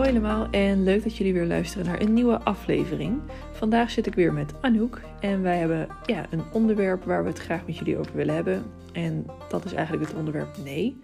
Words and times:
Hoi 0.00 0.12
allemaal 0.12 0.50
en 0.50 0.82
leuk 0.82 1.02
dat 1.02 1.16
jullie 1.16 1.32
weer 1.32 1.46
luisteren 1.46 1.86
naar 1.86 2.00
een 2.00 2.12
nieuwe 2.12 2.40
aflevering. 2.40 3.20
Vandaag 3.52 3.90
zit 3.90 4.06
ik 4.06 4.14
weer 4.14 4.32
met 4.32 4.54
Anouk 4.60 5.00
en 5.20 5.42
wij 5.42 5.58
hebben 5.58 5.88
ja, 6.06 6.26
een 6.30 6.42
onderwerp 6.52 7.04
waar 7.04 7.22
we 7.22 7.28
het 7.28 7.38
graag 7.38 7.66
met 7.66 7.76
jullie 7.76 7.98
over 7.98 8.16
willen 8.16 8.34
hebben. 8.34 8.64
En 8.92 9.26
dat 9.48 9.64
is 9.64 9.72
eigenlijk 9.72 10.08
het 10.08 10.18
onderwerp 10.18 10.56
nee. 10.64 11.00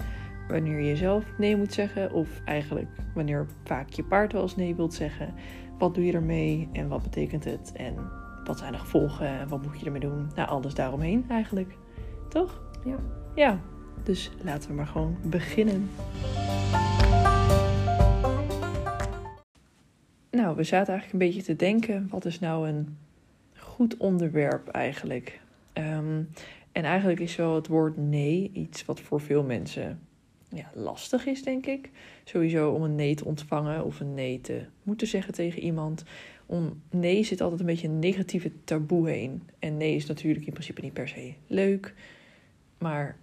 Wanneer 0.48 0.80
je 0.80 0.96
zelf 0.96 1.24
nee 1.38 1.56
moet 1.56 1.72
zeggen 1.72 2.12
of 2.12 2.28
eigenlijk 2.45 2.88
wanneer 3.14 3.46
vaak 3.64 3.88
je 3.88 4.04
paard 4.04 4.32
wel 4.32 4.42
eens 4.42 4.56
nee 4.56 4.74
wilt 4.74 4.95
zeggen. 4.95 5.34
Wat 5.78 5.94
doe 5.94 6.04
je 6.04 6.12
ermee 6.12 6.68
en 6.72 6.88
wat 6.88 7.02
betekent 7.02 7.44
het 7.44 7.72
en 7.74 7.94
wat 8.44 8.58
zijn 8.58 8.72
de 8.72 8.78
gevolgen 8.78 9.28
en 9.28 9.48
wat 9.48 9.62
moet 9.62 9.80
je 9.80 9.86
ermee 9.86 10.00
doen? 10.00 10.30
Nou, 10.34 10.48
alles 10.48 10.74
daaromheen 10.74 11.24
eigenlijk. 11.28 11.76
Toch? 12.28 12.60
Ja. 12.84 12.96
Ja, 13.34 13.60
dus 14.02 14.30
laten 14.42 14.70
we 14.70 14.76
maar 14.76 14.86
gewoon 14.86 15.16
beginnen. 15.22 15.88
Nou, 20.36 20.56
we 20.56 20.64
zaten 20.64 20.92
eigenlijk 20.92 21.12
een 21.22 21.28
beetje 21.28 21.46
te 21.46 21.56
denken, 21.56 22.06
wat 22.10 22.24
is 22.24 22.38
nou 22.38 22.68
een 22.68 22.96
goed 23.56 23.96
onderwerp 23.96 24.68
eigenlijk? 24.68 25.40
Ehm, 25.72 26.22
en 26.72 26.84
eigenlijk 26.84 27.20
is 27.20 27.36
wel 27.36 27.54
het 27.54 27.66
woord 27.66 27.96
nee 27.96 28.50
iets 28.52 28.84
wat 28.84 29.00
voor 29.00 29.20
veel 29.20 29.42
mensen 29.42 30.00
ja, 30.48 30.70
lastig 30.74 31.27
is, 31.27 31.42
denk 31.42 31.66
ik. 31.66 31.91
Sowieso 32.24 32.70
om 32.70 32.82
een 32.82 32.94
nee 32.94 33.14
te 33.14 33.24
ontvangen 33.24 33.84
of 33.84 34.00
een 34.00 34.14
nee 34.14 34.41
te 34.41 34.64
moeten 34.82 35.06
zeggen 35.06 35.34
tegen 35.34 35.62
iemand. 35.62 36.04
Om 36.46 36.82
nee 36.91 37.24
zit 37.24 37.41
altijd 37.41 37.60
een 37.60 37.66
beetje 37.66 37.88
een 37.88 37.98
negatieve 37.98 38.50
taboe 38.64 39.08
heen. 39.08 39.42
En 39.58 39.77
nee 39.77 39.94
is 39.94 40.06
natuurlijk 40.06 40.46
in 40.46 40.52
principe 40.52 40.80
niet 40.80 40.92
per 40.92 41.08
se 41.08 41.32
leuk. 41.46 41.94
Maar 42.78 43.16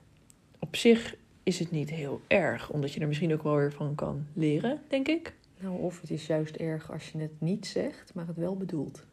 op 0.59 0.75
zich 0.75 1.15
is 1.43 1.59
het 1.59 1.71
niet 1.71 1.89
heel 1.89 2.21
erg, 2.27 2.69
omdat 2.69 2.93
je 2.93 2.99
er 2.99 3.07
misschien 3.07 3.33
ook 3.33 3.43
wel 3.43 3.55
weer 3.55 3.73
van 3.73 3.95
kan 3.95 4.25
leren, 4.33 4.81
denk 4.87 5.07
ik. 5.07 5.33
Nou, 5.63 5.79
of 5.79 6.01
het 6.01 6.11
is 6.11 6.27
juist 6.27 6.55
erg 6.55 6.91
als 6.91 7.11
je 7.11 7.17
het 7.17 7.41
niet 7.41 7.67
zegt, 7.67 8.13
maar 8.13 8.27
het 8.27 8.37
wel 8.37 8.57
bedoelt. 8.57 9.05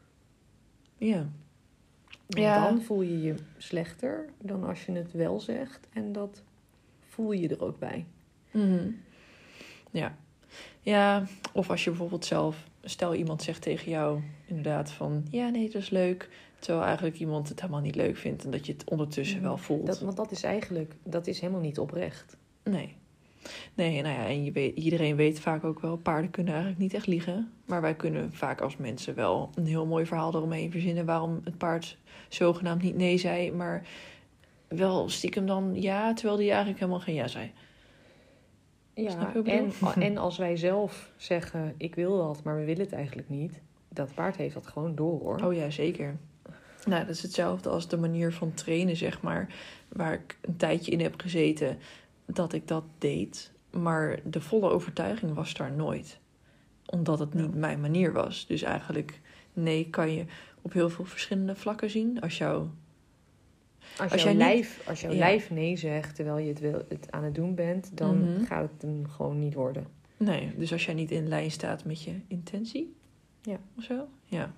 Ja. 0.98 1.28
Ja. 2.28 2.68
Dan 2.68 2.82
voel 2.82 3.02
je 3.02 3.20
je 3.20 3.34
slechter 3.56 4.28
dan 4.38 4.64
als 4.64 4.86
je 4.86 4.92
het 4.92 5.12
wel 5.12 5.40
zegt. 5.40 5.88
En 5.92 6.12
dat 6.12 6.42
voel 7.08 7.32
je 7.32 7.48
er 7.48 7.64
ook 7.64 7.78
bij. 7.78 8.06
Mhm. 8.50 8.90
Ja. 9.90 10.16
Ja, 10.80 11.26
of 11.52 11.70
als 11.70 11.84
je 11.84 11.90
bijvoorbeeld 11.90 12.24
zelf, 12.24 12.68
stel 12.82 13.14
iemand 13.14 13.42
zegt 13.42 13.62
tegen 13.62 13.90
jou 13.90 14.22
inderdaad 14.46 14.90
van, 14.90 15.26
ja 15.30 15.48
nee, 15.48 15.70
dat 15.70 15.82
is 15.82 15.90
leuk. 15.90 16.28
Terwijl 16.58 16.84
eigenlijk 16.84 17.18
iemand 17.18 17.48
het 17.48 17.60
helemaal 17.60 17.80
niet 17.80 17.94
leuk 17.94 18.16
vindt 18.16 18.44
en 18.44 18.50
dat 18.50 18.66
je 18.66 18.72
het 18.72 18.90
ondertussen 18.90 19.42
wel 19.42 19.56
voelt. 19.56 19.86
Dat, 19.86 20.00
want 20.00 20.16
dat 20.16 20.30
is 20.30 20.42
eigenlijk, 20.42 20.94
dat 21.02 21.26
is 21.26 21.40
helemaal 21.40 21.62
niet 21.62 21.78
oprecht. 21.78 22.36
Nee. 22.62 22.96
Nee, 23.74 24.02
nou 24.02 24.14
ja, 24.14 24.26
en 24.26 24.44
je 24.44 24.52
weet, 24.52 24.76
iedereen 24.76 25.16
weet 25.16 25.40
vaak 25.40 25.64
ook 25.64 25.80
wel, 25.80 25.96
paarden 25.96 26.30
kunnen 26.30 26.52
eigenlijk 26.52 26.82
niet 26.82 26.94
echt 26.94 27.06
liegen. 27.06 27.52
Maar 27.64 27.80
wij 27.80 27.94
kunnen 27.94 28.32
vaak 28.32 28.60
als 28.60 28.76
mensen 28.76 29.14
wel 29.14 29.50
een 29.54 29.66
heel 29.66 29.86
mooi 29.86 30.06
verhaal 30.06 30.34
eromheen 30.34 30.70
verzinnen 30.70 31.06
waarom 31.06 31.40
het 31.44 31.58
paard 31.58 31.98
zogenaamd 32.28 32.82
niet 32.82 32.96
nee 32.96 33.18
zei, 33.18 33.52
maar 33.52 33.86
wel 34.68 35.08
stiekem 35.08 35.46
dan 35.46 35.72
ja, 35.74 36.12
terwijl 36.12 36.36
die 36.36 36.48
eigenlijk 36.48 36.78
helemaal 36.80 37.00
geen 37.00 37.14
ja 37.14 37.28
zei. 37.28 37.52
Ja, 38.94 39.34
en, 39.44 39.72
en 40.08 40.16
als 40.16 40.38
wij 40.38 40.56
zelf 40.56 41.10
zeggen, 41.16 41.74
ik 41.76 41.94
wil 41.94 42.18
dat, 42.18 42.42
maar 42.42 42.56
we 42.56 42.64
willen 42.64 42.84
het 42.84 42.92
eigenlijk 42.92 43.28
niet. 43.28 43.60
Dat 43.88 44.14
paard 44.14 44.36
heeft 44.36 44.54
dat 44.54 44.66
gewoon 44.66 44.94
door 44.94 45.20
hoor. 45.20 45.44
Oh 45.44 45.54
ja, 45.54 45.70
zeker. 45.70 46.16
Nou, 46.86 47.06
dat 47.06 47.14
is 47.14 47.22
hetzelfde 47.22 47.68
als 47.68 47.88
de 47.88 47.96
manier 47.96 48.32
van 48.32 48.54
trainen, 48.54 48.96
zeg 48.96 49.22
maar. 49.22 49.54
Waar 49.88 50.12
ik 50.12 50.38
een 50.40 50.56
tijdje 50.56 50.90
in 50.92 51.00
heb 51.00 51.20
gezeten 51.20 51.78
dat 52.32 52.52
ik 52.52 52.68
dat 52.68 52.84
deed. 52.98 53.52
Maar 53.70 54.18
de 54.24 54.40
volle 54.40 54.70
overtuiging 54.70 55.34
was 55.34 55.54
daar 55.54 55.72
nooit. 55.72 56.18
Omdat 56.86 57.18
het 57.18 57.34
niet 57.34 57.54
mijn 57.54 57.80
manier 57.80 58.12
was. 58.12 58.46
Dus 58.46 58.62
eigenlijk, 58.62 59.20
nee, 59.52 59.90
kan 59.90 60.12
je 60.12 60.24
op 60.62 60.72
heel 60.72 60.90
veel 60.90 61.04
verschillende 61.04 61.54
vlakken 61.54 61.90
zien. 61.90 62.20
Als 62.20 62.38
jou. 62.38 62.66
Als, 63.98 64.12
Als 64.12 64.22
jouw, 64.22 64.30
niet- 64.32 64.40
lijf, 64.40 64.88
als 64.88 65.00
jouw 65.00 65.12
Ja. 65.12 65.18
lijf 65.18 65.50
nee 65.50 65.76
zegt 65.76 66.14
terwijl 66.14 66.38
je 66.38 66.48
het, 66.48 66.60
wil, 66.60 66.84
het 66.88 67.10
aan 67.10 67.24
het 67.24 67.34
doen 67.34 67.54
bent, 67.54 67.96
dan 67.96 68.18
Mhm. 68.32 68.44
gaat 68.44 68.70
het 68.72 68.82
hem 68.82 69.08
gewoon 69.08 69.38
niet 69.38 69.54
worden. 69.54 69.86
Nee, 70.16 70.52
dus 70.56 70.72
als 70.72 70.84
jij 70.84 70.94
niet 70.94 71.10
in 71.10 71.28
lijn 71.28 71.50
staat 71.50 71.84
met 71.84 72.02
je 72.02 72.12
intentie. 72.28 72.94
Ja. 73.42 73.56
Of 73.76 73.84
zo? 73.84 74.06
Ja. 74.24 74.52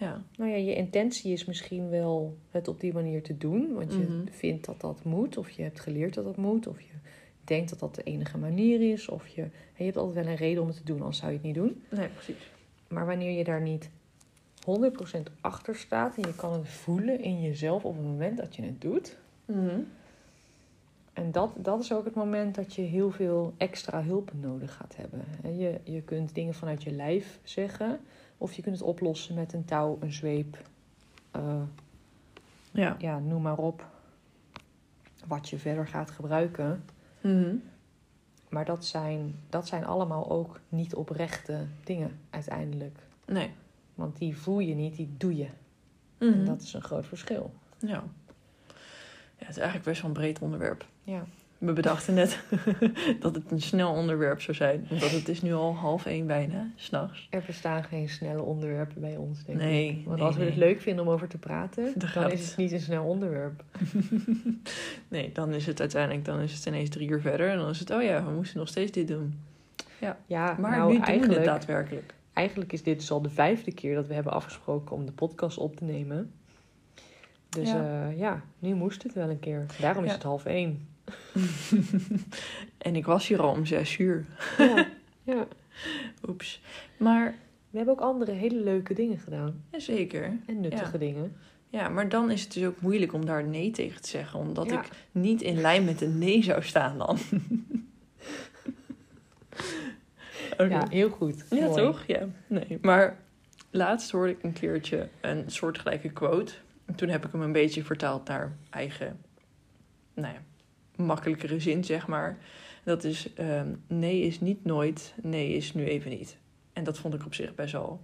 Ja. 0.00 0.22
Nou 0.36 0.50
ja, 0.50 0.56
je 0.56 0.74
intentie 0.74 1.32
is 1.32 1.44
misschien 1.44 1.88
wel 1.88 2.36
het 2.50 2.68
op 2.68 2.80
die 2.80 2.92
manier 2.92 3.22
te 3.22 3.38
doen, 3.38 3.72
want 3.74 3.92
je 3.94 3.98
Mhm. 4.02 4.26
vindt 4.30 4.66
dat 4.66 4.80
dat 4.80 5.04
moet, 5.04 5.36
of 5.36 5.50
je 5.50 5.62
hebt 5.62 5.80
geleerd 5.80 6.14
dat 6.14 6.24
dat 6.24 6.36
moet, 6.36 6.66
of 6.66 6.80
je 6.80 6.92
denkt 7.44 7.70
dat 7.70 7.78
dat 7.78 7.94
de 7.94 8.02
enige 8.02 8.38
manier 8.38 8.92
is, 8.92 9.08
of 9.08 9.26
je, 9.28 9.46
je 9.76 9.84
hebt 9.84 9.96
altijd 9.96 10.24
wel 10.24 10.32
een 10.34 10.38
reden 10.38 10.62
om 10.62 10.68
het 10.68 10.76
te 10.76 10.84
doen, 10.84 10.98
anders 10.98 11.18
zou 11.18 11.30
je 11.30 11.36
het 11.36 11.46
niet 11.46 11.54
doen. 11.54 11.82
Nee, 11.90 12.08
precies. 12.08 12.50
Maar 12.88 13.06
wanneer 13.06 13.38
je 13.38 13.44
daar 13.44 13.60
niet 13.62 13.90
100% 14.64 15.30
achter 15.40 15.76
staat 15.76 16.16
en 16.16 16.22
je 16.22 16.34
kan 16.34 16.52
het 16.52 16.68
voelen 16.68 17.20
in 17.22 17.40
jezelf 17.42 17.84
op 17.84 17.96
het 17.96 18.04
moment 18.06 18.36
dat 18.36 18.56
je 18.56 18.62
het 18.62 18.80
doet, 18.80 19.16
Mhm. 19.44 19.78
En 21.12 21.32
dat, 21.32 21.52
dat 21.56 21.80
is 21.80 21.92
ook 21.92 22.04
het 22.04 22.14
moment 22.14 22.54
dat 22.54 22.74
je 22.74 22.82
heel 22.82 23.10
veel 23.10 23.54
extra 23.56 24.02
hulp 24.02 24.32
nodig 24.40 24.74
gaat 24.74 24.96
hebben. 24.96 25.20
En 25.42 25.58
Je, 25.58 25.80
je 25.84 26.02
kunt 26.02 26.34
dingen 26.34 26.54
vanuit 26.54 26.82
je 26.82 26.90
lijf 26.92 27.38
zeggen, 27.42 28.00
of 28.40 28.52
je 28.52 28.62
kunt 28.62 28.74
het 28.78 28.84
oplossen 28.84 29.34
met 29.34 29.52
een 29.52 29.64
touw, 29.64 29.96
een 30.00 30.12
zweep, 30.12 30.58
eh, 31.30 31.62
Ja. 32.70 32.96
ja, 32.98 33.18
noem 33.18 33.42
maar 33.42 33.58
op. 33.58 33.86
Wat 35.26 35.48
je 35.48 35.58
verder 35.58 35.86
gaat 35.86 36.10
gebruiken. 36.10 36.84
Mhm. 37.20 37.54
Maar 38.48 38.64
dat 38.64 38.84
zijn, 38.84 39.34
dat 39.48 39.66
zijn 39.66 39.84
allemaal 39.84 40.30
ook 40.30 40.60
niet 40.68 40.94
oprechte 40.94 41.66
dingen 41.84 42.20
uiteindelijk. 42.30 42.98
Nee. 43.26 43.50
Want 43.94 44.18
die 44.18 44.36
voel 44.36 44.58
je 44.58 44.74
niet, 44.74 44.96
die 44.96 45.14
doe 45.16 45.36
je. 45.36 45.48
Mhm. 46.18 46.32
En 46.32 46.44
dat 46.44 46.62
is 46.62 46.72
een 46.72 46.82
groot 46.82 47.06
verschil. 47.06 47.52
Ja. 47.78 47.88
ja, 49.38 49.46
het 49.46 49.48
is 49.48 49.56
eigenlijk 49.56 49.84
best 49.84 50.00
wel 50.00 50.10
een 50.10 50.16
breed 50.16 50.38
onderwerp. 50.38 50.86
Ja. 51.02 51.24
We 51.60 51.72
bedachten 51.72 52.14
net 52.14 52.40
dat 53.20 53.34
het 53.34 53.50
een 53.50 53.60
snel 53.60 53.92
onderwerp 53.92 54.40
zou 54.40 54.56
zijn. 54.56 54.86
Omdat 54.90 55.10
het 55.10 55.28
is 55.28 55.42
nu 55.42 55.52
al 55.54 55.74
half 55.74 56.06
één 56.06 56.26
bijna, 56.26 56.70
s'nachts. 56.76 57.26
Er 57.30 57.42
bestaan 57.46 57.84
geen 57.84 58.08
snelle 58.08 58.42
onderwerpen 58.42 59.00
bij 59.00 59.16
ons, 59.16 59.44
denk 59.44 59.58
Nee, 59.58 59.88
ik. 59.88 60.04
Want 60.04 60.16
nee, 60.16 60.26
als 60.26 60.34
we 60.36 60.40
nee. 60.40 60.50
het 60.50 60.58
leuk 60.58 60.80
vinden 60.80 61.06
om 61.06 61.10
over 61.12 61.28
te 61.28 61.38
praten, 61.38 61.92
Dan 62.14 62.30
is 62.30 62.46
het. 62.48 62.56
niet 62.56 62.72
een 62.72 62.80
snel 62.80 63.04
onderwerp. 63.04 63.64
Nee, 65.08 65.30
dan 65.32 65.52
is 65.52 65.66
het 65.66 65.80
uiteindelijk 65.80 66.24
dan 66.24 66.40
is 66.40 66.52
het 66.54 66.66
ineens 66.66 66.88
drie 66.88 67.08
uur 67.08 67.20
verder. 67.20 67.48
En 67.50 67.58
dan 67.58 67.68
is 67.68 67.78
het, 67.78 67.90
oh 67.90 68.02
ja, 68.02 68.24
we 68.24 68.30
moesten 68.30 68.58
nog 68.58 68.68
steeds 68.68 68.90
dit 68.92 69.08
doen. 69.08 69.40
Ja, 70.26 70.56
Maar 70.60 70.70
nou, 70.70 70.86
nu 70.88 70.92
doen 70.92 71.00
we 71.00 71.06
eigenlijk, 71.06 71.36
het 71.38 71.44
daadwerkelijk. 71.48 72.14
eigenlijk 72.32 72.72
is 72.72 72.82
dit 72.82 72.98
dus 72.98 73.10
al 73.10 73.22
de 73.22 73.30
vijfde 73.30 73.72
keer 73.72 73.94
dat 73.94 74.06
we 74.06 74.14
hebben 74.14 74.32
afgesproken 74.32 74.96
om 74.96 75.06
de 75.06 75.12
podcast 75.12 75.58
op 75.58 75.76
te 75.76 75.84
nemen. 75.84 76.32
Dus 77.48 77.70
Ja. 77.70 77.82
ja, 77.82 78.08
ja 78.08 78.42
nu 78.58 78.74
moest 78.74 79.02
het 79.02 79.12
wel 79.14 79.28
een 79.30 79.38
keer. 79.40 79.66
Daarom 79.80 80.02
is 80.04 80.08
Ja. 80.10 80.14
het 80.16 80.24
half 80.24 80.44
één. 80.44 80.88
en 82.78 82.96
ik 82.96 83.06
was 83.06 83.28
hier 83.28 83.40
al 83.42 83.52
om 83.52 83.66
zes 83.66 83.98
uur. 83.98 84.24
Ja, 84.58 84.86
ja. 85.22 85.46
Oeps. 86.28 86.60
Maar, 86.96 87.34
We 87.70 87.76
hebben 87.76 87.94
ook 87.94 88.00
andere 88.00 88.32
hele 88.32 88.60
leuke 88.60 88.94
dingen 88.94 89.18
gedaan. 89.18 89.64
zeker. 89.76 90.32
En 90.46 90.60
nuttige 90.60 90.92
Ja. 90.92 90.98
dingen. 90.98 91.36
Ja, 91.68 91.88
maar 91.88 92.08
dan 92.08 92.30
is 92.30 92.42
het 92.42 92.52
dus 92.52 92.64
ook 92.64 92.80
moeilijk 92.80 93.12
om 93.12 93.24
daar 93.26 93.44
nee 93.44 93.70
tegen 93.70 94.02
te 94.02 94.08
zeggen. 94.08 94.38
Omdat 94.38 94.70
Ja. 94.70 94.80
ik 94.80 94.88
niet 95.12 95.42
in 95.42 95.60
lijn 95.60 95.84
met 95.84 96.00
een 96.00 96.18
nee 96.18 96.42
zou 96.42 96.62
staan 96.62 96.98
dan. 96.98 97.18
Oké. 100.52 100.64
Ja, 100.64 100.86
heel 100.90 101.08
goed. 101.10 101.44
Ja, 101.50 101.64
Mooi. 101.66 101.82
toch? 101.82 102.04
Ja. 102.06 102.26
Nee. 102.46 102.78
Maar 102.82 103.16
laatst 103.70 104.10
hoorde 104.10 104.32
ik 104.32 104.42
een 104.42 104.52
keertje 104.52 105.08
een 105.20 105.44
soortgelijke 105.46 106.10
quote. 106.10 106.52
En 106.84 106.94
toen 106.94 107.08
heb 107.08 107.24
ik 107.26 107.32
hem 107.32 107.40
een 107.42 107.52
beetje 107.52 107.84
vertaald 107.84 108.28
naar 108.28 108.56
eigen, 108.70 109.20
nou 110.14 110.34
ja, 110.34 110.40
makkelijkere 111.00 111.60
zin, 111.60 111.84
zeg 111.84 112.06
maar. 112.06 112.38
Dat 112.84 113.04
is, 113.04 113.34
ehm, 113.34 113.74
nee 113.86 114.20
is 114.20 114.40
niet 114.40 114.64
nooit, 114.64 115.14
nee 115.22 115.52
is 115.52 115.74
nu 115.74 115.84
even 115.84 116.10
niet. 116.10 116.36
En 116.72 116.84
dat 116.84 116.98
vond 116.98 117.14
ik 117.14 117.24
op 117.24 117.34
zich 117.34 117.54
best 117.54 117.72
wel 117.72 118.02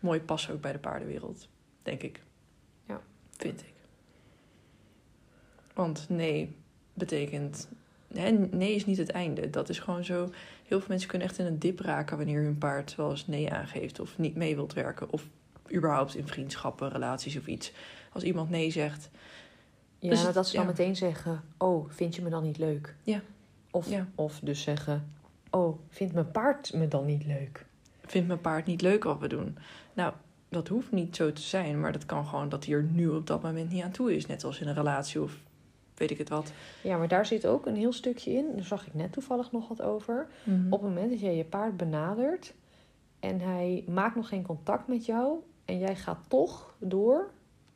mooi 0.00 0.20
passen 0.20 0.54
ook 0.54 0.60
bij 0.60 0.72
de 0.72 0.78
paardenwereld, 0.78 1.48
denk 1.82 2.02
ik. 2.02 2.22
Ja. 2.88 3.00
Vind 3.30 3.60
ik. 3.60 3.72
Want 5.74 6.06
nee 6.08 6.56
betekent, 6.94 7.68
hè, 8.14 8.30
nee 8.30 8.74
is 8.74 8.86
niet 8.86 8.98
het 8.98 9.10
einde. 9.10 9.50
Dat 9.50 9.68
is 9.68 9.78
gewoon 9.78 10.04
zo 10.04 10.30
Heel 10.72 10.80
veel 10.80 10.90
mensen 10.90 11.10
kunnen 11.10 11.28
echt 11.28 11.38
in 11.38 11.46
een 11.46 11.58
dip 11.58 11.80
raken 11.80 12.16
wanneer 12.16 12.42
hun 12.42 12.58
paard 12.58 12.94
wel 12.94 13.10
eens 13.10 13.26
nee 13.26 13.52
aangeeft 13.52 14.00
of 14.00 14.18
niet 14.18 14.34
mee 14.34 14.54
wilt 14.54 14.72
werken. 14.72 15.10
Of 15.10 15.28
überhaupt 15.74 16.14
in 16.14 16.26
vriendschappen, 16.26 16.90
relaties 16.90 17.36
of 17.36 17.46
iets. 17.46 17.72
Als 18.12 18.22
iemand 18.22 18.50
nee 18.50 18.70
zegt. 18.70 19.10
Ja, 20.02 20.08
Dus 20.10 20.32
dat 20.32 20.46
ze 20.48 20.56
dan 20.56 20.64
ja. 20.64 20.70
meteen 20.70 20.96
zeggen: 20.96 21.42
Oh, 21.58 21.90
vind 21.90 22.14
je 22.14 22.22
me 22.22 22.30
dan 22.30 22.42
niet 22.42 22.58
leuk? 22.58 22.94
Ja. 23.02 23.20
Of, 23.70 23.88
Ja. 23.90 24.06
of 24.14 24.40
dus 24.42 24.62
zeggen: 24.62 25.12
Oh, 25.50 25.78
vindt 25.88 26.14
mijn 26.14 26.30
paard 26.30 26.72
me 26.74 26.88
dan 26.88 27.06
niet 27.06 27.24
leuk? 27.26 27.66
Vindt 28.04 28.26
mijn 28.28 28.40
paard 28.40 28.66
niet 28.66 28.80
leuk 28.80 29.04
wat 29.04 29.18
we 29.18 29.28
doen? 29.28 29.58
Nou, 29.94 30.12
dat 30.48 30.68
hoeft 30.68 30.92
niet 30.92 31.16
zo 31.16 31.32
te 31.32 31.42
zijn. 31.42 31.80
Maar 31.80 31.92
dat 31.92 32.06
kan 32.06 32.26
gewoon 32.26 32.48
dat 32.48 32.64
hij 32.64 32.74
er 32.74 32.82
nu 32.82 33.08
op 33.08 33.26
dat 33.26 33.42
moment 33.42 33.70
niet 33.70 33.82
aan 33.82 33.90
toe 33.90 34.14
is. 34.16 34.26
Net 34.26 34.44
als 34.44 34.60
in 34.60 34.68
een 34.68 34.74
relatie 34.74 35.22
of 35.22 35.38
weet 35.94 36.10
ik 36.10 36.18
het 36.18 36.28
wat. 36.28 36.52
Ja, 36.82 36.96
maar 36.98 37.08
daar 37.08 37.26
zit 37.26 37.46
ook 37.46 37.66
een 37.66 37.76
heel 37.76 37.92
stukje 37.92 38.32
in. 38.32 38.46
Daar 38.54 38.64
zag 38.64 38.86
ik 38.86 38.94
net 38.94 39.12
toevallig 39.12 39.52
nog 39.52 39.68
wat 39.68 39.82
over. 39.82 40.26
Mhm. 40.44 40.72
Op 40.72 40.80
het 40.80 40.88
moment 40.88 41.10
dat 41.10 41.20
jij 41.20 41.36
je 41.36 41.44
paard 41.44 41.76
benadert 41.76 42.54
en 43.20 43.40
hij 43.40 43.84
maakt 43.88 44.16
nog 44.16 44.28
geen 44.28 44.42
contact 44.42 44.88
met 44.88 45.06
jou 45.06 45.38
en 45.64 45.78
jij 45.78 45.96
gaat 45.96 46.18
toch 46.28 46.74
door 46.78 47.30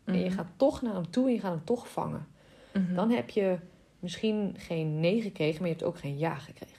en 0.06 0.18
je 0.18 0.24
Mhm. 0.24 0.34
gaat 0.34 0.46
toch 0.56 0.82
naar 0.82 0.94
hem 0.94 1.10
toe 1.10 1.26
en 1.26 1.32
je 1.32 1.40
gaat 1.40 1.52
hem 1.54 1.64
toch 1.64 1.88
vangen. 1.88 2.26
Mhm. 2.72 2.94
Dan 2.94 3.10
heb 3.10 3.30
je 3.30 3.58
misschien 4.00 4.54
geen 4.58 5.00
nee 5.00 5.20
gekregen, 5.22 5.58
maar 5.60 5.68
je 5.68 5.74
hebt 5.74 5.86
ook 5.86 5.98
geen 5.98 6.18
ja 6.18 6.34
gekregen. 6.34 6.74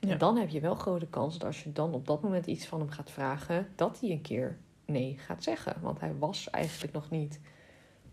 Ja. 0.00 0.08
En 0.08 0.18
dan 0.18 0.36
heb 0.36 0.48
je 0.48 0.60
wel 0.60 0.74
grote 0.74 1.06
kans 1.06 1.32
dat 1.38 1.44
als 1.44 1.62
je 1.62 1.72
dan 1.72 1.94
op 1.94 2.06
dat 2.06 2.22
moment 2.22 2.46
iets 2.46 2.66
van 2.66 2.78
hem 2.80 2.90
gaat 2.90 3.10
vragen, 3.10 3.66
dat 3.76 4.00
hij 4.00 4.10
een 4.10 4.20
keer 4.22 4.56
nee 4.84 5.16
gaat 5.18 5.42
zeggen. 5.42 5.76
Want 5.80 6.00
hij 6.00 6.12
was 6.18 6.50
eigenlijk 6.50 6.92
nog 6.92 7.10
niet 7.10 7.40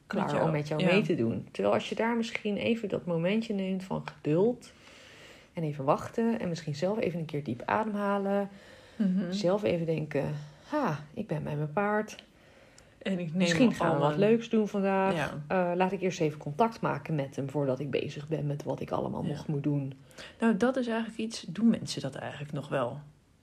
klaar 0.07 0.31
jou, 0.33 0.43
om 0.45 0.51
met 0.51 0.67
jou 0.67 0.81
ja. 0.81 0.87
mee 0.91 1.01
te 1.01 1.15
doen. 1.15 1.47
Terwijl 1.51 1.73
als 1.73 1.89
je 1.89 1.95
daar 1.95 2.15
misschien 2.17 2.57
even 2.57 2.89
dat 2.89 3.05
momentje 3.05 3.53
neemt 3.53 3.83
van 3.83 4.07
geduld 4.07 4.71
en 5.53 5.63
even 5.63 5.83
wachten 5.83 6.39
en 6.39 6.49
misschien 6.49 6.75
zelf 6.75 6.99
even 6.99 7.19
een 7.19 7.25
keer 7.25 7.43
diep 7.43 7.61
ademhalen, 7.65 8.49
Mhm. 8.95 9.31
zelf 9.31 9.63
even 9.63 9.85
denken, 9.85 10.33
ha, 10.67 10.99
ik 11.13 11.27
ben 11.27 11.43
bij 11.43 11.55
mijn 11.55 11.73
paard. 11.73 12.23
En 13.11 13.19
ik 13.19 13.27
neem 13.29 13.37
Misschien 13.37 13.73
gaan 13.73 13.93
we 13.95 13.99
wat 14.01 14.15
leuks 14.17 14.49
doen 14.49 14.67
vandaag. 14.67 15.15
Ja. 15.15 15.31
Eh, 15.47 15.75
laat 15.77 15.91
ik 15.91 16.01
eerst 16.01 16.19
even 16.21 16.39
contact 16.39 16.81
maken 16.81 17.15
met 17.15 17.35
hem 17.35 17.49
voordat 17.49 17.79
ik 17.79 17.89
bezig 17.91 18.27
ben 18.27 18.47
met 18.47 18.63
wat 18.63 18.79
ik 18.79 18.91
allemaal 18.91 19.23
Ja. 19.23 19.27
nog 19.29 19.47
moet 19.47 19.63
doen. 19.63 19.93
Nou, 20.39 20.57
dat 20.57 20.75
is 20.77 20.87
eigenlijk 20.87 21.17
iets. 21.19 21.41
Doen 21.41 21.69
mensen 21.69 22.01
dat 22.01 22.15
eigenlijk 22.15 22.51
nog 22.53 22.69
wel? 22.69 22.99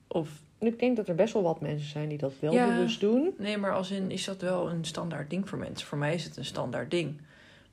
Of 0.07 0.29
ik 0.59 0.79
denk 0.79 0.95
dat 0.97 1.07
er 1.07 1.15
best 1.15 1.33
wel 1.33 1.43
wat 1.43 1.61
mensen 1.61 1.89
zijn 1.89 2.09
die 2.09 2.17
dat 2.17 2.33
wel 2.39 2.53
Ja. 2.53 2.67
bewust 2.67 2.99
doen. 2.99 3.33
nee, 3.37 3.57
maar 3.57 3.73
als 3.73 3.91
in 3.91 4.11
is 4.11 4.25
dat 4.25 4.41
wel 4.41 4.69
een 4.69 4.85
standaard 4.85 5.29
ding 5.29 5.49
voor 5.49 5.57
mensen? 5.57 5.87
Voor 5.87 5.97
mij 5.97 6.13
is 6.13 6.23
het 6.23 6.37
een 6.37 6.45
standaard 6.45 6.91
ding. 6.91 7.21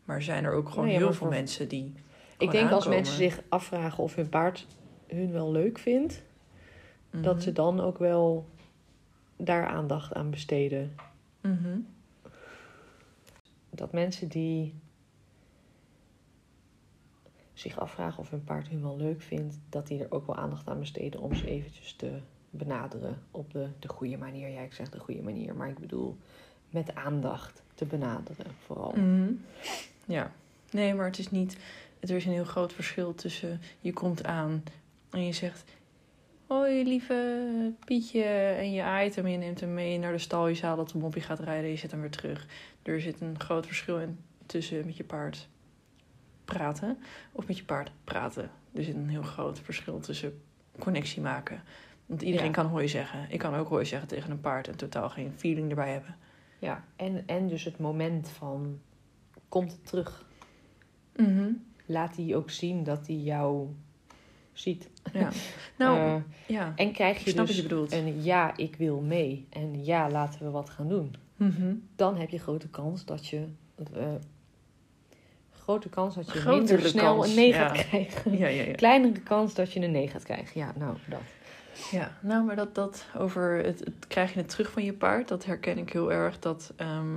Maar 0.05 0.23
zijn 0.23 0.45
er 0.45 0.53
ook 0.53 0.69
gewoon 0.69 0.85
Nee, 0.85 0.97
heel 0.97 1.07
veel 1.07 1.15
voor- 1.15 1.29
mensen 1.29 1.69
die. 1.69 1.93
Ik 2.39 2.51
denk 2.51 2.71
als 2.71 2.87
mensen 2.87 3.17
zich 3.17 3.41
afvragen 3.49 4.03
of 4.03 4.15
hun 4.15 4.29
paard 4.29 4.67
hun 5.07 5.33
wel 5.33 5.53
leuk 5.53 5.79
vindt, 5.79 6.23
dat 7.11 7.35
Mhm. 7.35 7.43
ze 7.43 7.53
dan 7.53 7.81
ook 7.81 7.99
wel 7.99 8.47
daar 9.37 9.67
aandacht 9.67 10.15
aan 10.15 10.31
besteden. 10.31 10.95
Mhm. 11.43 11.79
Dat 13.71 13.93
mensen 13.93 14.29
die 14.29 14.75
zich 17.53 17.79
afvragen 17.79 18.19
of 18.19 18.31
hun 18.31 18.45
paard 18.45 18.69
hun 18.69 18.83
wel 18.83 18.97
leuk 18.97 19.23
vindt, 19.23 19.59
dat 19.69 19.87
die 19.87 20.03
er 20.03 20.13
ook 20.13 20.27
wel 20.27 20.37
aandacht 20.37 20.69
aan 20.69 20.79
besteden 20.79 21.21
om 21.21 21.35
ze 21.35 21.47
eventjes 21.47 21.95
te 21.95 22.19
benaderen 22.51 23.23
op 23.31 23.53
de, 23.53 23.69
de 23.79 23.89
goede 23.89 24.17
manier. 24.17 24.49
Ja, 24.49 24.61
ik 24.61 24.73
zeg 24.73 24.89
de 24.89 24.99
goede 24.99 25.23
manier, 25.23 25.55
maar 25.55 25.69
ik 25.69 25.79
bedoel 25.79 26.17
met 26.71 26.95
aandacht 26.95 27.63
te 27.75 27.85
benaderen 27.85 28.47
vooral. 28.65 28.93
Mhm. 28.93 29.33
Ja, 30.07 30.33
nee, 30.71 30.95
maar 30.95 31.07
het 31.07 31.19
is 31.19 31.31
niet. 31.31 31.57
Er 32.01 32.11
is 32.11 32.25
een 32.25 32.33
heel 32.33 32.45
groot 32.45 32.73
verschil 32.73 33.15
tussen 33.15 33.61
je 33.81 33.93
komt 33.93 34.25
aan 34.25 34.63
en 35.11 35.25
je 35.25 35.33
zegt: 35.33 35.65
Hoi, 36.47 36.85
lieve 36.85 37.73
Pietje. 37.85 38.25
En 38.25 38.73
je 38.73 38.83
aait 38.83 39.15
hem, 39.15 39.27
je 39.27 39.37
neemt 39.39 39.61
hem 39.61 39.75
mee 39.75 39.99
naar 39.99 40.13
de 40.13 40.19
stal, 40.19 40.47
je 40.49 40.55
zadelt 40.55 40.93
hem 40.93 41.03
op, 41.05 41.15
je 41.15 41.21
gaat 41.21 41.41
rijden, 41.41 41.71
je 41.71 41.77
zet 41.77 41.91
hem 41.91 42.01
weer 42.01 42.11
terug. 42.11 42.47
Er 42.83 43.01
zit 43.01 43.21
een 43.21 43.41
groot 43.41 43.67
verschil 43.67 43.99
in 43.99 44.19
tussen 44.47 44.87
met 44.87 44.97
je 44.97 45.05
paard 45.05 45.49
praten 46.45 46.99
of 47.33 47.47
met 47.47 47.57
je 47.57 47.65
paard 47.65 47.91
praten. 48.05 48.51
Er 48.73 48.85
zit 48.85 48.95
een 48.95 49.09
heel 49.09 49.23
groot 49.23 49.61
verschil 49.61 50.01
tussen 50.01 50.43
connectie 50.79 51.23
maken. 51.23 51.63
Want 52.07 52.23
iedereen 52.23 52.47
Ja. 52.47 52.53
kan 52.53 52.67
hooi 52.67 52.89
zeggen. 52.89 53.27
Ik 53.31 53.39
kan 53.39 53.55
ook 53.55 53.69
hooi 53.69 53.85
zeggen 53.85 54.09
tegen 54.09 54.31
een 54.31 54.41
paard 54.41 54.69
en 54.69 54.77
totaal 54.77 55.11
geen 55.11 55.33
feeling 55.37 55.69
erbij 55.69 55.93
hebben. 55.93 56.17
Ja, 56.59 56.85
en, 56.97 57.23
en 57.27 57.49
dus 57.49 57.65
het 57.65 57.79
moment 57.79 58.29
van 58.29 58.81
komt 59.49 59.73
het 59.73 59.87
terug. 59.87 60.25
Mhm. 61.17 61.51
Laat 61.87 62.17
hij 62.17 62.37
ook 62.37 62.51
zien 62.51 62.85
dat 62.85 63.07
hij 63.07 63.17
jou 63.17 63.69
ziet. 64.53 64.89
Ja. 65.13 65.29
Nou, 65.79 65.99
Eh, 65.99 66.17
ja. 66.47 66.73
en 66.77 66.93
krijg 66.93 67.25
je 67.25 67.31
snap 67.31 67.47
dus 67.47 67.57
wat 67.57 67.65
je 67.65 67.69
bedoelt. 67.69 67.93
een 67.93 68.23
ja, 68.23 68.57
ik 68.57 68.77
wil 68.77 69.01
mee. 69.01 69.47
En 69.51 69.85
ja, 69.85 70.11
laten 70.11 70.43
we 70.45 70.51
wat 70.51 70.71
gaan 70.71 70.89
doen. 70.89 71.15
Mhm. 71.37 71.75
Dan 71.97 72.17
heb 72.17 72.31
je 72.31 72.39
grote 72.39 72.69
kans 72.69 73.05
dat 73.05 73.27
je... 73.27 73.45
eh, 73.95 74.07
grote 75.51 75.89
kans 75.89 76.15
dat 76.15 76.33
je 76.33 76.39
Grotere 76.39 76.75
minder 76.75 76.89
snel 76.91 77.25
een 77.25 77.35
nee 77.35 77.49
ja. 77.49 77.69
gaat 77.69 77.87
krijgen. 77.87 78.39
Ja, 78.39 78.47
ja, 78.47 78.63
ja. 78.63 78.73
Kleinere 78.73 79.21
kans 79.21 79.55
dat 79.55 79.73
je 79.73 79.81
een 79.81 79.91
nee 79.91 80.09
gaat 80.09 80.23
krijgen. 80.23 80.61
Ja, 80.61 80.73
nou, 80.79 80.97
dat. 81.09 81.21
ja. 81.91 82.17
Nou, 82.21 82.45
maar 82.45 82.57
dat, 82.57 82.75
dat 82.75 83.07
over 83.19 83.65
het, 83.65 83.79
het 83.79 84.07
krijg 84.09 84.33
je 84.33 84.39
het 84.39 84.49
terug 84.49 84.71
van 84.71 84.85
je 84.85 84.93
paard, 84.93 85.29
dat 85.29 85.45
herken 85.45 85.79
ik 85.79 85.93
heel 85.93 86.13
erg. 86.13 86.39
Dat, 86.39 86.73
ehm, 86.77 87.17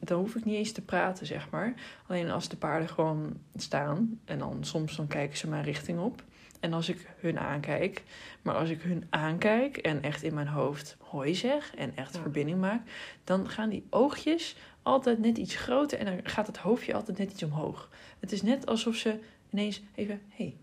dan 0.00 0.18
hoef 0.18 0.34
ik 0.34 0.44
niet 0.44 0.54
eens 0.56 0.72
te 0.72 0.82
praten, 0.82 1.26
zeg 1.26 1.50
maar. 1.50 1.74
Alleen 2.06 2.30
als 2.30 2.48
de 2.48 2.56
paarden 2.56 2.88
gewoon 2.88 3.36
staan 3.56 4.20
en 4.24 4.38
dan 4.38 4.64
soms 4.64 4.96
dan 4.96 5.06
kijken 5.06 5.36
ze 5.38 5.48
mijn 5.48 5.64
richting 5.64 5.98
op. 5.98 6.22
En 6.60 6.72
als 6.72 6.88
ik 6.88 7.06
hun 7.16 7.38
aankijk, 7.38 8.04
maar 8.42 8.54
als 8.54 8.68
ik 8.68 8.82
hun 8.82 9.06
aankijk 9.10 9.76
en 9.76 10.02
echt 10.02 10.22
in 10.22 10.34
mijn 10.34 10.48
hoofd 10.48 10.96
hoi 11.00 11.34
zeg 11.34 11.74
en 11.74 11.96
echt 11.96 12.14
Ja. 12.14 12.20
verbinding 12.20 12.60
maak, 12.60 12.88
dan 13.24 13.48
gaan 13.48 13.68
die 13.68 13.86
oogjes 13.90 14.56
altijd 14.82 15.18
net 15.18 15.38
iets 15.38 15.56
groter 15.56 15.98
en 15.98 16.04
dan 16.04 16.20
gaat 16.22 16.46
het 16.46 16.56
hoofdje 16.56 16.94
altijd 16.94 17.18
net 17.18 17.30
iets 17.30 17.42
omhoog. 17.42 17.88
Het 18.20 18.32
is 18.32 18.42
net 18.42 18.66
alsof 18.66 18.94
ze 18.94 19.18
ineens 19.50 19.82
even, 19.94 20.20
hey. 20.28 20.56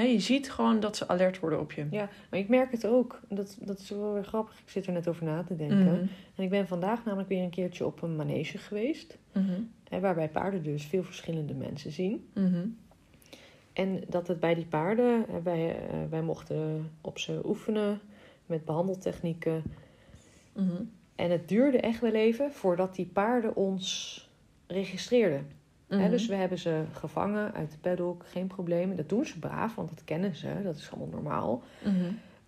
Hè, 0.00 0.06
je 0.06 0.20
ziet 0.20 0.50
gewoon 0.50 0.80
dat 0.80 0.96
ze 0.96 1.08
alert 1.08 1.40
worden 1.40 1.60
op 1.60 1.72
je. 1.72 1.86
Ja, 1.90 2.08
maar 2.30 2.40
ik 2.40 2.48
merk 2.48 2.72
het 2.72 2.86
ook. 2.86 3.20
Dat, 3.28 3.56
dat 3.60 3.78
is 3.78 3.90
wel 3.90 4.12
weer 4.12 4.24
grappig. 4.24 4.58
Ik 4.58 4.68
zit 4.68 4.86
er 4.86 4.92
net 4.92 5.08
over 5.08 5.24
na 5.24 5.42
te 5.42 5.56
denken. 5.56 5.82
Mhm. 5.82 6.06
En 6.34 6.44
ik 6.44 6.50
ben 6.50 6.66
vandaag 6.66 7.04
namelijk 7.04 7.28
weer 7.28 7.42
een 7.42 7.50
keertje 7.50 7.86
op 7.86 8.02
een 8.02 8.16
manege 8.16 8.58
geweest. 8.58 9.18
Hè, 9.88 10.00
waarbij 10.00 10.28
paarden 10.28 10.62
dus 10.62 10.84
veel 10.84 11.02
verschillende 11.02 11.54
mensen 11.54 11.92
zien. 11.92 12.28
Mhm. 12.34 12.66
En 13.72 14.02
dat 14.08 14.28
het 14.28 14.40
bij 14.40 14.54
die 14.54 14.66
paarden, 14.66 15.26
wij, 15.42 15.76
eh, 15.76 15.98
wij 16.10 16.22
mochten 16.22 16.90
op 17.00 17.18
ze 17.18 17.40
oefenen 17.44 18.00
met 18.46 18.64
behandeltechnieken. 18.64 19.62
Mhm. 20.52 20.82
En 21.14 21.30
het 21.30 21.48
duurde 21.48 21.80
echt 21.80 22.00
wel 22.00 22.14
even 22.14 22.52
voordat 22.52 22.94
die 22.94 23.06
paarden 23.06 23.56
ons 23.56 24.28
registreerden. 24.66 25.46
Hè, 25.90 25.96
Mhm. 25.98 26.10
dus 26.10 26.26
we 26.26 26.34
hebben 26.34 26.58
ze 26.58 26.82
gevangen 26.92 27.54
uit 27.54 27.70
de 27.70 27.76
paddock, 27.80 28.24
geen 28.26 28.46
probleem. 28.46 28.96
Dat 28.96 29.08
doen 29.08 29.24
ze 29.26 29.38
braaf, 29.38 29.74
want 29.74 29.88
dat 29.88 30.04
kennen 30.04 30.34
ze, 30.36 30.48
dat 30.64 30.76
is 30.76 30.90
allemaal 30.90 31.08
normaal. 31.12 31.62
Mhm. 31.84 31.94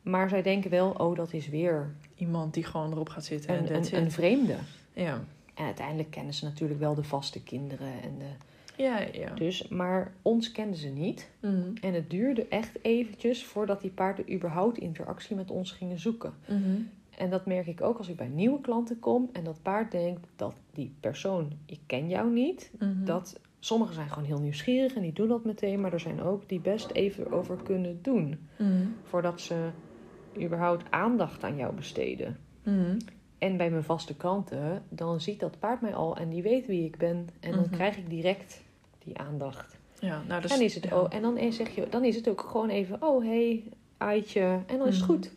Maar 0.02 0.28
zij 0.28 0.42
denken 0.42 0.70
wel, 0.70 0.90
oh, 0.90 1.16
dat 1.16 1.32
is 1.32 1.48
weer 1.48 1.90
Iemand 2.16 2.54
die 2.54 2.64
gewoon 2.64 2.92
erop 2.92 3.08
gaat 3.08 3.24
zitten 3.24 3.50
en 3.50 3.58
een, 3.58 3.72
that's 3.72 3.92
een, 3.92 4.02
een 4.02 4.10
vreemde. 4.10 4.54
Ja. 4.92 5.20
En 5.54 5.64
uiteindelijk 5.64 6.10
kennen 6.10 6.34
ze 6.34 6.44
natuurlijk 6.44 6.80
wel 6.80 6.94
de 6.94 7.02
vaste 7.02 7.42
kinderen. 7.42 7.88
En 8.02 8.18
de, 8.18 8.82
Ja, 8.82 8.98
ja. 9.12 9.34
dus, 9.34 9.68
maar 9.68 10.12
ons 10.22 10.52
kenden 10.52 10.76
ze 10.78 10.88
niet. 10.88 11.28
Mhm. 11.40 11.54
En 11.80 11.94
het 11.94 12.10
duurde 12.10 12.46
echt 12.48 12.78
eventjes 12.82 13.44
voordat 13.44 13.80
die 13.80 13.90
paarden 13.90 14.32
überhaupt 14.32 14.78
interactie 14.78 15.36
met 15.36 15.50
ons 15.50 15.70
gingen 15.72 15.98
zoeken. 15.98 16.32
En 17.22 17.30
dat 17.30 17.46
merk 17.46 17.66
ik 17.66 17.80
ook 17.82 17.98
als 17.98 18.08
ik 18.08 18.16
bij 18.16 18.28
nieuwe 18.28 18.60
klanten 18.60 18.98
kom 18.98 19.28
en 19.32 19.44
dat 19.44 19.62
paard 19.62 19.90
denkt 19.90 20.26
dat 20.36 20.54
die 20.72 20.94
persoon, 21.00 21.52
ik 21.66 21.80
ken 21.86 22.08
jou 22.08 22.30
niet. 22.30 22.70
Mhm. 22.78 23.04
Dat 23.04 23.40
sommigen 23.58 23.94
zijn 23.94 24.08
gewoon 24.08 24.24
heel 24.24 24.40
nieuwsgierig 24.40 24.94
en 24.94 25.02
die 25.02 25.12
doen 25.12 25.28
dat 25.28 25.44
meteen, 25.44 25.80
maar 25.80 25.92
er 25.92 26.00
zijn 26.00 26.22
ook 26.22 26.48
die 26.48 26.60
best 26.60 26.90
even 26.90 27.32
over 27.32 27.56
kunnen 27.62 27.98
doen 28.02 28.48
Mhm. 28.58 28.86
voordat 29.02 29.40
ze 29.40 29.68
überhaupt 30.40 30.90
aandacht 30.90 31.44
aan 31.44 31.56
jou 31.56 31.74
besteden. 31.74 32.38
Mhm. 32.62 32.98
En 33.38 33.56
bij 33.56 33.70
mijn 33.70 33.84
vaste 33.84 34.16
klanten, 34.16 34.82
dan 34.88 35.20
ziet 35.20 35.40
dat 35.40 35.58
paard 35.58 35.80
mij 35.80 35.94
al 35.94 36.16
en 36.16 36.28
die 36.28 36.42
weet 36.42 36.66
wie 36.66 36.84
ik 36.84 36.96
ben. 36.96 37.28
En 37.40 37.52
dan 37.52 37.70
krijg 37.70 37.96
ik 37.96 38.10
direct 38.10 38.62
die 38.98 39.18
aandacht. 39.18 39.78
Ja, 40.00 40.22
nou, 40.28 40.42
dus, 40.42 40.52
en, 40.52 40.60
is 40.60 40.74
het, 40.74 40.84
ja. 40.84 41.00
oh, 41.00 41.06
en 41.14 41.22
dan, 41.22 41.52
zeg 41.52 41.74
je, 41.74 41.86
dan 41.90 42.04
is 42.04 42.16
het 42.16 42.28
ook 42.28 42.40
gewoon 42.40 42.68
even, 42.68 43.02
oh 43.02 43.24
hey, 43.24 43.64
Aitje. 44.02 44.60
En 44.66 44.78
dan 44.78 44.86
is 44.86 44.96
het 44.96 45.04
goed. 45.04 45.32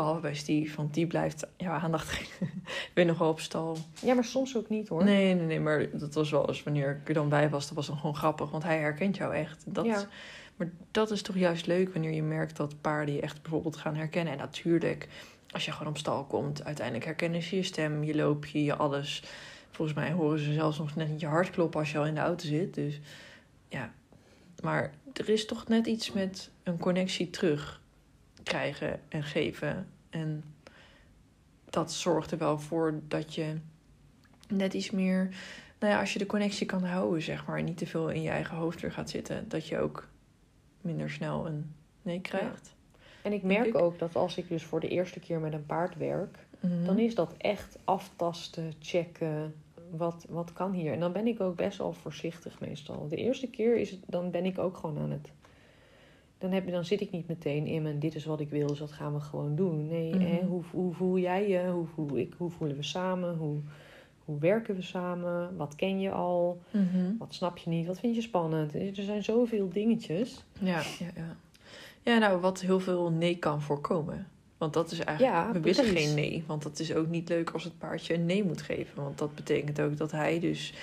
Behalve 0.00 0.20
bij 0.20 0.34
Steve, 0.34 0.76
want 0.76 0.94
die 0.94 1.06
blijft 1.06 1.46
jouw 1.56 1.72
aandacht 1.72 2.30
ben 2.94 3.06
nog 3.06 3.18
wel 3.18 3.28
op 3.28 3.40
stal. 3.40 3.76
Ja, 4.02 4.14
maar 4.14 4.24
soms 4.24 4.56
ook 4.56 4.68
niet 4.68 4.88
hoor. 4.88 5.04
Nee, 5.04 5.34
nee, 5.34 5.46
nee, 5.46 5.60
maar 5.60 5.98
dat 5.98 6.14
was 6.14 6.30
wel 6.30 6.48
eens 6.48 6.62
wanneer 6.62 6.90
ik 6.90 7.08
er 7.08 7.14
dan 7.14 7.28
bij 7.28 7.50
was, 7.50 7.66
dat 7.66 7.76
was 7.76 7.86
dan 7.86 7.96
gewoon 7.96 8.16
grappig, 8.16 8.50
want 8.50 8.62
hij 8.62 8.78
herkent 8.78 9.16
jou 9.16 9.34
echt. 9.34 9.64
Dat, 9.66 9.84
Ja. 9.84 10.06
Maar 10.56 10.70
dat 10.90 11.10
is 11.10 11.22
toch 11.22 11.36
juist 11.36 11.66
leuk 11.66 11.92
wanneer 11.92 12.12
je 12.12 12.22
merkt 12.22 12.56
dat 12.56 12.80
paarden 12.80 13.14
je 13.14 13.20
echt 13.20 13.42
bijvoorbeeld 13.42 13.76
gaan 13.76 13.94
herkennen. 13.94 14.32
En 14.32 14.38
natuurlijk, 14.38 15.08
als 15.50 15.64
je 15.64 15.72
gewoon 15.72 15.88
op 15.88 15.98
stal 15.98 16.24
komt, 16.24 16.64
uiteindelijk 16.64 17.04
herkennen 17.04 17.42
ze 17.42 17.56
je 17.56 17.62
stem, 17.62 18.04
je 18.04 18.14
loopje, 18.14 18.64
je 18.64 18.76
alles. 18.76 19.22
Volgens 19.70 19.98
mij 19.98 20.12
horen 20.12 20.38
ze 20.38 20.52
zelfs 20.52 20.78
nog 20.78 20.94
net 20.94 21.08
niet 21.08 21.20
je 21.20 21.26
hart 21.26 21.50
kloppen 21.50 21.80
als 21.80 21.92
je 21.92 21.98
al 21.98 22.06
in 22.06 22.14
de 22.14 22.20
auto 22.20 22.46
zit. 22.46 22.74
Dus 22.74 23.00
ja, 23.68 23.92
maar 24.62 24.94
er 25.12 25.28
is 25.28 25.46
toch 25.46 25.68
net 25.68 25.86
iets 25.86 26.12
met 26.12 26.50
een 26.62 26.78
connectie 26.78 27.30
terug 27.30 27.79
krijgen 28.42 29.00
en 29.08 29.22
geven. 29.22 29.88
En 30.10 30.44
dat 31.70 31.92
zorgt 31.92 32.30
er 32.30 32.38
wel 32.38 32.58
voor 32.58 33.00
dat 33.08 33.34
je 33.34 33.56
net 34.48 34.74
iets 34.74 34.90
meer, 34.90 35.28
nou 35.78 35.92
ja, 35.92 36.00
als 36.00 36.12
je 36.12 36.18
de 36.18 36.26
connectie 36.26 36.66
kan 36.66 36.84
houden, 36.84 37.22
zeg 37.22 37.46
maar, 37.46 37.58
en 37.58 37.64
niet 37.64 37.76
te 37.78 37.86
veel 37.86 38.10
in 38.10 38.22
je 38.22 38.30
eigen 38.30 38.56
hoofd 38.56 38.80
weer 38.80 38.92
gaat 38.92 39.10
zitten, 39.10 39.48
dat 39.48 39.66
je 39.66 39.78
ook 39.78 40.08
minder 40.80 41.10
snel 41.10 41.46
een 41.46 41.74
nee 42.02 42.20
krijgt. 42.20 42.74
En 43.22 43.32
ik 43.32 43.42
merk 43.42 43.66
ik. 43.66 43.76
ook 43.76 43.98
dat 43.98 44.16
als 44.16 44.36
ik 44.36 44.48
dus 44.48 44.62
voor 44.64 44.80
de 44.80 44.88
eerste 44.88 45.20
keer 45.20 45.40
met 45.40 45.52
een 45.52 45.66
paard 45.66 45.96
werk, 45.96 46.38
Mhm. 46.60 46.84
dan 46.84 46.98
is 46.98 47.14
dat 47.14 47.34
echt 47.36 47.78
aftasten, 47.84 48.72
checken. 48.80 49.54
wat, 49.90 50.26
wat 50.28 50.52
kan 50.52 50.72
hier? 50.72 50.92
En 50.92 51.00
dan 51.00 51.12
ben 51.12 51.26
ik 51.26 51.40
ook 51.40 51.56
best 51.56 51.78
wel 51.78 51.92
voorzichtig 51.92 52.60
meestal. 52.60 53.08
De 53.08 53.16
eerste 53.16 53.46
keer 53.46 53.76
is 53.76 53.90
het, 53.90 54.00
dan 54.06 54.30
ben 54.30 54.44
ik 54.44 54.58
ook 54.58 54.76
gewoon 54.76 54.98
aan 54.98 55.10
het. 55.10 55.30
Dan, 56.40 56.50
heb, 56.52 56.64
je- 56.64 56.70
dan 56.70 56.84
zit 56.84 57.00
ik 57.00 57.10
niet 57.10 57.28
meteen 57.28 57.66
in 57.66 57.82
mijn 57.82 57.98
dit 57.98 58.14
is 58.14 58.24
wat 58.24 58.40
ik 58.40 58.50
wil, 58.50 58.66
dus 58.66 58.78
dat 58.78 58.92
gaan 58.92 59.12
we 59.14 59.20
gewoon 59.20 59.56
doen. 59.56 59.86
Nee, 59.86 60.14
Mhm. 60.14 60.24
hè, 60.26 60.44
hoe, 60.44 60.62
hoe 60.70 60.92
voel 60.94 61.18
jij 61.18 61.48
je? 61.48 61.68
Hoe, 61.70 61.86
voel 61.86 62.16
ik, 62.18 62.34
hoe 62.36 62.50
voelen 62.50 62.76
we 62.76 62.82
samen? 62.82 63.36
Hoe, 63.36 63.58
hoe 64.24 64.38
werken 64.38 64.74
we 64.74 64.82
samen? 64.82 65.56
Wat 65.56 65.74
ken 65.74 66.00
je 66.00 66.10
al? 66.10 66.60
Mhm. 66.70 67.16
Wat 67.18 67.34
snap 67.34 67.56
je 67.58 67.70
niet? 67.70 67.86
Wat 67.86 68.00
vind 68.00 68.14
je 68.14 68.20
spannend? 68.20 68.74
Er 68.74 68.90
zijn 68.94 69.24
zoveel 69.24 69.68
dingetjes. 69.68 70.44
Ja, 70.60 70.82
ja, 70.98 71.10
ja. 71.16 71.36
Ja, 72.02 72.18
nou, 72.18 72.40
wat 72.40 72.60
heel 72.60 72.80
veel 72.80 73.10
nee 73.10 73.36
kan 73.36 73.62
voorkomen. 73.62 74.26
Want 74.58 74.72
dat 74.72 74.90
is 74.90 74.98
eigenlijk, 74.98 75.36
Ja, 75.36 75.52
we 75.52 75.60
willen 75.60 75.84
geen 75.84 76.14
nee. 76.14 76.44
Want 76.46 76.62
dat 76.62 76.78
is 76.78 76.94
ook 76.94 77.08
niet 77.08 77.28
leuk 77.28 77.50
als 77.50 77.64
het 77.64 77.78
paardje 77.78 78.14
een 78.14 78.26
nee 78.26 78.44
moet 78.44 78.62
geven. 78.62 79.02
Want 79.02 79.18
dat 79.18 79.34
betekent 79.34 79.80
ook 79.80 79.96
dat 79.96 80.10
hij 80.10 80.40
dus 80.40 80.74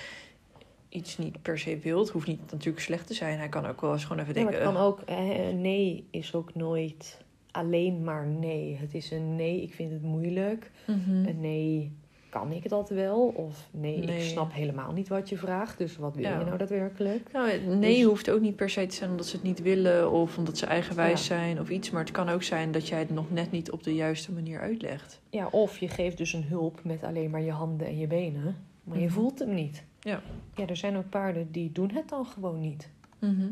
iets 0.98 1.18
niet 1.18 1.42
per 1.42 1.58
se 1.58 1.78
wilt. 1.78 2.08
Hoeft 2.10 2.26
niet 2.26 2.50
natuurlijk 2.50 2.84
slecht 2.84 3.06
te 3.06 3.14
zijn. 3.14 3.38
Hij 3.38 3.48
kan 3.48 3.66
ook 3.66 3.80
wel 3.80 3.92
eens 3.92 4.04
gewoon 4.04 4.22
even 4.22 4.34
Ja, 4.34 4.42
maar 4.42 4.52
denken... 4.52 4.68
het 4.68 4.76
kan 4.76 4.86
ook, 4.86 5.00
eh, 5.00 5.54
nee 5.54 6.06
is 6.10 6.34
ook 6.34 6.54
nooit 6.54 7.20
alleen 7.50 8.04
maar 8.04 8.26
nee. 8.26 8.76
Het 8.80 8.94
is 8.94 9.10
een 9.10 9.36
nee, 9.36 9.62
ik 9.62 9.74
vind 9.74 9.92
het 9.92 10.02
moeilijk. 10.02 10.70
"Ugh, 10.88 10.98
mhm. 11.06 11.26
Een 11.28 11.40
nee, 11.40 11.92
kan 12.30 12.52
ik 12.52 12.68
dat 12.68 12.88
wel? 12.90 13.26
Of 13.36 13.68
nee, 13.72 13.98
Nee. 13.98 14.16
ik 14.16 14.22
snap 14.22 14.52
helemaal 14.52 14.92
niet 14.92 15.08
wat 15.08 15.28
je 15.28 15.36
vraagt. 15.36 15.78
Dus 15.78 15.96
wat 15.96 16.14
wil 16.14 16.24
Ja. 16.24 16.38
je 16.38 16.44
nou 16.44 16.58
daadwerkelijk? 16.58 17.32
Nou, 17.32 17.50
nee 17.66 17.94
Dus- 17.96 18.04
hoeft 18.04 18.30
ook 18.30 18.40
niet 18.40 18.56
per 18.56 18.70
se 18.70 18.86
te 18.86 18.94
zijn 18.94 19.10
omdat 19.10 19.26
ze 19.26 19.36
het 19.36 19.44
niet 19.44 19.62
willen 19.62 20.10
of 20.12 20.38
omdat 20.38 20.58
ze 20.58 20.66
eigenwijs 20.66 21.26
Ja. 21.26 21.36
zijn 21.36 21.60
of 21.60 21.70
iets. 21.70 21.90
Maar 21.90 22.02
het 22.02 22.10
kan 22.10 22.28
ook 22.28 22.42
zijn 22.42 22.72
dat 22.72 22.88
jij 22.88 22.98
het 22.98 23.10
nog 23.10 23.30
net 23.30 23.50
niet 23.50 23.70
op 23.70 23.82
de 23.82 23.94
juiste 23.94 24.32
manier 24.32 24.60
uitlegt. 24.60 25.20
Ja, 25.30 25.46
of 25.50 25.78
je 25.78 25.88
geeft 25.88 26.16
dus 26.18 26.32
een 26.32 26.44
hulp 26.44 26.80
met 26.84 27.02
alleen 27.02 27.30
maar 27.30 27.42
je 27.42 27.50
handen 27.52 27.86
en 27.86 27.98
je 27.98 28.06
benen. 28.06 28.56
Maar 28.84 28.98
je 28.98 29.04
Mhm. 29.04 29.14
voelt 29.14 29.38
hem 29.38 29.54
niet. 29.54 29.84
Ja. 30.00 30.22
Ja, 30.54 30.66
er 30.66 30.76
zijn 30.76 30.96
ook 30.96 31.08
paarden 31.08 31.50
die 31.52 31.72
doen 31.72 31.90
het 31.90 32.08
dan 32.08 32.26
gewoon 32.26 32.60
niet. 32.60 32.88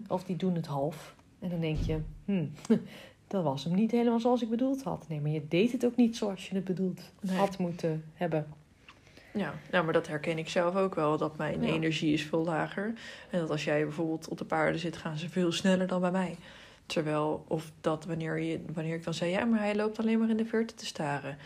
Of 0.08 0.24
die 0.24 0.36
doen 0.36 0.54
het 0.54 0.66
half. 0.66 1.14
En 1.38 1.48
dan 1.50 1.60
denk 1.60 1.78
je, 1.78 1.98
hm, 2.24 2.44
dat 3.28 3.44
was 3.44 3.64
hem 3.64 3.74
niet 3.74 3.90
helemaal 3.90 4.20
zoals 4.20 4.42
ik 4.42 4.50
bedoeld 4.50 4.82
had. 4.82 5.04
Nee, 5.08 5.20
maar 5.20 5.30
je 5.30 5.48
deed 5.48 5.72
het 5.72 5.84
ook 5.84 5.96
niet 5.96 6.16
zoals 6.16 6.48
je 6.48 6.54
het 6.54 6.64
bedoeld 6.64 7.00
Nee. 7.20 7.36
had 7.36 7.58
moeten 7.58 8.04
hebben. 8.14 8.46
Ja, 9.32 9.54
nou, 9.70 9.84
maar 9.84 9.92
dat 9.92 10.06
herken 10.08 10.38
ik 10.38 10.48
zelf 10.48 10.76
ook 10.76 10.94
wel. 10.94 11.16
Dat 11.18 11.36
mijn 11.36 11.62
Ja. 11.62 11.68
energie 11.72 12.12
is 12.12 12.22
veel 12.22 12.44
lager. 12.44 12.92
En 13.30 13.38
dat 13.40 13.50
als 13.50 13.64
jij 13.64 13.82
bijvoorbeeld 13.82 14.28
op 14.28 14.38
de 14.38 14.44
paarden 14.44 14.80
zit, 14.80 14.96
gaan 14.96 15.16
ze 15.18 15.28
veel 15.28 15.52
sneller 15.52 15.86
dan 15.86 16.00
bij 16.00 16.10
mij. 16.10 16.36
Terwijl, 16.86 17.44
of 17.48 17.72
dat 17.80 18.04
wanneer, 18.04 18.38
je, 18.40 18.60
wanneer 18.74 18.94
ik 18.94 19.04
dan 19.04 19.14
zei, 19.14 19.30
ja, 19.30 19.44
maar 19.44 19.58
hij 19.60 19.76
loopt 19.76 19.98
alleen 19.98 20.18
maar 20.18 20.30
in 20.30 20.36
de 20.36 20.44
verte 20.46 20.74
te 20.74 20.86
staren. 20.86 21.36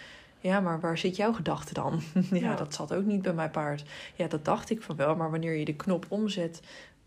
Ja, 0.40 0.60
maar 0.60 0.80
waar 0.80 0.98
zit 0.98 1.16
jouw 1.16 1.32
gedachte 1.32 1.74
dan? 1.74 2.00
ja, 2.30 2.36
Ja. 2.36 2.54
dat 2.54 2.74
zat 2.74 2.94
ook 2.94 3.04
niet 3.04 3.22
bij 3.22 3.32
mijn 3.32 3.50
paard. 3.50 3.84
Ja, 4.16 4.26
dat 4.26 4.44
dacht 4.44 4.70
ik 4.70 4.82
van 4.82 4.96
wel. 4.96 5.16
Maar 5.16 5.30
wanneer 5.30 5.54
je 5.54 5.64
de 5.64 5.74
knop 5.76 6.06
omzet, 6.08 6.60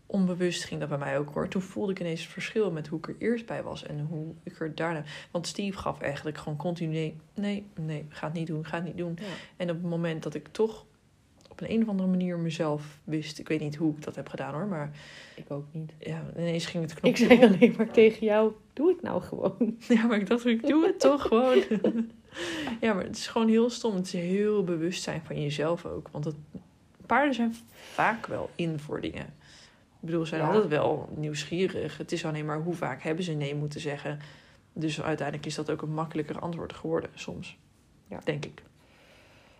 onbewust 0.06 0.64
ging 0.64 0.80
dat 0.80 0.88
bij 0.88 0.98
mij 0.98 1.18
ook 1.18 1.34
hoor. 1.34 1.48
Toen 1.48 1.62
voelde 1.62 1.92
ik 1.92 2.00
ineens 2.00 2.22
het 2.22 2.30
verschil 2.32 2.70
met 2.70 2.86
hoe 2.86 2.98
ik 2.98 3.08
er 3.08 3.14
eerst 3.18 3.46
bij 3.46 3.62
was 3.62 3.82
en 3.82 4.00
hoe 4.10 4.34
ik 4.42 4.60
er 4.60 4.74
daarna. 4.74 5.02
Want 5.30 5.46
Steve 5.46 5.78
gaf 5.78 6.00
eigenlijk 6.00 6.38
gewoon 6.38 6.58
continu: 6.58 6.92
nee, 6.92 7.16
nee, 7.34 7.66
nee, 7.80 8.06
ga 8.08 8.26
het 8.26 8.34
niet 8.36 8.46
doen, 8.46 8.66
ga 8.66 8.76
het 8.76 8.84
niet 8.84 8.96
doen. 8.96 9.18
Ja. 9.20 9.26
En 9.56 9.70
op 9.70 9.76
het 9.76 9.90
moment 9.90 10.22
dat 10.22 10.34
ik 10.34 10.48
toch 10.48 10.84
op 11.54 11.60
een, 11.60 11.74
een 11.74 11.82
of 11.82 11.88
andere 11.88 12.08
manier 12.08 12.38
mezelf 12.38 12.98
wist, 13.04 13.38
ik 13.38 13.48
weet 13.48 13.60
niet 13.60 13.76
hoe 13.76 13.94
ik 13.96 14.04
dat 14.04 14.16
heb 14.16 14.28
gedaan 14.28 14.54
hoor, 14.54 14.66
maar 14.66 14.90
Ik 15.36 15.44
ook 15.48 15.64
niet. 15.72 15.92
ja, 15.98 16.22
ineens 16.36 16.66
ging 16.66 16.82
het 16.82 16.92
Ik 16.92 16.98
knopje 16.98 17.26
zei 17.26 17.38
om. 17.38 17.44
alleen 17.52 17.74
maar 17.76 17.90
tegen 17.90 18.26
jou, 18.26 18.52
doe 18.72 18.88
het 18.88 19.02
nou 19.02 19.22
gewoon. 19.22 19.76
Ja, 19.88 20.06
maar 20.06 20.18
ik 20.18 20.26
dacht, 20.26 20.46
ik 20.46 20.66
doe 20.66 20.86
het 20.86 21.00
toch 21.00 21.22
gewoon. 21.22 21.58
ja, 22.80 22.92
maar 22.94 23.04
het 23.04 23.16
is 23.16 23.26
gewoon 23.26 23.48
heel 23.48 23.70
stom. 23.70 23.94
Het 23.94 24.06
is 24.06 24.12
heel 24.12 24.64
bewust 24.64 25.02
zijn 25.02 25.20
van 25.24 25.42
jezelf 25.42 25.84
ook. 25.84 26.08
Want 26.12 26.24
het, 26.24 26.34
paarden 27.06 27.34
zijn 27.34 27.54
vaak 27.92 28.26
wel 28.26 28.50
in 28.54 28.78
voor 28.78 29.00
dingen. 29.00 29.24
Ik 30.00 30.10
bedoel, 30.10 30.22
ze 30.22 30.28
zijn 30.28 30.40
Ja. 30.40 30.46
altijd 30.46 30.68
wel 30.68 31.08
nieuwsgierig. 31.16 31.98
Het 31.98 32.12
is 32.12 32.24
alleen 32.24 32.44
maar 32.44 32.60
hoe 32.62 32.74
vaak 32.74 33.02
hebben 33.02 33.24
ze 33.24 33.32
nee 33.32 33.54
moeten 33.54 33.80
zeggen. 33.80 34.18
Dus 34.72 35.02
uiteindelijk 35.02 35.46
is 35.46 35.54
dat 35.54 35.70
ook 35.70 35.82
een 35.82 35.94
makkelijker 35.94 36.38
antwoord 36.38 36.72
geworden 36.72 37.10
soms. 37.14 37.56
Ja. 38.08 38.20
Denk 38.24 38.44
ik. 38.44 38.62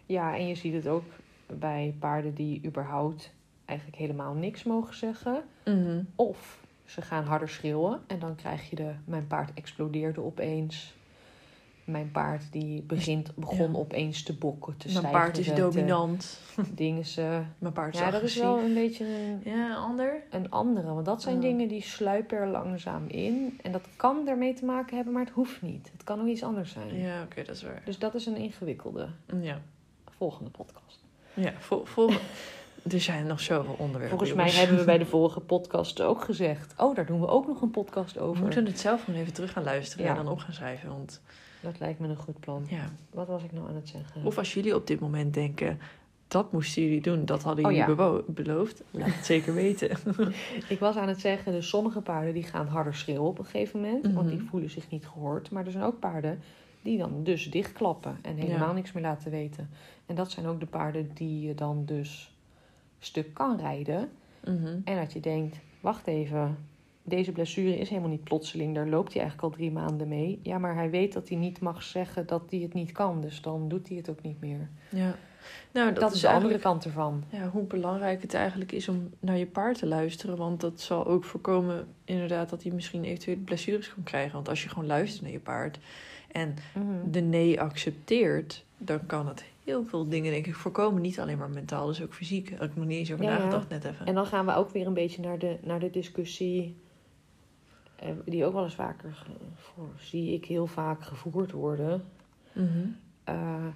Ja, 0.06 0.36
en 0.36 0.46
je 0.48 0.54
ziet 0.54 0.74
het 0.74 0.86
ook 0.88 1.04
bij 1.46 1.94
paarden 1.98 2.34
die 2.34 2.60
überhaupt 2.64 3.32
eigenlijk 3.64 3.98
helemaal 3.98 4.34
niks 4.34 4.62
mogen 4.62 4.94
zeggen. 4.96 5.42
Of 6.14 6.62
ze 6.84 7.02
gaan 7.02 7.24
harder 7.24 7.48
schreeuwen 7.48 8.00
en 8.06 8.18
dan 8.18 8.34
krijg 8.34 8.70
je 8.70 8.76
de... 8.76 8.92
Mijn 9.04 9.26
paard 9.26 9.50
explodeerde 9.54 10.20
opeens. 10.20 10.94
Mijn 11.84 12.10
paard 12.10 12.52
die 12.52 12.82
begint, 12.82 13.34
begon 13.34 13.72
Ja. 13.72 13.78
opeens 13.78 14.22
te 14.22 14.34
bokken, 14.34 14.76
te 14.76 14.92
Mijn 14.92 15.12
paard 15.12 15.38
is 15.38 15.54
dominant. 15.54 16.40
Dingen 16.74 17.04
ze... 17.04 17.42
Mijn 17.58 17.72
paard 17.72 17.94
is 17.94 18.00
Ja, 18.00 18.10
dat 18.10 18.22
is 18.22 18.36
wel 18.36 18.58
een 18.58 18.74
beetje 18.74 19.04
een, 19.06 19.40
Ja, 19.44 19.74
ander? 19.74 20.22
een 20.30 20.50
andere. 20.50 20.92
Want 20.92 21.06
dat 21.06 21.22
zijn 21.22 21.40
dingen 21.40 21.68
die 21.68 21.82
sluipen 21.82 22.38
er 22.38 22.46
langzaam 22.48 23.06
in. 23.06 23.58
En 23.62 23.72
dat 23.72 23.82
kan 23.96 24.24
daarmee 24.24 24.54
te 24.54 24.64
maken 24.64 24.96
hebben, 24.96 25.14
maar 25.14 25.24
het 25.24 25.34
hoeft 25.34 25.62
niet. 25.62 25.88
Het 25.92 26.04
kan 26.04 26.20
ook 26.20 26.26
iets 26.26 26.42
anders 26.42 26.72
zijn. 26.72 26.94
Ja, 26.94 27.22
oké, 27.22 27.42
dat 27.42 27.54
is 27.54 27.62
waar. 27.62 27.82
Dus 27.84 27.98
dat 27.98 28.14
is 28.14 28.26
een 28.26 28.36
ingewikkelde 28.36 29.08
Ja, 29.40 29.60
volgende 30.10 30.50
podcast. 30.50 31.03
Ja 31.34 31.52
vol, 31.58 31.84
vol, 31.84 32.10
er 32.92 33.00
zijn 33.00 33.26
nog 33.26 33.40
zoveel 33.40 33.74
onderwerpen. 33.78 34.08
Volgens 34.18 34.32
mij 34.38 34.44
jongens. 34.44 34.60
hebben 34.60 34.78
we 34.78 34.84
bij 34.84 34.98
de 34.98 35.06
vorige 35.16 35.40
podcast 35.40 36.00
ook 36.00 36.24
gezegd... 36.24 36.74
oh, 36.78 36.94
daar 36.94 37.06
doen 37.06 37.20
we 37.20 37.26
ook 37.28 37.46
nog 37.46 37.62
een 37.62 37.70
podcast 37.70 38.14
We 38.14 38.20
over. 38.20 38.42
moeten 38.42 38.66
het 38.66 38.80
zelf 38.80 39.04
gewoon 39.04 39.20
even 39.20 39.32
terug 39.32 39.52
gaan 39.52 39.64
luisteren 39.64 40.04
Ja. 40.04 40.10
en 40.10 40.16
dan 40.24 40.28
op 40.32 40.38
gaan 40.38 40.52
schrijven. 40.54 40.88
Want 40.88 41.20
Dat 41.60 41.78
lijkt 41.80 41.98
me 41.98 42.08
een 42.08 42.16
goed 42.16 42.40
plan. 42.40 42.64
ja. 42.68 42.90
Wat 43.10 43.26
was 43.26 43.42
ik 43.42 43.52
nou 43.52 43.68
aan 43.68 43.74
het 43.74 43.88
zeggen? 43.88 44.24
Of 44.24 44.38
als 44.38 44.54
jullie 44.54 44.74
op 44.74 44.86
dit 44.86 45.00
moment 45.00 45.34
denken, 45.34 45.80
dat 46.28 46.52
moesten 46.52 46.82
jullie 46.82 47.00
doen, 47.00 47.24
dat 47.24 47.42
hadden 47.42 47.64
Oh, 47.64 47.70
jullie 47.72 47.96
ja. 47.96 48.22
beloofd, 48.26 48.82
laat 48.90 49.14
het 49.14 49.24
zeker 49.26 49.54
weten. 49.64 49.90
Ik 50.68 50.78
was 50.78 50.96
aan 50.96 51.08
het 51.08 51.20
zeggen, 51.20 51.52
dus 51.52 51.68
sommige 51.68 52.00
paarden 52.00 52.34
die 52.34 52.42
gaan 52.42 52.66
harder 52.66 52.94
schreeuwen 52.94 53.28
op 53.28 53.38
een 53.38 53.44
gegeven 53.44 53.80
moment. 53.80 54.12
Want 54.12 54.28
die 54.28 54.38
Mhm. 54.38 54.46
voelen 54.46 54.70
zich 54.70 54.90
niet 54.90 55.06
gehoord. 55.06 55.50
Maar 55.50 55.64
er 55.66 55.70
zijn 55.72 55.84
ook 55.84 55.98
paarden 55.98 56.40
die 56.84 56.98
dan 56.98 57.22
dus 57.22 57.50
dichtklappen 57.50 58.18
en 58.22 58.36
helemaal 58.36 58.68
Ja. 58.68 58.72
niks 58.74 58.92
meer 58.92 59.02
laten 59.02 59.30
weten. 59.30 59.70
En 60.06 60.14
dat 60.14 60.30
zijn 60.30 60.46
ook 60.46 60.60
de 60.60 60.66
paarden 60.66 61.10
die 61.14 61.46
je 61.46 61.54
dan 61.54 61.84
dus 61.84 62.34
stuk 62.98 63.34
kan 63.34 63.58
rijden. 63.58 64.10
Mhm. 64.44 64.78
En 64.84 64.96
dat 64.96 65.12
je 65.12 65.20
denkt, 65.20 65.56
wacht 65.80 66.06
even, 66.06 66.58
deze 67.02 67.32
blessure 67.32 67.78
is 67.78 67.88
helemaal 67.88 68.10
niet 68.10 68.24
plotseling. 68.24 68.74
Daar 68.74 68.88
loopt 68.88 69.12
hij 69.12 69.22
eigenlijk 69.22 69.52
al 69.52 69.58
drie 69.58 69.72
maanden 69.72 70.08
mee. 70.08 70.40
Ja, 70.42 70.58
maar 70.58 70.74
hij 70.74 70.90
weet 70.90 71.12
dat 71.12 71.28
hij 71.28 71.38
niet 71.38 71.60
mag 71.60 71.82
zeggen 71.82 72.26
dat 72.26 72.42
hij 72.50 72.58
het 72.58 72.74
niet 72.74 72.92
kan. 72.92 73.20
Dus 73.20 73.40
dan 73.40 73.68
doet 73.68 73.88
hij 73.88 73.96
het 73.96 74.10
ook 74.10 74.22
niet 74.22 74.40
meer. 74.40 74.68
Ja. 74.88 75.14
Nou, 75.72 75.92
Dat, 75.92 76.00
dat, 76.00 76.14
is 76.14 76.20
de 76.20 76.28
andere 76.28 76.58
kant 76.58 76.84
ervan. 76.84 77.24
Ja, 77.28 77.48
hoe 77.48 77.62
belangrijk 77.64 78.22
het 78.22 78.34
eigenlijk 78.34 78.72
is 78.72 78.88
om 78.88 79.10
naar 79.20 79.36
je 79.36 79.46
paard 79.46 79.78
te 79.78 79.86
luisteren. 79.86 80.36
Want 80.36 80.60
dat 80.60 80.80
zal 80.80 81.06
ook 81.06 81.24
voorkomen 81.24 81.86
inderdaad 82.04 82.50
dat 82.50 82.62
hij 82.62 82.72
misschien 82.72 83.04
eventueel 83.04 83.36
blessures 83.44 83.94
kan 83.94 84.02
krijgen. 84.02 84.32
Want 84.32 84.48
als 84.48 84.62
je 84.62 84.68
gewoon 84.68 84.86
luistert 84.86 85.22
naar 85.22 85.32
je 85.32 85.40
paard 85.40 85.78
en 86.34 86.54
Mhm. 86.74 87.10
de 87.10 87.20
nee 87.20 87.60
accepteert, 87.60 88.64
dan 88.78 89.06
kan 89.06 89.28
het 89.28 89.44
heel 89.64 89.84
veel 89.84 90.08
dingen 90.08 90.32
denk 90.32 90.46
ik 90.46 90.54
voorkomen. 90.54 91.02
Niet 91.02 91.20
alleen 91.20 91.38
maar 91.38 91.50
mentaal, 91.50 91.86
dus 91.86 92.02
ook 92.02 92.14
fysiek. 92.14 92.50
Ik 92.50 92.76
nog 92.76 92.86
niet 92.86 92.98
eens 92.98 93.12
over 93.12 93.24
Ja, 93.24 93.36
nagedacht 93.36 93.68
net 93.68 93.84
even. 93.84 94.06
En 94.06 94.14
dan 94.14 94.26
gaan 94.26 94.46
we 94.46 94.54
ook 94.54 94.70
weer 94.70 94.86
een 94.86 94.94
beetje 94.94 95.22
naar 95.22 95.38
de, 95.38 95.58
naar 95.62 95.80
de 95.80 95.90
discussie, 95.90 96.76
eh, 97.96 98.08
die 98.24 98.44
ook 98.44 98.52
wel 98.52 98.64
eens 98.64 98.74
vaker, 98.74 99.26
voor, 99.54 99.88
zie 99.98 100.32
ik 100.34 100.44
heel 100.44 100.66
vaak 100.66 101.02
gevoerd 101.02 101.52
worden. 101.52 102.04
Mhm. 102.52 102.68
eh, 103.24 103.66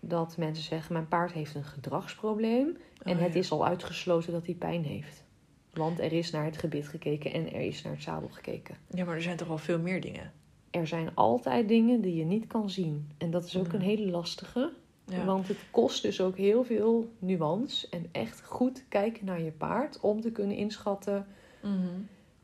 dat 0.00 0.36
mensen 0.36 0.64
zeggen, 0.64 0.92
mijn 0.92 1.08
paard 1.08 1.32
heeft 1.32 1.54
een 1.54 1.64
gedragsprobleem 1.64 2.76
en 3.02 3.16
Oh, 3.16 3.22
het 3.22 3.34
is 3.34 3.50
al 3.50 3.66
uitgesloten 3.66 4.32
dat 4.32 4.46
hij 4.46 4.54
pijn 4.54 4.84
heeft. 4.84 5.24
Want 5.72 6.00
er 6.00 6.12
is 6.12 6.30
naar 6.30 6.44
het 6.44 6.56
gebit 6.56 6.88
gekeken 6.88 7.32
en 7.32 7.52
er 7.52 7.60
is 7.60 7.82
naar 7.82 7.92
het 7.92 8.02
zadel 8.02 8.28
gekeken. 8.28 8.76
Ja, 8.94 9.04
maar 9.04 9.14
er 9.14 9.22
zijn 9.22 9.36
toch 9.36 9.48
wel 9.48 9.58
veel 9.58 9.78
meer 9.78 10.00
dingen. 10.00 10.32
Er 10.70 10.86
zijn 10.86 11.14
altijd 11.14 11.68
dingen 11.68 12.00
die 12.00 12.16
je 12.16 12.24
niet 12.24 12.46
kan 12.46 12.70
zien. 12.70 13.10
En 13.18 13.30
dat 13.30 13.44
is 13.44 13.56
ook 13.56 13.72
een 13.72 13.80
hele 13.80 14.10
lastige. 14.10 14.70
Ja. 15.04 15.24
Want 15.24 15.48
het 15.48 15.58
kost 15.70 16.02
dus 16.02 16.20
ook 16.20 16.36
heel 16.36 16.64
veel 16.64 17.08
nuance 17.18 17.86
en 17.90 18.06
echt 18.12 18.44
goed 18.44 18.84
kijken 18.88 19.24
naar 19.26 19.42
je 19.42 19.50
paard 19.50 20.00
om 20.00 20.20
te 20.20 20.30
kunnen 20.32 20.56
inschatten 20.56 21.26
Mhm. 21.62 21.86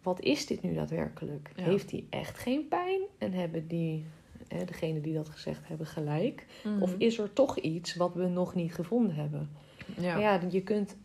wat 0.02 0.20
is 0.20 0.46
dit 0.46 0.62
nu 0.62 0.74
daadwerkelijk? 0.74 1.50
Ja. 1.56 1.62
Heeft 1.62 1.90
hij 1.90 2.04
echt 2.10 2.38
geen 2.38 2.68
pijn 2.68 3.00
en 3.18 3.32
hebben 3.32 3.66
die, 3.68 4.04
hè, 4.48 4.64
degene 4.64 5.00
die 5.00 5.14
dat 5.14 5.28
gezegd 5.28 5.68
hebben 5.68 5.86
gelijk? 5.86 6.46
Mhm. 6.64 6.82
Of 6.82 6.94
is 6.98 7.18
er 7.18 7.32
toch 7.32 7.58
iets 7.58 7.94
wat 7.94 8.14
we 8.14 8.26
nog 8.26 8.54
niet 8.54 8.74
gevonden 8.74 9.14
hebben? 9.14 9.50
ja. 9.98 10.18
Ja, 10.18 10.40
je 10.50 10.62
kunt 10.62 10.96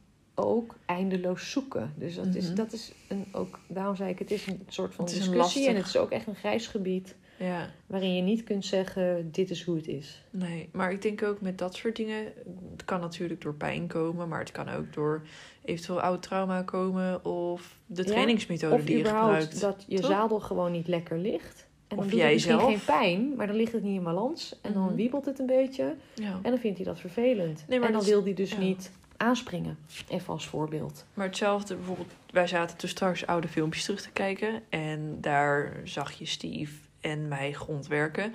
ook 0.45 0.75
eindeloos 0.85 1.51
zoeken. 1.51 1.93
Dus 1.97 2.15
dat, 2.15 2.35
is, 2.35 2.45
Mhm. 2.45 2.55
dat 2.55 2.73
is 2.73 2.91
een, 3.07 3.25
ook, 3.31 3.59
daarom 3.67 3.95
zei 3.95 4.09
ik, 4.09 4.19
het 4.19 4.31
is 4.31 4.47
een 4.47 4.61
soort 4.67 4.93
van 4.95 5.05
discussie 5.05 5.67
en 5.67 5.75
het 5.75 5.85
is 5.85 5.97
ook 5.97 6.09
echt 6.11 6.27
een 6.27 6.35
grijs 6.35 6.67
gebied 6.67 7.15
ja. 7.37 7.69
waarin 7.87 8.15
je 8.15 8.21
niet 8.21 8.43
kunt 8.43 8.65
zeggen, 8.65 9.31
dit 9.31 9.49
is 9.49 9.63
hoe 9.63 9.75
het 9.75 9.87
is. 9.87 10.23
Nee, 10.29 10.69
maar 10.71 10.91
ik 10.91 11.01
denk 11.01 11.23
ook 11.23 11.41
met 11.41 11.57
dat 11.57 11.75
soort 11.75 11.95
dingen. 11.95 12.23
Het 12.71 12.85
kan 12.85 12.99
natuurlijk 12.99 13.41
door 13.41 13.53
pijn 13.55 13.87
komen, 13.87 14.27
maar 14.27 14.39
het 14.39 14.51
kan 14.51 14.69
ook 14.69 14.93
door 14.93 15.21
eventueel 15.65 16.01
oud 16.01 16.21
trauma 16.21 16.61
komen 16.61 17.25
of 17.25 17.79
de 17.85 18.01
Ja, 18.03 18.07
trainingsmethode 18.07 18.75
Of 18.75 18.83
die 18.83 18.97
je 18.97 19.05
gebruikt. 19.05 19.61
dat 19.61 19.85
je 19.87 19.99
toch? 19.99 20.09
zadel 20.09 20.39
gewoon 20.39 20.71
niet 20.71 20.87
lekker 20.87 21.17
ligt. 21.17 21.67
En 21.87 21.95
dan 21.95 22.05
Of 22.05 22.11
doet 22.11 22.19
jij 22.19 22.25
het 22.25 22.33
misschien 22.35 22.59
zelf. 22.59 22.71
geen 22.71 22.85
pijn, 22.85 23.35
maar 23.35 23.47
dan 23.47 23.55
ligt 23.55 23.71
het 23.71 23.83
niet 23.83 23.97
in 23.97 24.03
balans. 24.03 24.59
En 24.61 24.73
dan 24.73 24.83
Mhm. 24.83 24.95
wiebelt 24.95 25.25
het 25.25 25.39
een 25.39 25.45
beetje. 25.45 25.95
Ja. 26.15 26.39
En 26.41 26.49
dan 26.51 26.59
vindt 26.59 26.77
hij 26.77 26.85
dat 26.85 26.99
vervelend. 26.99 27.63
Nee, 27.67 27.79
maar 27.79 27.87
en 27.87 27.93
dan 27.93 28.01
dat 28.03 28.11
wil 28.11 28.23
hij 28.23 28.33
dus 28.33 28.51
ja. 28.51 28.59
niet 28.59 28.91
aanspringen. 29.19 29.77
Even 30.07 30.33
als 30.33 30.47
voorbeeld. 30.47 31.05
Maar 31.13 31.25
hetzelfde, 31.25 31.75
bijvoorbeeld, 31.75 32.11
wij 32.31 32.47
zaten 32.47 32.77
toen 32.77 32.89
straks 32.89 33.25
oude 33.25 33.47
filmpjes 33.47 33.83
terug 33.83 34.01
te 34.01 34.11
kijken. 34.11 34.61
En 34.69 35.17
daar 35.21 35.73
zag 35.83 36.11
je 36.11 36.25
Steve 36.25 36.73
en 37.01 37.27
mij 37.27 37.53
grondwerken. 37.53 38.33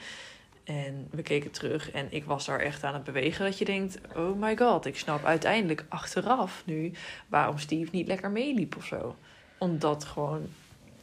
En 0.65 1.09
we 1.11 1.23
keken 1.23 1.51
terug 1.51 1.91
en 1.91 2.07
ik 2.11 2.25
was 2.25 2.47
daar 2.47 2.61
echt 2.61 2.85
aan 2.85 2.95
het 2.95 3.05
bewegen. 3.05 3.45
Dat 3.45 3.59
je 3.59 3.65
denkt, 3.65 3.99
oh 4.17 4.41
my 4.41 4.57
god, 4.57 4.87
ik 4.87 4.97
snap 4.97 5.25
uiteindelijk 5.25 5.85
achteraf 5.89 6.63
nu 6.67 6.93
waarom 7.27 7.59
Steve 7.59 7.89
niet 7.93 8.07
lekker 8.07 8.31
meeliep 8.31 8.77
of 8.77 8.85
zo. 8.85 9.17
Omdat 9.59 10.05
gewoon, 10.05 10.47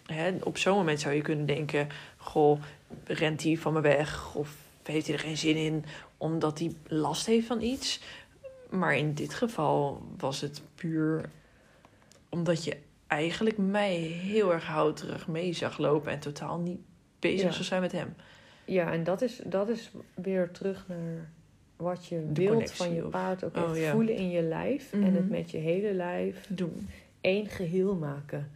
hè, 0.05 0.35
op 0.43 0.57
zo'n 0.57 0.77
moment 0.77 0.99
zou 0.99 1.15
je 1.15 1.21
kunnen 1.21 1.45
denken, 1.45 1.87
goh, 2.17 2.61
rent 3.05 3.43
hij 3.43 3.57
van 3.57 3.73
me 3.73 3.81
weg? 3.81 4.35
Of 4.35 4.55
heeft 4.83 5.07
hij 5.07 5.15
er 5.15 5.21
geen 5.21 5.37
zin 5.37 5.55
in 5.55 5.85
omdat 6.17 6.59
hij 6.59 6.75
last 6.87 7.25
heeft 7.25 7.47
van 7.47 7.61
iets? 7.61 7.99
Maar 8.71 8.95
in 8.97 9.13
dit 9.13 9.33
geval 9.33 10.01
was 10.17 10.41
het 10.41 10.61
puur 10.75 11.29
omdat 12.29 12.63
je 12.63 12.77
eigenlijk 13.07 13.57
mij 13.57 13.95
heel 13.99 14.53
erg 14.53 14.65
houterig 14.65 15.27
mee 15.27 15.53
zag 15.53 15.77
lopen 15.77 16.11
en 16.11 16.19
totaal 16.19 16.57
niet 16.59 16.79
bezig 17.19 17.41
Ja. 17.47 17.51
zou 17.51 17.63
zijn 17.63 17.81
met 17.81 17.91
hem. 17.91 18.15
Ja, 18.65 18.91
en 18.91 19.03
dat 19.03 19.21
is, 19.21 19.41
dat 19.45 19.69
is 19.69 19.91
weer 20.13 20.51
terug 20.51 20.85
naar 20.87 21.29
wat 21.75 22.05
je 22.07 22.15
De 22.31 22.41
wilt 22.41 22.49
connectie 22.51 22.75
van 22.85 22.93
je 22.93 23.05
of- 23.05 23.11
paard 23.11 23.43
ook 23.43 23.57
Oh, 23.57 23.77
ja. 23.77 23.91
voelen 23.91 24.15
in 24.15 24.29
je 24.29 24.41
lijf. 24.41 24.93
En 24.93 24.99
Mhm. 24.99 25.13
het 25.15 25.29
met 25.29 25.51
je 25.51 25.57
hele 25.57 25.93
lijf 25.93 26.45
Doen. 26.49 26.89
één 27.21 27.47
geheel 27.47 27.95
maken. 27.95 28.51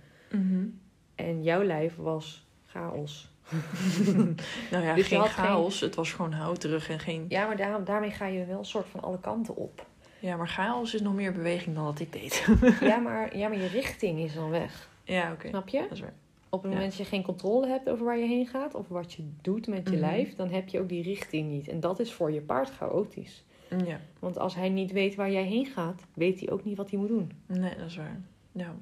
En 1.16 1.44
jouw 1.44 1.64
lijf 1.64 1.96
was 1.96 2.46
chaos. 2.66 3.30
nou 4.72 4.84
ja, 4.84 4.94
Dus 4.96 5.08
geen 5.08 5.22
chaos. 5.24 5.80
Het 5.80 5.96
was 5.96 6.12
gewoon 6.14 6.32
houterig 6.32 6.90
en 6.90 7.00
geen... 7.00 7.26
Ja, 7.30 7.48
maar 7.48 7.58
daar, 7.58 7.84
daarmee 7.84 8.12
ga 8.12 8.26
je 8.26 8.46
wel 8.46 8.58
een 8.60 8.66
soort 8.66 8.88
van 8.88 9.02
alle 9.02 9.20
kanten 9.20 9.56
op. 9.56 9.86
Ja, 10.20 10.36
maar 10.36 10.48
chaos 10.48 10.94
is 10.94 11.02
nog 11.02 11.14
meer 11.14 11.34
beweging 11.34 11.76
dan 11.76 11.86
dat 11.86 12.00
ik 12.00 12.12
deed. 12.14 12.48
ja, 12.82 12.98
maar, 12.98 13.38
ja, 13.38 13.48
maar 13.48 13.58
je 13.58 13.68
richting 13.68 14.20
is 14.20 14.34
dan 14.34 14.50
weg. 14.50 14.90
ja, 15.04 15.32
oké. 15.32 15.48
Snap 15.48 15.68
je? 15.68 15.80
Dat 15.80 15.92
is 15.92 16.00
waar. 16.00 16.14
Op 16.50 16.62
het 16.64 16.72
moment 16.72 16.90
dat 16.90 17.00
je 17.00 17.06
geen 17.06 17.24
controle 17.24 17.68
hebt 17.68 17.90
over 17.90 18.06
waar 18.06 18.18
je 18.18 18.28
heen 18.28 18.48
gaat... 18.48 18.76
of 18.76 18.88
wat 18.88 19.14
je 19.14 19.24
doet 19.42 19.68
met 19.68 19.84
je 19.90 19.92
Mhm. 19.96 20.00
lijf... 20.06 20.36
dan 20.36 20.50
heb 20.50 20.68
je 20.68 20.80
ook 20.80 20.90
die 20.90 21.04
richting 21.04 21.50
niet. 21.52 21.68
En 21.68 21.80
dat 21.80 22.00
is 22.00 22.14
voor 22.14 22.32
je 22.32 22.42
paard 22.42 22.70
chaotisch. 22.70 23.44
Ja, 23.86 24.00
Want 24.20 24.38
als 24.40 24.56
hij 24.56 24.70
niet 24.70 24.92
weet 24.92 25.16
waar 25.16 25.32
jij 25.32 25.44
heen 25.44 25.66
gaat... 25.66 26.02
weet 26.14 26.40
hij 26.40 26.50
ook 26.50 26.64
niet 26.64 26.78
wat 26.78 26.90
hij 26.90 27.00
moet 27.00 27.08
doen. 27.08 27.32
nee, 27.46 27.76
dat 27.78 27.86
is 27.88 27.96
waar. 27.96 28.20
Ja. 28.52 28.76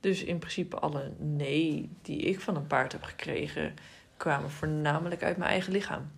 Dus 0.00 0.24
in 0.24 0.38
principe 0.38 0.78
alle 0.78 1.10
nee 1.18 1.88
die 2.02 2.18
ik 2.18 2.40
van 2.40 2.56
een 2.56 2.66
paard 2.66 2.92
heb 2.92 3.02
gekregen... 3.02 3.74
kwamen 4.16 4.50
voornamelijk 4.50 5.22
uit 5.22 5.36
mijn 5.36 5.50
eigen 5.50 5.72
lichaam. 5.72 6.10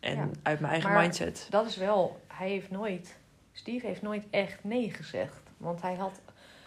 En 0.00 0.16
Ja. 0.16 0.28
uit 0.42 0.60
mijn 0.60 0.72
eigen 0.72 0.90
Maar- 0.90 1.00
mindset. 1.02 1.46
Dat 1.50 1.66
is 1.66 1.76
wel... 1.76 2.20
Hij 2.26 2.48
heeft 2.48 2.70
nooit... 2.70 3.18
Steve 3.52 3.86
heeft 3.86 4.02
nooit 4.02 4.24
echt 4.30 4.64
nee 4.64 4.90
gezegd. 4.90 5.42
Want 5.56 5.82
hij 5.82 5.94
had... 5.94 6.20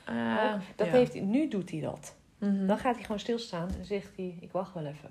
Ah, 0.06 0.54
dat 0.76 0.88
ja. 0.88 0.94
heeft, 0.94 1.14
hij- 1.14 1.22
nu 1.22 1.48
doet 1.48 1.72
hij 1.72 1.80
dat. 1.80 2.16
Mhm. 2.38 2.66
Dan 2.68 2.78
gaat 2.78 2.96
hij 2.96 3.04
gewoon 3.04 3.20
stilstaan 3.20 3.70
en 3.80 3.86
zegt 3.86 4.10
hij... 4.16 4.38
Ik 4.40 4.52
wacht 4.52 4.74
wel 4.74 4.86
even. 4.86 5.10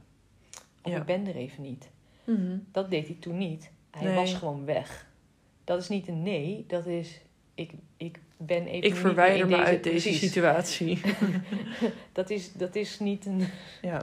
Of 0.83 0.93
Ja. 0.93 0.97
ik 0.99 1.05
ben 1.05 1.27
er 1.27 1.37
even 1.37 1.63
niet. 1.63 1.91
Mhm. 2.25 2.59
Dat 2.73 2.91
deed 2.91 3.07
hij 3.07 3.17
toen 3.21 3.39
niet. 3.39 3.71
Hij 3.91 4.05
Nee. 4.05 4.15
was 4.15 4.35
gewoon 4.35 4.65
weg. 4.65 5.07
Dat 5.65 5.81
is 5.83 5.89
niet 5.89 6.09
een 6.09 6.23
nee, 6.23 6.65
dat 6.69 6.87
is 6.87 7.21
ik, 7.55 7.73
ik 7.97 8.19
ben 8.37 8.67
even 8.67 8.77
Ik 8.77 8.83
niet 8.83 8.97
verwijder 8.99 9.47
me 9.49 9.57
uit 9.57 9.83
deze 9.83 10.09
precies. 10.09 10.19
situatie. 10.29 11.01
Dat 12.13 12.31
is, 12.31 12.53
dat 12.53 12.75
is 12.75 12.99
niet 12.99 13.27
een. 13.27 13.45
Ja. 13.83 14.03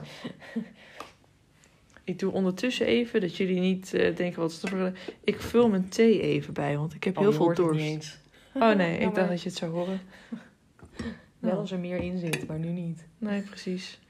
Ik 2.10 2.18
doe 2.18 2.32
ondertussen 2.32 2.86
even, 2.86 3.20
dat 3.20 3.36
jullie 3.36 3.60
niet 3.60 3.94
eh, 3.94 4.16
denken 4.16 4.40
wat 4.40 4.60
voor- 4.60 4.92
Ik 5.24 5.40
vul 5.40 5.68
mijn 5.68 5.88
thee 5.88 6.20
even 6.20 6.54
bij, 6.54 6.76
want 6.76 6.94
ik 6.94 7.04
heb 7.04 7.16
Oh, 7.16 7.22
heel 7.22 7.32
veel 7.32 7.54
dorst. 7.54 8.20
Oh 8.54 8.74
nee, 8.74 8.98
ik 8.98 9.14
dacht 9.14 9.28
dat 9.28 9.42
je 9.42 9.48
het 9.48 9.58
zou 9.58 9.72
horen. 9.72 10.00
Wel 11.38 11.58
als 11.58 11.70
er 11.70 11.78
meer 11.78 11.96
in 11.96 12.18
zit, 12.18 12.46
maar 12.46 12.58
nu 12.58 12.68
niet. 12.68 13.06
nee, 13.18 13.42
precies. 13.42 14.00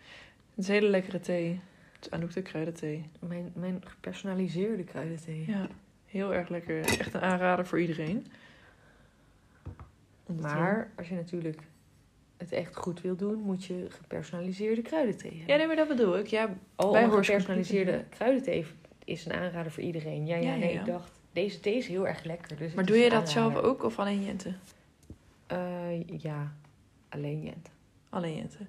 Het 0.55 0.65
is 0.65 0.69
hele 0.69 0.89
lekkere 0.89 1.21
thee. 1.21 1.61
Het 1.93 2.05
is 2.07 2.11
Anouk 2.11 2.33
de 2.33 2.43
kruidenthee. 2.43 3.05
Mijn, 3.21 3.53
mijn 3.55 3.83
gepersonaliseerde 3.87 4.85
kruidenthee. 4.85 5.45
Ja, 5.47 5.69
heel 6.07 6.35
erg 6.35 6.49
lekker. 6.49 6.81
Echt 6.81 7.15
een 7.15 7.21
aanrader 7.21 7.67
voor 7.67 7.81
iedereen. 7.81 8.27
Maar 10.41 10.91
als 10.97 11.09
je 11.09 11.15
natuurlijk 11.15 11.61
het 12.41 12.53
echt 12.53 12.77
goed 12.77 13.01
wil 13.01 13.17
doen, 13.17 13.39
moet 13.39 13.65
je 13.65 13.87
gepersonaliseerde 13.89 14.83
kruidenthee 14.83 15.31
hebben. 15.31 15.49
Ja, 15.49 15.57
nee, 15.57 15.67
maar 15.67 15.77
dat 15.77 15.89
bedoel 15.89 16.19
ik. 16.19 16.27
Ja, 16.27 16.57
oh, 16.77 16.93
bij 16.93 17.09
gepersonaliseerde 17.09 18.05
kruidenthee 18.09 18.67
is 19.05 19.25
een 19.25 19.33
aanrader 19.33 19.73
voor 19.73 19.83
iedereen. 19.83 20.27
Ja, 20.27 20.37
ja, 20.37 20.57
nee, 20.57 20.73
ja. 20.73 20.81
ik 20.81 20.87
dacht, 20.87 21.13
deze 21.33 21.61
thee 21.61 21.77
is 21.77 21.87
heel 21.87 22.07
erg 22.07 22.25
lekker. 22.25 22.57
Dus 22.57 22.73
maar 22.73 22.85
doe 22.85 22.97
je 22.97 23.11
dat 23.11 23.31
zelf 23.31 23.57
ook 23.57 23.83
of 23.83 23.99
alleen 23.99 24.25
Jente? 24.25 24.55
Eh, 25.47 26.09
ja, 26.19 26.53
alleen 27.09 27.43
Jent. 27.43 27.71
Alleen 28.09 28.37
Jente. 28.37 28.67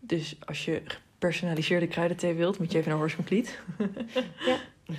Dus 0.00 0.36
als 0.46 0.64
je 0.64 0.82
gepersonaliseerde 0.84 1.86
kruidenthee 1.86 2.34
wilt, 2.34 2.58
moet 2.58 2.72
je 2.72 2.78
even 2.78 2.90
naar 2.90 2.98
Horse 2.98 3.16
Complete. 3.16 3.50
Ja. 4.46 4.58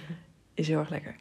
Is 0.53 0.67
heel 0.67 0.79
erg 0.79 0.89
lekker. 0.89 1.15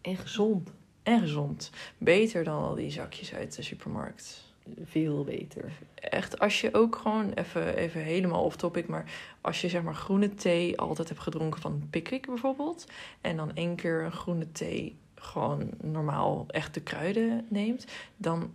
En 0.00 0.16
gezond. 0.16 0.70
En 1.02 1.20
gezond. 1.20 1.70
Beter 1.98 2.44
dan 2.44 2.62
al 2.62 2.74
die 2.74 2.90
zakjes 2.90 3.34
uit 3.34 3.56
de 3.56 3.62
supermarkt. 3.62 4.43
Veel 4.84 5.24
beter. 5.24 5.72
Echt, 5.94 6.38
als 6.38 6.60
je 6.60 6.74
ook 6.74 6.96
gewoon 6.96 7.32
even, 7.32 7.76
even 7.76 8.00
helemaal 8.00 8.44
off 8.44 8.56
topic, 8.56 8.86
maar 8.86 9.12
als 9.40 9.60
je 9.60 9.68
zeg 9.68 9.82
maar 9.82 9.94
groene 9.94 10.34
thee 10.34 10.78
altijd 10.78 11.08
hebt 11.08 11.20
gedronken 11.20 11.60
van 11.60 11.86
Pickwick 11.90 12.26
bijvoorbeeld, 12.26 12.86
en 13.20 13.36
dan 13.36 13.54
één 13.54 13.74
keer 13.74 14.02
een 14.02 14.12
groene 14.12 14.52
thee 14.52 14.96
gewoon 15.14 15.70
normaal 15.80 16.44
echt 16.48 16.74
de 16.74 16.80
kruiden 16.80 17.46
neemt, 17.48 17.86
dan 18.16 18.52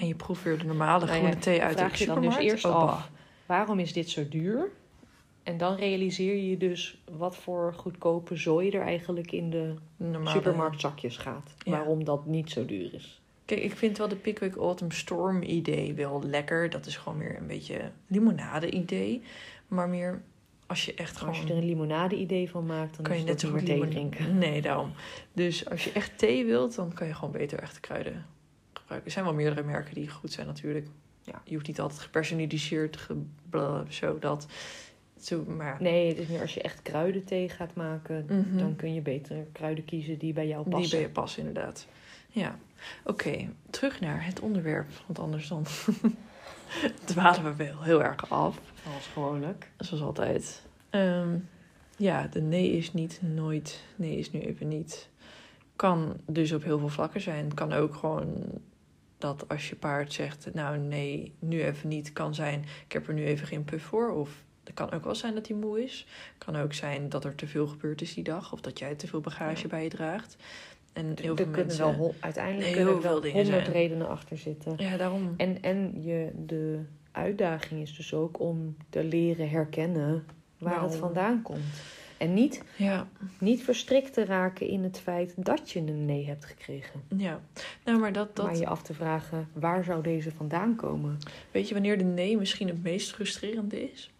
en 0.00 0.06
je 0.06 0.14
proeft 0.14 0.42
weer 0.42 0.58
de 0.58 0.64
normale 0.64 1.04
Nou 1.04 1.16
ja, 1.16 1.18
groene 1.18 1.40
thee 1.40 1.62
uit 1.62 1.78
de 1.78 1.84
vraag 1.84 1.98
je 1.98 2.06
dan 2.06 2.20
dus 2.20 2.36
eerst 2.36 2.64
oh, 2.64 2.74
af. 2.74 3.10
Waarom 3.46 3.78
is 3.78 3.92
dit 3.92 4.10
zo 4.10 4.28
duur? 4.28 4.70
En 5.42 5.58
dan 5.58 5.74
realiseer 5.74 6.36
je 6.36 6.56
dus 6.56 7.02
wat 7.10 7.36
voor 7.36 7.74
goedkope 7.74 8.36
zooi 8.36 8.70
er 8.70 8.82
eigenlijk 8.82 9.32
in 9.32 9.50
de 9.50 9.74
Normale- 9.96 10.30
supermarktzakjes 10.30 11.16
gaat. 11.16 11.54
Ja. 11.58 11.70
Waarom 11.70 12.04
dat 12.04 12.26
niet 12.26 12.50
zo 12.50 12.66
duur 12.66 12.94
is. 12.94 13.19
Kijk, 13.50 13.62
ik 13.62 13.76
vind 13.76 13.98
wel 13.98 14.08
de 14.08 14.16
Pickwick 14.16 14.56
Autumn 14.56 14.92
Storm 14.92 15.42
idee 15.42 15.94
wel 15.94 16.22
lekker. 16.22 16.70
Dat 16.70 16.86
is 16.86 16.96
gewoon 16.96 17.18
meer 17.18 17.36
een 17.38 17.46
beetje 17.46 17.90
limonade 18.06 18.70
idee. 18.70 19.22
Maar 19.68 19.88
meer 19.88 20.22
als 20.66 20.84
je 20.84 20.94
echt 20.94 21.16
gewoon... 21.16 21.34
als 21.34 21.42
je 21.42 21.50
er 21.50 21.56
een 21.58 21.64
limonade 21.64 22.16
idee 22.16 22.50
van 22.50 22.66
maakt, 22.66 22.94
dan 22.96 23.04
kan 23.04 23.14
je 23.14 23.20
het 23.20 23.28
net 23.30 23.40
zo 23.40 23.50
goed 23.50 23.66
thee 23.66 23.88
drinken. 23.88 24.38
Nee, 24.38 24.62
daarom. 24.62 24.92
Dus 25.32 25.68
als 25.70 25.84
je 25.84 25.92
echt 25.92 26.18
thee 26.18 26.44
wilt, 26.44 26.74
dan 26.74 26.92
kan 26.92 27.06
je 27.06 27.14
gewoon 27.14 27.30
beter 27.32 27.58
echte 27.58 27.80
kruiden 27.80 28.26
gebruiken. 28.72 29.06
Er 29.08 29.12
zijn 29.12 29.24
wel 29.24 29.34
meerdere 29.34 29.62
merken 29.62 29.94
die 29.94 30.08
goed 30.10 30.32
zijn 30.32 30.46
natuurlijk. 30.46 30.86
Ja. 31.22 31.42
Je 31.44 31.54
hoeft 31.54 31.66
niet 31.66 31.80
altijd 31.80 32.00
gepersonaliseerd, 32.00 32.96
ge, 32.96 33.16
zo 33.88 34.18
dat. 34.18 34.46
Zo, 35.20 35.44
maar 35.44 35.76
Nee, 35.80 36.08
het 36.08 36.18
is 36.18 36.26
meer 36.26 36.40
als 36.40 36.54
je 36.54 36.62
echt 36.62 36.82
kruidenthee 36.82 37.48
gaat 37.48 37.74
maken, 37.74 38.24
Mhm. 38.28 38.58
dan 38.58 38.76
kun 38.76 38.94
je 38.94 39.00
beter 39.00 39.46
kruiden 39.52 39.84
kiezen 39.84 40.18
die 40.18 40.32
bij 40.32 40.46
jou 40.46 40.62
die 40.64 40.72
passen. 40.72 40.90
ben 40.98 41.00
je 41.06 41.12
pas 41.12 41.38
inderdaad. 41.38 41.86
Ja, 42.32 42.58
oké. 43.04 43.48
Terug 43.70 44.00
naar 44.00 44.24
het 44.26 44.40
onderwerp, 44.40 44.88
want 45.06 45.18
anders 45.18 45.48
dan 45.48 45.66
dwalen 47.04 47.44
we 47.44 47.64
wel 47.64 47.82
heel 47.82 48.02
erg 48.02 48.30
af. 48.30 48.60
Als 48.94 49.06
gewoonlijk. 49.06 49.70
Zoals 49.78 50.02
altijd. 50.02 50.62
Ehm, 50.90 51.38
ja, 51.96 52.26
de 52.26 52.40
nee 52.40 52.70
is 52.72 52.92
niet 52.92 53.20
nooit. 53.22 53.84
Nee 53.96 54.16
is 54.16 54.30
nu 54.30 54.40
even 54.40 54.68
niet. 54.68 55.08
Kan 55.76 56.16
dus 56.26 56.52
op 56.52 56.62
heel 56.62 56.78
veel 56.78 56.88
vlakken 56.88 57.20
zijn. 57.20 57.54
Kan 57.54 57.72
ook 57.72 57.94
gewoon 57.94 58.44
dat 59.18 59.48
als 59.48 59.68
je 59.68 59.76
paard 59.76 60.12
zegt, 60.12 60.54
nou 60.54 60.78
nee, 60.78 61.32
nu 61.38 61.62
even 61.64 61.88
niet, 61.88 62.12
kan 62.12 62.34
zijn, 62.34 62.64
ik 62.84 62.92
heb 62.92 63.08
er 63.08 63.14
nu 63.14 63.24
even 63.24 63.46
geen 63.46 63.64
puff 63.64 63.84
voor. 63.84 64.10
Of 64.10 64.44
het 64.64 64.74
kan 64.74 64.92
ook 64.92 65.04
wel 65.04 65.14
zijn 65.14 65.34
dat 65.34 65.48
hij 65.48 65.56
moe 65.56 65.82
is. 65.82 66.06
kan 66.38 66.56
ook 66.56 66.72
zijn 66.72 67.08
dat 67.08 67.24
er 67.24 67.34
te 67.34 67.46
veel 67.46 67.66
gebeurd 67.66 68.00
is 68.02 68.14
die 68.14 68.24
dag. 68.24 68.52
Of 68.52 68.60
dat 68.60 68.78
jij 68.78 68.94
te 68.94 69.06
veel 69.06 69.20
bagage 69.20 69.62
Ja. 69.62 69.68
bij 69.68 69.82
je 69.82 69.88
draagt. 69.88 70.36
En 70.92 71.04
heel 71.04 71.14
er 71.14 71.22
veel 71.24 71.34
kunnen 71.34 71.54
mensen... 71.56 71.98
wel 71.98 72.14
uiteindelijk 72.20 72.66
heel 72.66 72.74
kunnen 72.74 72.94
er 72.94 73.00
veel 73.02 73.20
dingen 73.20 73.42
honderd 73.42 73.68
redenen 73.68 74.08
achter 74.08 74.38
zitten. 74.38 74.74
Ja, 74.76 74.96
daarom. 74.96 75.34
En, 75.36 75.62
en 75.62 76.02
je, 76.02 76.30
de 76.46 76.80
uitdaging 77.12 77.80
is 77.82 77.96
dus 77.96 78.14
ook 78.14 78.40
om 78.40 78.76
te 78.88 79.04
leren 79.04 79.50
herkennen 79.50 80.24
waar 80.58 80.74
Nou. 80.74 80.86
het 80.88 80.96
vandaan 80.96 81.42
komt. 81.42 81.60
En 82.18 82.34
niet, 82.34 82.62
Ja, 82.76 83.08
niet 83.38 83.62
verstrikt 83.62 84.12
te 84.12 84.24
raken 84.24 84.68
in 84.68 84.82
het 84.82 84.98
feit 85.00 85.34
dat 85.36 85.70
je 85.70 85.78
een 85.80 86.04
nee 86.04 86.26
hebt 86.26 86.44
gekregen. 86.44 87.00
ja. 87.16 87.40
Nou, 87.84 87.98
maar 87.98 88.12
dat... 88.12 88.36
dat 88.36 88.46
Maar 88.46 88.56
je 88.56 88.66
af 88.66 88.82
te 88.82 88.94
vragen, 88.94 89.48
waar 89.52 89.84
zou 89.84 90.02
deze 90.02 90.30
vandaan 90.30 90.76
komen? 90.76 91.18
Weet 91.50 91.68
je 91.68 91.74
wanneer 91.74 91.98
de 91.98 92.04
nee 92.04 92.36
misschien 92.36 92.68
het 92.68 92.82
meest 92.82 93.12
frustrerende 93.12 93.90
is? 93.92 94.10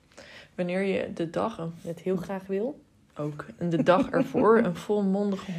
Wanneer 0.54 0.82
je 0.82 1.12
de 1.12 1.30
dag 1.30 1.58
een 1.58 1.72
Het 1.82 2.00
heel 2.00 2.16
graag 2.16 2.46
wil. 2.46 2.80
Ook. 3.16 3.44
En 3.58 3.68
de 3.70 3.82
dag 3.82 4.08
ervoor 4.20 4.58
een 4.58 4.76
volmondige 4.76 5.52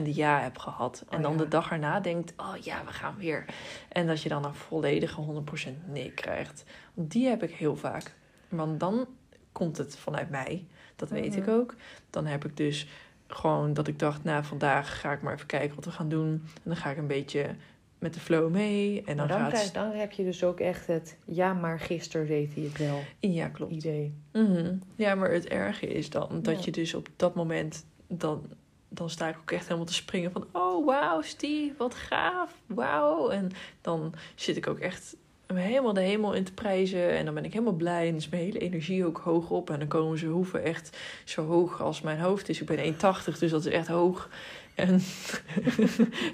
100% 0.00 0.02
ja 0.04 0.40
hebt 0.40 0.60
gehad. 0.60 1.04
En 1.08 1.16
Oh 1.16 1.22
dan 1.22 1.32
ja. 1.32 1.38
de 1.38 1.48
dag 1.48 1.70
erna 1.70 2.00
denkt, 2.00 2.32
oh 2.36 2.56
ja, 2.60 2.84
we 2.84 2.92
gaan 2.92 3.14
weer. 3.18 3.44
En 3.88 4.06
dat 4.06 4.22
je 4.22 4.28
dan 4.28 4.44
een 4.44 4.54
volledige 4.54 5.42
100% 5.66 5.72
nee 5.86 6.10
krijgt. 6.10 6.64
Die 6.94 7.26
heb 7.28 7.42
ik 7.42 7.50
heel 7.50 7.76
vaak. 7.76 8.14
Want 8.48 8.80
dan 8.80 9.06
komt 9.52 9.76
het 9.76 9.96
vanuit 9.98 10.30
mij. 10.30 10.66
Dat 10.96 11.10
weet 11.10 11.30
Mhm. 11.30 11.38
ik 11.42 11.48
ook. 11.48 11.74
Dan 12.10 12.26
heb 12.26 12.44
ik 12.44 12.56
dus 12.56 12.86
gewoon 13.26 13.74
dat 13.74 13.86
ik 13.88 13.98
dacht, 13.98 14.24
nou 14.24 14.44
vandaag 14.44 15.00
ga 15.00 15.12
ik 15.12 15.22
maar 15.22 15.34
even 15.34 15.46
kijken 15.46 15.74
wat 15.76 15.84
we 15.84 15.90
gaan 15.90 16.08
doen. 16.08 16.28
En 16.32 16.60
dan 16.62 16.76
ga 16.76 16.90
ik 16.90 16.96
een 16.96 17.06
beetje 17.06 17.54
met 17.98 18.14
de 18.14 18.20
flow 18.20 18.50
mee. 18.50 19.02
En 19.04 19.16
dan, 19.16 19.28
gaat 19.28 19.48
krijg- 19.52 19.70
dan 19.72 19.90
heb 19.90 20.12
je 20.12 20.24
dus 20.24 20.44
ook 20.44 20.60
echt 20.60 20.86
het... 20.86 21.16
Ja, 21.24 21.52
maar 21.52 21.80
gisteren 21.80 22.26
deed 22.26 22.54
hij 22.54 22.62
het 22.64 22.78
wel 22.78 23.02
Ja, 23.20 23.48
klopt. 23.48 23.72
idee. 23.72 24.14
Mhm. 24.32 24.74
Ja, 24.96 25.14
maar 25.14 25.30
het 25.32 25.46
erge 25.48 25.86
is 25.86 26.10
dan 26.10 26.28
dat 26.42 26.54
Ja. 26.58 26.60
je 26.64 26.70
dus 26.70 26.94
op 26.94 27.08
dat 27.16 27.34
moment... 27.34 27.86
Dan, 28.08 28.46
dan 28.88 29.10
sta 29.10 29.28
ik 29.28 29.36
ook 29.40 29.50
echt 29.50 29.64
helemaal 29.64 29.86
te 29.86 29.94
springen 29.94 30.32
van... 30.32 30.46
Oh, 30.52 30.86
wauw, 30.86 31.22
Steve, 31.22 31.74
wat 31.78 31.94
gaaf. 31.94 32.54
Wauw. 32.66 33.28
En 33.28 33.50
dan 33.80 34.14
zit 34.34 34.56
ik 34.56 34.66
ook 34.66 34.78
echt 34.78 35.16
helemaal 35.54 35.92
de 35.92 36.00
hemel 36.00 36.32
in 36.34 36.44
te 36.44 36.52
prijzen. 36.52 37.10
En 37.10 37.24
dan 37.24 37.34
ben 37.34 37.44
ik 37.44 37.52
helemaal 37.52 37.72
blij. 37.74 38.08
En 38.08 38.14
is 38.16 38.28
mijn 38.28 38.42
hele 38.42 38.58
energie 38.58 39.06
ook 39.06 39.18
hoog 39.18 39.50
op. 39.50 39.70
En 39.70 39.78
dan 39.78 39.88
komen 39.88 40.18
ze 40.18 40.26
hoeven 40.26 40.62
echt 40.64 40.98
zo 41.24 41.46
hoog 41.46 41.82
als 41.82 42.00
mijn 42.00 42.20
hoofd 42.20 42.48
is. 42.48 42.60
Ik 42.60 42.66
ben 42.66 42.94
1,80, 42.94 43.38
dus 43.38 43.50
dat 43.50 43.66
is 43.66 43.72
echt 43.72 43.88
hoog. 43.88 44.30
En 44.76 45.00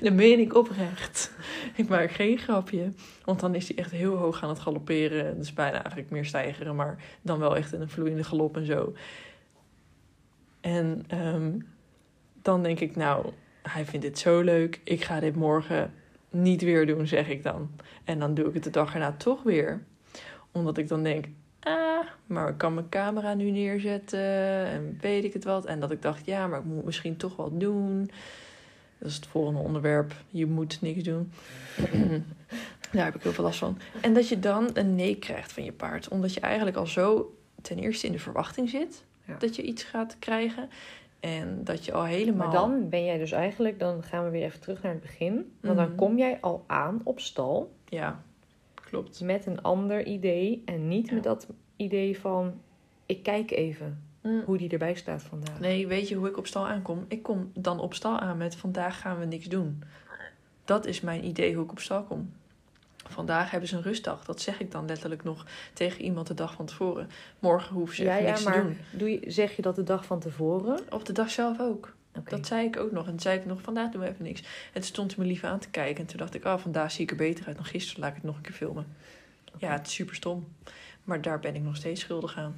dan 0.01 0.15
meen 0.15 0.39
ik 0.39 0.55
oprecht. 0.55 1.33
Ik 1.77 1.89
maak 1.89 2.11
geen 2.11 2.39
grapje. 2.39 2.93
Want 3.25 3.41
dan 3.41 3.55
is 3.55 3.69
hij 3.69 3.77
echt 3.77 3.91
heel 3.91 4.17
hoog 4.17 4.43
aan 4.43 4.49
het 4.49 4.59
galopperen. 4.59 5.27
Het 5.27 5.39
is 5.39 5.53
bijna 5.53 5.77
eigenlijk 5.77 6.11
meer 6.11 6.25
stijgeren, 6.25 6.77
maar 6.77 7.05
dan 7.23 7.39
wel 7.39 7.57
echt 7.57 7.73
in 7.73 7.81
een 7.81 7.91
vloeiende 7.91 8.25
galop 8.25 8.57
en 8.57 8.67
zo. 8.67 8.95
En 10.61 11.05
ehm, 11.09 11.59
dan 12.43 12.63
denk 12.63 12.81
ik, 12.81 12.97
nou, 12.97 13.33
hij 13.63 13.85
vindt 13.85 14.07
dit 14.07 14.19
zo 14.19 14.41
leuk. 14.41 14.81
Ik 14.85 15.05
ga 15.05 15.21
dit 15.21 15.37
morgen 15.37 15.93
niet 16.31 16.63
weer 16.63 16.87
doen, 16.87 17.07
zeg 17.07 17.29
ik 17.29 17.43
dan. 17.43 17.71
En 18.05 18.19
dan 18.19 18.35
doe 18.35 18.47
ik 18.47 18.55
het 18.55 18.65
de 18.65 18.71
dag 18.71 18.93
erna 18.93 19.13
toch 19.13 19.43
weer. 19.43 19.85
Omdat 20.53 20.79
ik 20.79 20.89
dan 20.89 21.03
denk, 21.03 21.27
ah, 21.63 22.07
maar 22.27 22.49
ik 22.49 22.59
kan 22.59 22.75
mijn 22.75 22.89
camera 22.89 23.35
nu 23.35 23.51
neerzetten 23.51 24.21
en 24.67 24.99
weet 25.01 25.25
ik 25.25 25.33
het 25.33 25.45
wat. 25.45 25.65
En 25.67 25.81
dat 25.81 25.91
ik 25.91 26.03
dacht, 26.03 26.27
ja, 26.27 26.47
maar 26.47 26.59
ik 26.59 26.65
moet 26.65 26.85
misschien 26.85 27.17
toch 27.17 27.37
wat 27.37 27.61
doen. 27.61 28.11
Dat 28.99 29.09
is 29.11 29.17
het 29.17 29.27
volgende 29.27 29.61
onderwerp. 29.61 30.13
Je 30.31 30.47
moet 30.47 30.79
niks 30.81 31.03
doen. 31.03 31.33
Daar 32.93 33.05
heb 33.05 33.15
ik 33.15 33.23
heel 33.23 33.33
veel 33.33 33.45
last 33.45 33.59
van. 33.59 33.79
En 34.01 34.15
dat 34.15 34.29
je 34.29 34.39
dan 34.39 34.71
een 34.75 34.95
nee 34.95 35.17
krijgt 35.17 35.53
van 35.53 35.65
je 35.65 35.73
paard. 35.73 36.09
Omdat 36.09 36.35
je 36.35 36.41
eigenlijk 36.41 36.77
al 36.77 36.87
zo 36.87 37.35
ten 37.63 37.79
eerste 37.79 38.07
in 38.07 38.13
de 38.13 38.19
verwachting 38.19 38.69
zit 38.69 39.05
Ja. 39.25 39.37
dat 39.39 39.57
je 39.57 39.63
iets 39.63 39.83
gaat 39.83 40.17
krijgen. 40.19 40.69
En 41.21 41.61
dat 41.65 41.85
je 41.85 41.93
al 41.93 42.05
helemaal. 42.05 42.47
Maar 42.47 42.57
dan 42.57 42.89
ben 42.89 43.05
jij 43.05 43.19
dus 43.19 43.33
eigenlijk... 43.33 43.79
Dan 43.79 44.03
gaan 44.03 44.25
we 44.25 44.31
weer 44.31 44.43
even 44.45 44.61
terug 44.61 44.83
naar 44.83 44.93
het 44.93 45.01
begin. 45.01 45.53
Want 45.61 45.77
dan 45.77 45.87
Mhm. 45.87 45.97
kom 45.97 46.17
jij 46.19 46.39
al 46.41 46.65
aan 46.67 47.01
op 47.05 47.21
stal... 47.21 47.73
Ja, 47.89 48.23
klopt. 48.93 49.21
met 49.21 49.47
een 49.47 49.63
ander 49.63 50.07
idee. 50.07 50.63
En 50.65 50.89
niet 50.89 51.09
Ja. 51.09 51.15
met 51.15 51.23
dat 51.23 51.47
idee 51.77 52.19
van... 52.21 52.61
Ik 53.07 53.23
kijk 53.23 53.51
even 53.51 54.03
Mm. 54.23 54.43
hoe 54.45 54.57
die 54.59 54.69
erbij 54.71 54.95
staat 54.95 55.23
vandaag. 55.23 55.61
Nee, 55.61 55.87
weet 55.87 56.09
je 56.09 56.15
hoe 56.15 56.29
ik 56.29 56.37
op 56.39 56.47
stal 56.47 56.69
aankom? 56.69 57.05
Ik 57.09 57.23
kom 57.23 57.51
dan 57.55 57.81
op 57.81 57.95
stal 57.95 58.19
aan 58.19 58.37
met 58.37 58.57
vandaag 58.57 59.01
gaan 59.01 59.19
we 59.19 59.25
niks 59.25 59.47
doen. 59.47 59.83
Dat 60.65 60.87
is 60.87 61.01
mijn 61.01 61.25
idee 61.25 61.55
hoe 61.55 61.65
ik 61.65 61.71
op 61.71 61.79
stal 61.79 62.03
kom. 62.03 62.33
Vandaag 63.09 63.51
hebben 63.51 63.69
ze 63.69 63.77
een 63.77 63.83
rustdag. 63.83 64.25
Dat 64.25 64.41
zeg 64.41 64.61
ik 64.61 64.71
dan 64.71 64.87
letterlijk 64.87 65.25
nog 65.25 65.47
tegen 65.73 66.03
iemand 66.05 66.27
de 66.27 66.35
dag 66.35 66.55
van 66.55 66.67
tevoren. 66.67 67.09
Morgen 67.39 67.75
hoeven 67.75 67.97
ze 67.97 68.03
ja, 68.05 68.11
even 68.13 68.23
ja, 68.25 68.29
niks 68.31 68.43
te 68.43 68.49
maar 68.49 68.63
doen. 68.63 68.77
doe 68.91 69.11
je, 69.11 69.31
zeg 69.31 69.57
je 69.57 69.63
dat 69.63 69.75
de 69.77 69.83
dag 69.85 70.05
van 70.07 70.21
tevoren? 70.21 70.81
Op 70.91 71.05
de 71.05 71.13
dag 71.13 71.31
zelf 71.31 71.61
ook. 71.61 71.95
Dat 72.25 72.47
zei 72.47 72.67
ik 72.67 72.77
ook 72.77 72.93
nog. 72.93 73.05
En 73.05 73.11
toen 73.11 73.21
zei 73.21 73.39
ik 73.39 73.47
nog, 73.47 73.61
vandaag 73.61 73.91
doen 73.91 74.01
we 74.01 74.09
even 74.09 74.25
niks. 74.25 74.41
En 74.41 74.73
toen 74.73 74.83
stond 74.83 75.17
me 75.17 75.25
lief 75.25 75.45
aan 75.45 75.59
te 75.59 75.69
kijken. 75.69 76.01
En 76.01 76.07
toen 76.07 76.19
dacht 76.19 76.35
ik, 76.35 76.45
oh, 76.45 76.59
vandaag 76.59 76.93
zie 76.93 77.03
ik 77.03 77.11
er 77.11 77.17
beter 77.17 77.47
uit 77.47 77.57
dan 77.57 77.65
gisteren. 77.65 78.01
Laat 78.01 78.11
ik 78.11 78.17
het 78.17 78.25
nog 78.25 78.37
een 78.37 78.43
keer 78.43 78.53
filmen. 78.53 78.87
Ja, 79.59 79.73
het 79.73 79.87
is 79.87 79.95
super 79.95 80.15
stom. 80.15 80.49
Maar 81.05 81.23
daar 81.23 81.41
ben 81.41 81.55
ik 81.55 81.63
nog 81.63 81.77
steeds 81.77 82.01
schuldig 82.01 82.37
aan. 82.37 82.57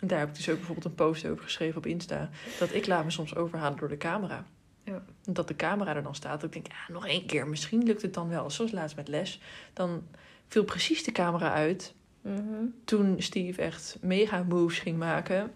En 0.00 0.06
daar 0.06 0.18
heb 0.18 0.28
ik 0.28 0.34
dus 0.34 0.48
ook 0.48 0.56
bijvoorbeeld 0.56 0.86
een 0.86 0.94
post 0.94 1.26
over 1.26 1.44
geschreven 1.44 1.76
op 1.76 1.86
Insta. 1.86 2.30
Dat 2.58 2.74
ik 2.74 2.86
laat 2.86 3.04
me 3.04 3.10
soms 3.10 3.34
overhalen 3.34 3.78
door 3.78 3.88
de 3.88 3.96
camera. 3.96 4.44
Ja. 4.82 5.04
Dat 5.22 5.48
de 5.48 5.56
camera 5.56 5.94
er 5.94 6.02
dan 6.02 6.14
staat. 6.14 6.40
Dat 6.40 6.54
ik 6.54 6.62
denk, 6.62 6.66
ja, 6.66 6.92
nog 6.92 7.06
één 7.06 7.26
keer. 7.26 7.48
Misschien 7.48 7.82
lukt 7.82 8.02
het 8.02 8.14
dan 8.14 8.28
wel. 8.28 8.50
Zoals 8.50 8.72
laatst 8.72 8.96
met 8.96 9.08
les. 9.08 9.40
Dan 9.72 10.02
viel 10.48 10.64
precies 10.64 11.04
de 11.04 11.12
camera 11.12 11.52
uit. 11.52 11.94
Mhm. 12.20 12.64
Toen 12.84 13.22
Steve 13.22 13.62
echt 13.62 13.96
mega 14.00 14.42
moves 14.42 14.78
ging 14.78 14.98
maken. 14.98 15.52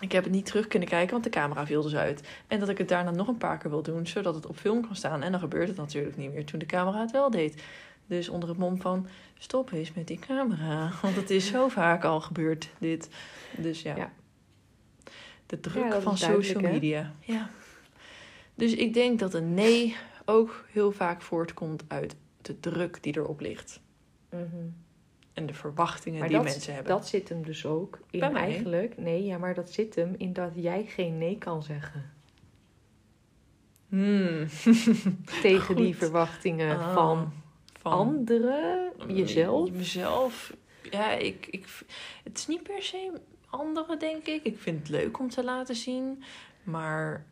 Ik 0.00 0.12
heb 0.12 0.24
het 0.24 0.32
niet 0.32 0.46
terug 0.46 0.66
kunnen 0.66 0.88
kijken, 0.88 1.10
want 1.10 1.24
de 1.24 1.30
camera 1.30 1.66
viel 1.66 1.82
dus 1.82 1.96
uit. 1.96 2.28
En 2.46 2.60
dat 2.60 2.68
ik 2.68 2.78
het 2.78 2.88
daarna 2.88 3.10
nog 3.10 3.28
een 3.28 3.36
paar 3.36 3.58
keer 3.58 3.70
wil 3.70 3.82
doen, 3.82 4.06
zodat 4.06 4.34
het 4.34 4.46
op 4.46 4.56
film 4.56 4.86
kan 4.86 4.96
staan. 4.96 5.22
En 5.22 5.30
dan 5.30 5.40
gebeurt 5.40 5.68
het 5.68 5.76
natuurlijk 5.76 6.16
niet 6.16 6.32
meer 6.32 6.44
toen 6.44 6.58
de 6.58 6.66
camera 6.66 7.00
het 7.00 7.10
wel 7.10 7.30
deed. 7.30 7.62
Dus 8.06 8.28
onder 8.28 8.48
het 8.48 8.58
mom 8.58 8.80
van, 8.80 9.06
stop 9.38 9.72
eens 9.72 9.92
met 9.92 10.06
die 10.06 10.18
camera. 10.18 10.90
Want 11.02 11.16
het 11.16 11.30
is 11.30 11.46
zo 11.46 11.68
vaak 11.68 12.04
al 12.04 12.20
gebeurd, 12.20 12.68
dit. 12.78 13.08
Dus 13.56 13.82
ja. 13.82 13.96
Ja. 13.96 14.12
De 15.46 15.60
druk 15.60 15.92
Ja, 15.92 16.00
van 16.00 16.18
social 16.18 16.62
hè? 16.62 16.70
media. 16.70 17.12
Ja. 17.20 17.50
Dus 18.54 18.74
ik 18.74 18.94
denk 18.94 19.18
dat 19.18 19.34
een 19.34 19.54
nee 19.54 19.96
ook 20.24 20.64
heel 20.72 20.92
vaak 20.92 21.22
voortkomt 21.22 21.84
uit 21.88 22.16
de 22.42 22.60
druk 22.60 23.02
die 23.02 23.16
erop 23.16 23.40
ligt. 23.40 23.80
Mhm. 24.30 24.66
En 25.32 25.46
de 25.46 25.54
verwachtingen 25.54 26.18
Maar 26.18 26.28
die 26.28 26.36
dat, 26.36 26.46
mensen 26.46 26.74
hebben. 26.74 26.92
dat 26.92 27.08
zit 27.08 27.28
hem 27.28 27.44
dus 27.44 27.66
ook 27.66 27.98
in 28.10 28.20
Bij 28.20 28.30
mij. 28.30 28.42
eigenlijk. 28.42 28.98
Nee, 28.98 29.24
ja, 29.24 29.38
maar 29.38 29.54
dat 29.54 29.70
zit 29.70 29.94
hem 29.94 30.14
in 30.18 30.32
dat 30.32 30.50
jij 30.54 30.84
geen 30.84 31.18
nee 31.18 31.38
kan 31.38 31.62
zeggen. 31.62 32.10
Hmm. 33.88 34.46
Tegen 35.42 35.76
die 35.76 35.96
verwachtingen 35.96 36.78
Ah, 36.78 36.92
van, 36.94 37.32
van 37.80 37.92
anderen, 37.92 38.92
jezelf. 39.08 39.70
Mezelf. 39.70 40.54
Ja, 40.90 41.10
ik, 41.12 41.46
ik, 41.46 41.66
het 42.24 42.38
is 42.38 42.46
niet 42.46 42.62
per 42.62 42.82
se 42.82 43.12
anderen, 43.50 43.98
denk 43.98 44.26
ik. 44.26 44.42
Ik 44.44 44.58
vind 44.58 44.78
het 44.78 44.88
leuk 44.88 45.18
om 45.18 45.28
te 45.30 45.44
laten 45.44 45.74
zien. 45.76 46.22
Maar 46.62 47.24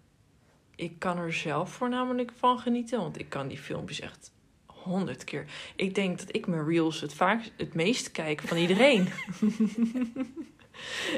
ik 0.76 0.98
kan 0.98 1.18
er 1.18 1.32
zelf 1.32 1.70
voornamelijk 1.72 2.32
van 2.36 2.58
genieten. 2.58 2.98
Want 3.00 3.18
ik 3.18 3.28
kan 3.28 3.48
die 3.48 3.58
filmpjes 3.58 4.00
echt 4.00 4.32
honderd 4.88 5.24
keer. 5.24 5.44
Ik 5.76 5.94
denk 5.94 6.18
dat 6.18 6.34
ik 6.34 6.46
mijn 6.46 6.66
reels 6.68 7.00
het 7.00 7.14
vaak 7.14 7.42
het 7.56 7.74
meest 7.74 8.10
kijk 8.12 8.40
van 8.40 8.56
iedereen. 8.56 9.08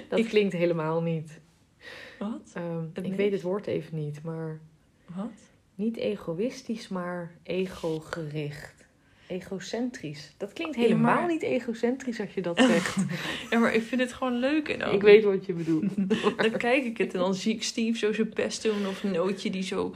Dat 0.09 0.19
ik- 0.19 0.29
klinkt 0.29 0.53
helemaal 0.53 1.03
niet. 1.03 1.41
Wat? 2.19 2.51
Ehm, 2.55 2.85
ik 3.07 3.15
weet 3.15 3.33
het 3.33 3.43
woord 3.43 3.67
even 3.67 3.97
niet, 4.05 4.23
maar 4.23 4.61
Wat? 5.15 5.31
niet 5.75 5.97
egoïstisch, 5.97 6.89
maar 6.89 7.35
egogericht. 7.43 8.75
Egocentrisch. 9.27 10.35
Dat 10.37 10.53
klinkt 10.53 10.77
Ja, 10.77 10.83
helemaal 10.83 11.15
maar- 11.15 11.27
niet 11.29 11.43
egocentrisch 11.43 12.21
als 12.21 12.35
je 12.35 12.41
dat 12.43 12.59
zegt. 12.71 12.97
Ja, 13.51 13.59
maar 13.59 13.75
ik 13.75 13.83
vind 13.83 14.01
het 14.01 14.13
gewoon 14.13 14.39
leuk. 14.39 14.69
En 14.69 14.79
dan, 14.79 14.95
ik 14.95 15.01
weet 15.03 15.25
wat 15.25 15.47
je 15.47 15.53
bedoelt. 15.53 15.85
Dan 16.37 16.51
kijk 16.57 16.85
ik 16.85 16.99
het 16.99 17.13
en 17.15 17.19
dan 17.21 17.35
zie 17.35 17.55
ik 17.55 17.63
Steve 17.63 17.99
zo 17.99 18.13
zijn 18.13 18.31
best 18.35 18.63
doen. 18.63 18.87
Of 18.87 19.03
Nootje 19.05 19.51
die 19.51 19.63
zo 19.63 19.95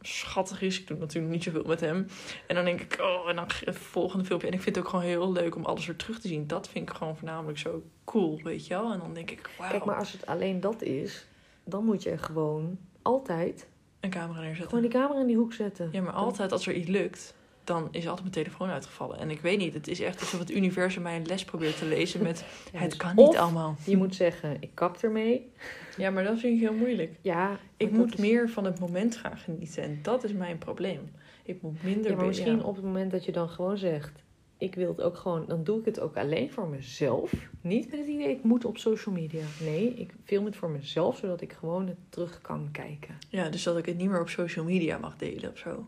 schattig 0.00 0.62
is. 0.62 0.80
Ik 0.80 0.86
doe 0.86 0.98
natuurlijk 0.98 1.32
niet 1.32 1.42
zoveel 1.42 1.64
met 1.64 1.80
hem. 1.80 2.06
En 2.46 2.54
dan 2.54 2.64
denk 2.64 2.80
ik, 2.80 2.98
oh, 3.00 3.28
en 3.28 3.36
dan 3.36 3.46
het 3.64 3.78
volgende 3.78 4.24
filmpje. 4.24 4.48
En 4.48 4.54
ik 4.54 4.62
vind 4.62 4.76
het 4.76 4.84
ook 4.84 4.90
gewoon 4.90 5.04
heel 5.04 5.32
leuk 5.32 5.56
om 5.56 5.64
alles 5.64 5.86
weer 5.86 5.96
terug 5.96 6.20
te 6.20 6.28
zien. 6.28 6.46
Dat 6.46 6.68
vind 6.68 6.88
ik 6.88 6.96
gewoon 6.96 7.16
voornamelijk 7.16 7.58
zo 7.58 7.82
cool, 8.04 8.40
weet 8.42 8.66
je 8.66 8.74
wel. 8.74 8.92
En 8.92 8.98
dan 8.98 9.14
denk 9.14 9.30
ik, 9.30 9.50
wauw, 9.58 9.70
Kijk, 9.70 9.84
maar 9.84 9.96
als 9.96 10.12
het 10.12 10.26
alleen 10.26 10.60
dat 10.60 10.82
is, 10.82 11.26
dan 11.64 11.84
moet 11.84 12.02
je 12.02 12.18
gewoon 12.18 12.78
altijd 13.02 13.66
een 14.00 14.10
camera 14.10 14.40
neerzetten. 14.40 14.68
gewoon 14.68 14.90
die 14.90 15.00
camera 15.00 15.20
in 15.20 15.26
die 15.26 15.36
hoek 15.36 15.52
zetten. 15.52 15.88
Ja, 15.92 16.02
maar 16.02 16.12
altijd 16.12 16.52
als 16.52 16.66
er 16.66 16.74
iets 16.74 16.88
lukt, 16.88 17.34
dan 17.68 17.88
is 17.90 18.08
altijd 18.08 18.20
mijn 18.20 18.44
telefoon 18.44 18.68
uitgevallen. 18.68 19.18
En 19.18 19.30
ik 19.30 19.40
weet 19.40 19.58
niet, 19.58 19.74
het 19.74 19.88
is 19.88 20.00
echt 20.00 20.20
alsof 20.20 20.40
het 20.40 20.50
universum 20.50 21.02
mij 21.02 21.16
een 21.16 21.26
les 21.26 21.44
probeert 21.44 21.78
te 21.78 21.84
lezen 21.84 22.22
met... 22.22 22.44
Ja, 22.72 22.78
het 22.78 22.90
dus 22.90 22.98
kan 22.98 23.16
niet 23.16 23.36
allemaal. 23.36 23.76
Je 23.84 23.96
moet 23.96 24.14
zeggen, 24.14 24.56
ik 24.60 24.70
kap 24.74 24.96
ermee. 24.96 25.52
Ja, 25.96 26.10
maar 26.10 26.24
dat 26.24 26.38
vind 26.38 26.54
ik 26.54 26.60
heel 26.68 26.76
moeilijk. 26.78 27.12
Ja, 27.20 27.58
Ik 27.76 27.90
moet 27.90 28.12
is- 28.12 28.18
meer 28.18 28.48
van 28.48 28.64
het 28.64 28.80
moment 28.80 29.16
gaan 29.16 29.38
genieten. 29.38 29.82
En 29.82 29.98
dat 30.02 30.24
is 30.24 30.32
mijn 30.32 30.58
probleem. 30.58 31.10
Ik 31.44 31.62
moet 31.62 31.82
minder... 31.82 32.10
Ja, 32.10 32.16
maar 32.16 32.26
misschien 32.26 32.56
ja. 32.56 32.62
op 32.62 32.74
het 32.76 32.84
moment 32.84 33.10
dat 33.10 33.24
je 33.24 33.32
dan 33.32 33.48
gewoon 33.48 33.78
zegt... 33.78 34.22
Ik 34.58 34.74
wil 34.74 34.88
het 34.88 35.00
ook 35.00 35.16
gewoon... 35.16 35.44
Dan 35.46 35.64
doe 35.64 35.78
ik 35.78 35.84
het 35.84 36.00
ook 36.00 36.16
alleen 36.16 36.50
voor 36.50 36.68
mezelf. 36.68 37.32
Niet 37.60 37.90
met 37.90 37.98
het 37.98 38.08
idee, 38.08 38.30
ik 38.30 38.42
moet 38.42 38.64
op 38.64 38.78
social 38.78 39.14
media. 39.14 39.44
Nee, 39.60 39.94
ik 39.94 40.14
film 40.24 40.44
het 40.44 40.56
voor 40.56 40.70
mezelf, 40.70 41.16
zodat 41.16 41.40
ik 41.40 41.52
gewoon 41.52 41.86
het 41.86 41.96
terug 42.08 42.40
kan 42.40 42.68
kijken. 42.72 43.18
Ja, 43.28 43.48
dus 43.48 43.62
dat 43.62 43.78
ik 43.78 43.86
het 43.86 43.96
niet 43.96 44.08
meer 44.08 44.20
op 44.20 44.28
social 44.28 44.64
media 44.64 44.98
mag 44.98 45.16
delen 45.16 45.50
of 45.50 45.58
zo. 45.58 45.86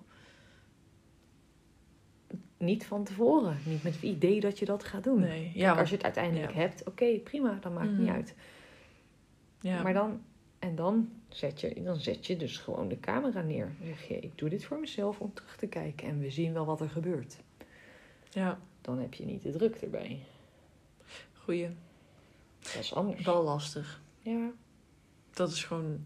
Niet 2.60 2.86
van 2.86 3.04
tevoren. 3.04 3.56
Niet 3.66 3.82
met 3.82 3.92
het 3.94 4.02
idee 4.02 4.40
dat 4.40 4.58
je 4.58 4.64
dat 4.64 4.84
gaat 4.84 5.04
doen. 5.04 5.20
Nee, 5.20 5.50
ja, 5.54 5.66
Kijk, 5.68 5.78
als 5.80 5.88
je 5.88 5.94
het 5.94 6.04
uiteindelijk 6.04 6.52
ja. 6.52 6.58
hebt, 6.58 6.84
oké, 6.86 7.18
prima, 7.18 7.58
dan 7.60 7.72
maakt 7.72 7.86
het 7.88 7.96
niet 7.98 8.06
Mhm. 8.06 8.16
uit. 8.16 8.34
ja. 9.60 9.82
Maar 9.82 9.92
dan, 9.92 10.20
en 10.58 10.74
dan 10.74 11.10
zet, 11.28 11.60
je, 11.60 11.82
dan 11.82 11.96
zet 12.00 12.26
je 12.26 12.36
dus 12.36 12.56
gewoon 12.58 12.88
de 12.88 13.00
camera 13.00 13.40
neer. 13.42 13.72
Dan 13.78 13.86
zeg 13.86 14.08
je, 14.08 14.18
ik 14.18 14.38
doe 14.38 14.48
dit 14.48 14.64
voor 14.64 14.78
mezelf 14.78 15.20
om 15.20 15.32
terug 15.34 15.56
te 15.56 15.66
kijken. 15.66 16.08
En 16.08 16.18
we 16.18 16.30
zien 16.30 16.52
wel 16.52 16.64
wat 16.64 16.80
er 16.80 16.90
gebeurt. 16.90 17.36
ja, 18.30 18.58
Dan 18.80 18.98
heb 18.98 19.14
je 19.14 19.24
niet 19.24 19.42
de 19.42 19.50
druk 19.50 19.74
erbij. 19.74 20.18
goeie. 21.32 21.68
Dat 22.58 22.74
is 22.82 22.94
anders. 22.94 23.24
Wel 23.24 23.42
lastig. 23.42 24.02
Ja, 24.22 24.50
Dat 25.30 25.50
is 25.50 25.64
gewoon... 25.64 26.00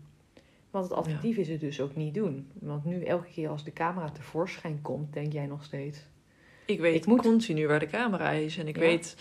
want 0.70 0.84
het 0.84 0.94
alternatief 0.94 1.36
is 1.36 1.48
het 1.48 1.60
dus 1.60 1.80
ook 1.80 1.96
niet 1.96 2.14
doen. 2.14 2.50
Want 2.52 2.84
nu 2.84 3.04
elke 3.04 3.28
keer 3.30 3.48
als 3.48 3.64
de 3.64 3.72
camera 3.72 4.10
tevoorschijn 4.10 4.82
komt, 4.82 5.12
denk 5.12 5.32
jij 5.32 5.46
nog 5.46 5.64
steeds... 5.64 5.98
Ik 6.66 6.80
weet 6.80 6.94
Ik 6.94 7.06
moet- 7.06 7.20
continu 7.20 7.66
waar 7.66 7.78
de 7.80 7.86
camera 7.86 8.30
is. 8.30 8.56
En 8.58 8.68
ik 8.68 8.74
Ja. 8.76 8.80
weet 8.80 9.16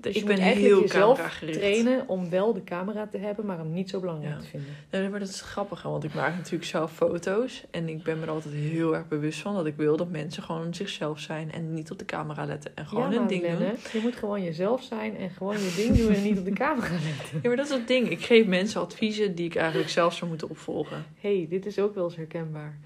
Dus 0.00 0.14
ik 0.14 0.20
je 0.20 0.26
ben 0.26 0.38
heel 0.38 0.80
jezelf 0.80 1.16
camera 1.16 1.34
gericht. 1.34 1.58
trainen 1.58 2.08
om 2.08 2.30
wel 2.30 2.52
de 2.54 2.64
camera 2.64 3.06
te 3.06 3.18
hebben, 3.18 3.46
maar 3.46 3.58
hem 3.58 3.72
niet 3.72 3.90
zo 3.90 4.00
belangrijk 4.00 4.34
Ja. 4.34 4.40
te 4.40 4.46
vinden. 4.46 4.68
Nee, 4.90 5.08
maar 5.08 5.18
dat 5.20 5.28
is 5.28 5.40
grappig, 5.40 5.82
want 5.82 6.04
ik 6.04 6.14
maak 6.14 6.36
natuurlijk 6.36 6.64
zelf 6.64 6.92
foto's. 6.92 7.64
En 7.70 7.88
ik 7.88 8.02
ben 8.02 8.18
me 8.18 8.24
er 8.24 8.30
altijd 8.30 8.54
heel 8.54 8.94
erg 8.94 9.08
bewust 9.08 9.38
van 9.40 9.54
dat 9.54 9.66
ik 9.66 9.76
wil 9.76 9.96
dat 9.96 10.10
mensen 10.10 10.42
gewoon 10.42 10.74
zichzelf 10.74 11.20
zijn 11.20 11.52
en 11.52 11.74
niet 11.74 11.90
op 11.90 11.98
de 11.98 12.04
camera 12.04 12.44
letten. 12.44 12.76
En 12.76 12.86
gewoon 12.86 13.10
ja, 13.12 13.18
hun 13.18 13.26
ding 13.26 13.42
doen. 13.58 13.58
Je 13.92 14.00
moet 14.02 14.16
gewoon 14.16 14.42
jezelf 14.42 14.82
zijn 14.82 15.16
en 15.16 15.30
gewoon 15.30 15.58
je 15.58 15.72
ding 15.76 15.96
doen 15.96 16.14
en 16.14 16.22
niet 16.22 16.38
op 16.38 16.44
de 16.44 16.52
camera 16.52 16.88
letten. 17.18 17.38
Ja, 17.42 17.48
maar 17.48 17.56
dat 17.56 17.66
is 17.66 17.72
het 17.72 17.88
ding. 17.88 18.08
Ik 18.10 18.20
geef 18.24 18.46
mensen 18.46 18.80
adviezen 18.80 19.34
die 19.34 19.46
ik 19.46 19.54
eigenlijk 19.56 19.90
zelf 19.90 20.14
zou 20.14 20.30
moeten 20.30 20.48
opvolgen. 20.50 21.04
hey, 21.20 21.46
dit 21.50 21.66
is 21.66 21.78
ook 21.78 21.94
wel 21.94 22.04
eens 22.04 22.16
herkenbaar. 22.16 22.78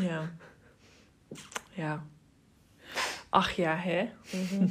Ja. 0.00 0.32
Ja. 1.74 2.04
Ach 3.28 3.52
ja, 3.52 3.76
hè? 3.76 4.08
Mhm. 4.32 4.64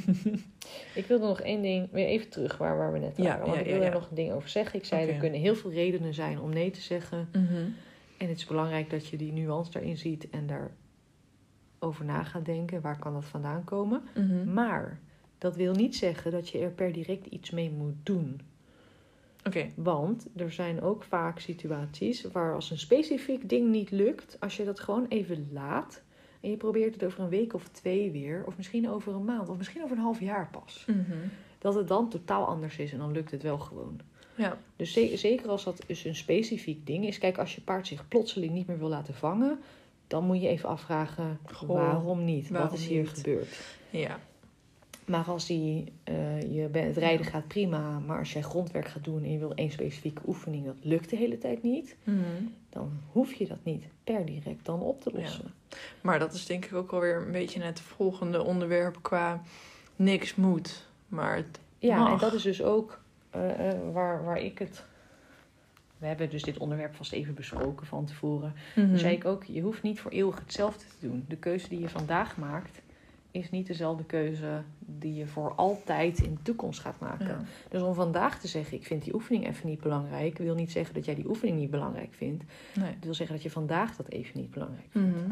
ik 0.94 1.06
wilde 1.06 1.26
nog 1.26 1.40
één 1.40 1.62
ding, 1.62 1.88
weer 1.90 2.06
even 2.06 2.28
terug 2.28 2.58
waar, 2.58 2.76
waar 2.76 2.92
we 2.92 2.98
net 2.98 3.16
Ja, 3.16 3.22
waren. 3.22 3.40
Want 3.40 3.54
ja, 3.54 3.60
ik 3.60 3.66
wil 3.72 3.82
er 3.82 3.92
nog 3.92 4.08
een 4.08 4.16
ding 4.16 4.32
over 4.32 4.48
zeggen. 4.48 4.78
Ik 4.78 4.84
zei, 4.84 5.10
er 5.10 5.18
kunnen 5.18 5.40
heel 5.40 5.54
veel 5.54 5.70
redenen 5.70 6.14
zijn 6.14 6.40
om 6.40 6.50
nee 6.50 6.70
te 6.70 6.80
zeggen. 6.80 7.28
Mhm. 7.32 7.68
En 8.16 8.28
het 8.28 8.36
is 8.36 8.46
belangrijk 8.46 8.90
dat 8.90 9.06
je 9.06 9.16
die 9.16 9.32
nuance 9.32 9.70
daarin 9.70 9.96
ziet 9.96 10.30
en 10.30 10.46
daarover 10.46 12.04
na 12.04 12.22
gaat 12.22 12.44
denken. 12.44 12.80
Waar 12.80 12.98
kan 12.98 13.12
dat 13.12 13.24
vandaan 13.24 13.64
komen? 13.64 14.02
Mhm. 14.14 14.52
Maar 14.52 15.00
dat 15.38 15.56
wil 15.56 15.74
niet 15.74 15.96
zeggen 15.96 16.30
dat 16.30 16.48
je 16.48 16.58
er 16.58 16.70
per 16.70 16.92
direct 16.92 17.26
iets 17.26 17.50
mee 17.50 17.70
moet 17.70 17.96
doen. 18.02 18.40
Oké. 19.46 19.66
Want 19.76 20.26
er 20.36 20.52
zijn 20.52 20.82
ook 20.82 21.04
vaak 21.04 21.38
situaties 21.38 22.22
waar 22.22 22.54
als 22.54 22.70
een 22.70 22.78
specifiek 22.78 23.48
ding 23.48 23.70
niet 23.70 23.90
lukt, 23.90 24.36
als 24.40 24.56
je 24.56 24.64
dat 24.64 24.80
gewoon 24.80 25.06
even 25.08 25.48
laat 25.52 26.02
en 26.40 26.50
je 26.50 26.56
probeert 26.56 26.94
het 26.94 27.04
over 27.04 27.20
een 27.20 27.28
week 27.28 27.54
of 27.54 27.68
twee 27.68 28.10
weer, 28.10 28.42
of 28.46 28.56
misschien 28.56 28.90
over 28.90 29.14
een 29.14 29.24
maand, 29.24 29.48
of 29.48 29.56
misschien 29.56 29.82
over 29.82 29.96
een 29.96 30.02
half 30.02 30.20
jaar 30.20 30.48
pas, 30.50 30.84
Mhm. 30.86 31.16
dat 31.58 31.74
het 31.74 31.88
dan 31.88 32.08
totaal 32.08 32.46
anders 32.46 32.78
is 32.78 32.92
en 32.92 32.98
dan 32.98 33.12
lukt 33.12 33.30
het 33.30 33.42
wel 33.42 33.58
gewoon. 33.58 34.00
Ja. 34.34 34.58
Dus 34.76 34.92
ze- 34.92 35.12
zeker 35.16 35.48
als 35.48 35.64
dat 35.64 35.82
dus 35.86 36.04
een 36.04 36.14
specifiek 36.16 36.86
ding 36.86 37.06
is. 37.06 37.18
Kijk, 37.18 37.38
als 37.38 37.54
je 37.54 37.60
paard 37.60 37.86
zich 37.86 38.08
plotseling 38.08 38.52
niet 38.52 38.66
meer 38.66 38.78
wil 38.78 38.88
laten 38.88 39.14
vangen, 39.14 39.58
dan 40.06 40.24
moet 40.24 40.42
je 40.42 40.48
even 40.48 40.68
afvragen 40.68 41.38
Goh, 41.52 41.68
waarom 41.68 42.24
niet? 42.24 42.48
waarom 42.48 42.70
Wat 42.70 42.78
is 42.78 42.86
hier 42.86 42.98
niet? 43.02 43.08
gebeurd? 43.08 43.60
Ja. 43.90 44.18
Maar 45.08 45.24
als 45.24 45.46
die, 45.46 45.92
eh, 46.04 46.40
je, 46.54 46.68
bent- 46.68 46.86
het 46.86 46.96
rijden 46.96 47.26
gaat 47.26 47.46
prima, 47.48 47.98
maar 47.98 48.18
als 48.18 48.32
jij 48.32 48.42
grondwerk 48.42 48.88
gaat 48.88 49.04
doen 49.04 49.22
en 49.24 49.32
je 49.32 49.38
wil 49.38 49.54
één 49.54 49.70
specifieke 49.70 50.22
oefening, 50.26 50.64
dat 50.64 50.74
lukt 50.80 51.10
de 51.10 51.16
hele 51.16 51.38
tijd 51.38 51.62
niet, 51.62 51.96
Mhm. 52.04 52.18
dan 52.70 52.90
hoef 53.12 53.32
je 53.34 53.46
dat 53.46 53.58
niet 53.62 53.84
per 54.04 54.24
direct 54.26 54.64
dan 54.64 54.80
op 54.80 55.00
te 55.02 55.10
lossen. 55.14 55.52
Maar 56.00 56.18
dat 56.18 56.32
is 56.32 56.46
denk 56.46 56.64
ik 56.64 56.74
ook 56.74 56.92
alweer 56.92 57.16
een 57.26 57.32
beetje 57.32 57.60
het 57.62 57.80
volgende 57.80 58.42
onderwerp 58.42 58.98
qua 59.02 59.42
niks 59.96 60.34
moet. 60.34 60.86
Maar 61.08 61.36
het 61.36 61.58
Ja, 61.78 61.98
mag. 61.98 62.12
en 62.12 62.18
dat 62.18 62.32
is 62.32 62.42
dus 62.42 62.62
ook 62.62 63.00
eh, 63.30 63.70
eh, 63.70 63.78
waar, 63.92 64.24
waar 64.24 64.38
ik 64.40 64.58
het. 64.58 64.84
We 65.98 66.06
hebben 66.06 66.30
dus 66.30 66.42
dit 66.42 66.58
onderwerp 66.58 66.94
vast 66.94 67.12
even 67.12 67.34
besproken 67.34 67.86
van 67.86 68.04
tevoren. 68.04 68.52
Mhm. 68.76 68.88
Toen 68.88 68.98
zei 68.98 69.14
ik 69.14 69.24
ook, 69.24 69.44
je 69.44 69.60
hoeft 69.60 69.82
niet 69.82 70.00
voor 70.00 70.10
eeuwig 70.10 70.38
hetzelfde 70.38 70.84
te 70.84 71.06
doen. 71.06 71.24
De 71.28 71.36
keuze 71.36 71.68
die 71.68 71.80
je 71.80 71.88
vandaag 71.88 72.36
maakt, 72.36 72.80
is 73.30 73.50
niet 73.50 73.66
dezelfde 73.66 74.04
keuze 74.04 74.62
die 74.78 75.14
je 75.14 75.26
voor 75.26 75.52
altijd 75.54 76.18
in 76.20 76.34
de 76.34 76.42
toekomst 76.42 76.80
gaat 76.80 77.00
maken. 77.00 77.26
Ja. 77.26 77.40
Dus 77.68 77.82
om 77.82 77.94
vandaag 77.94 78.40
te 78.40 78.48
zeggen, 78.48 78.76
ik 78.76 78.86
vind 78.86 79.04
die 79.04 79.14
oefening 79.14 79.46
even 79.48 79.68
niet 79.68 79.80
belangrijk, 79.80 80.38
wil 80.38 80.54
niet 80.54 80.70
zeggen 80.72 80.94
dat 80.94 81.04
jij 81.04 81.14
die 81.14 81.28
oefening 81.28 81.58
niet 81.58 81.70
belangrijk 81.70 82.14
vindt. 82.14 82.44
Nee. 82.74 82.86
Het 82.94 83.04
wil 83.04 83.14
zeggen 83.14 83.34
dat 83.34 83.44
je 83.44 83.50
vandaag 83.50 83.96
dat 83.96 84.08
even 84.08 84.40
niet 84.40 84.50
belangrijk 84.50 84.86
vindt. 84.90 85.16
Mhm. 85.16 85.30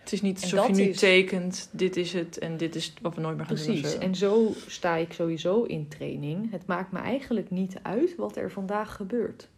Het 0.00 0.12
is 0.12 0.22
niet 0.22 0.42
alsof 0.42 0.66
je 0.66 0.72
nu 0.74 0.82
is- 0.82 0.98
tekent, 0.98 1.68
dit 1.72 1.96
is 1.96 2.12
het 2.12 2.38
en 2.38 2.56
dit 2.56 2.74
is 2.74 2.94
wat 3.02 3.14
we 3.14 3.20
nooit 3.20 3.36
meer 3.36 3.46
gaan 3.46 3.56
doen. 3.56 3.64
of 3.74 3.80
Precies. 3.80 3.98
En 3.98 4.14
zo 4.14 4.52
sta 4.66 4.94
ik 4.96 5.12
sowieso 5.12 5.62
in 5.62 5.88
training. 5.88 6.50
Het 6.50 6.66
maakt 6.66 6.92
me 6.92 6.98
eigenlijk 6.98 7.50
niet 7.50 7.76
uit 7.82 8.16
wat 8.16 8.36
er 8.36 8.50
vandaag 8.50 8.94
gebeurt. 8.96 9.48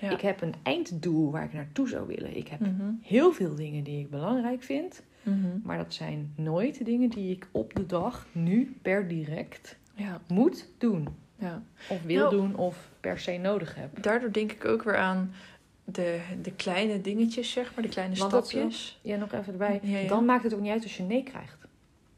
ja. 0.00 0.10
Ik 0.10 0.20
heb 0.20 0.40
een 0.42 0.54
einddoel 0.62 1.30
waar 1.30 1.44
ik 1.44 1.52
naartoe 1.52 1.88
zou 1.88 2.06
willen. 2.06 2.36
Ik 2.36 2.48
heb 2.48 2.60
Mhm. 2.60 2.90
heel 3.02 3.32
veel 3.32 3.54
dingen 3.54 3.84
die 3.84 4.00
ik 4.00 4.10
belangrijk 4.10 4.62
vind. 4.62 5.02
Mhm. 5.22 5.46
Maar 5.62 5.76
dat 5.76 5.94
zijn 5.94 6.32
nooit 6.36 6.84
dingen 6.84 7.08
die 7.10 7.30
ik 7.34 7.46
op 7.50 7.74
de 7.74 7.86
dag, 7.86 8.26
nu, 8.32 8.76
per 8.82 9.08
direct, 9.08 9.76
Ja. 9.94 10.20
moet 10.28 10.66
doen. 10.78 11.08
ja. 11.38 11.62
Of 11.88 12.02
wil 12.02 12.16
Nou- 12.30 12.30
doen 12.36 12.56
of 12.56 12.88
per 13.00 13.18
se 13.18 13.36
nodig 13.36 13.74
heb. 13.74 14.02
Daardoor 14.02 14.32
denk 14.32 14.52
ik 14.52 14.64
ook 14.64 14.82
weer 14.82 14.96
aan 14.96 15.32
de, 15.84 16.20
de 16.42 16.52
kleine 16.52 17.00
dingetjes, 17.00 17.50
zeg 17.52 17.74
maar, 17.74 17.82
de 17.84 17.90
kleine 17.90 18.16
Want 18.16 18.30
dat 18.30 18.48
stapjes. 18.48 18.98
Ja, 19.02 19.16
nog 19.16 19.32
even 19.32 19.52
erbij. 19.52 19.80
Ja, 19.82 19.98
ja. 19.98 20.08
Dan 20.08 20.24
maakt 20.24 20.42
het 20.44 20.54
ook 20.54 20.60
niet 20.60 20.70
uit 20.72 20.82
als 20.82 20.96
je 20.96 21.02
nee 21.02 21.22
krijgt. 21.22 21.58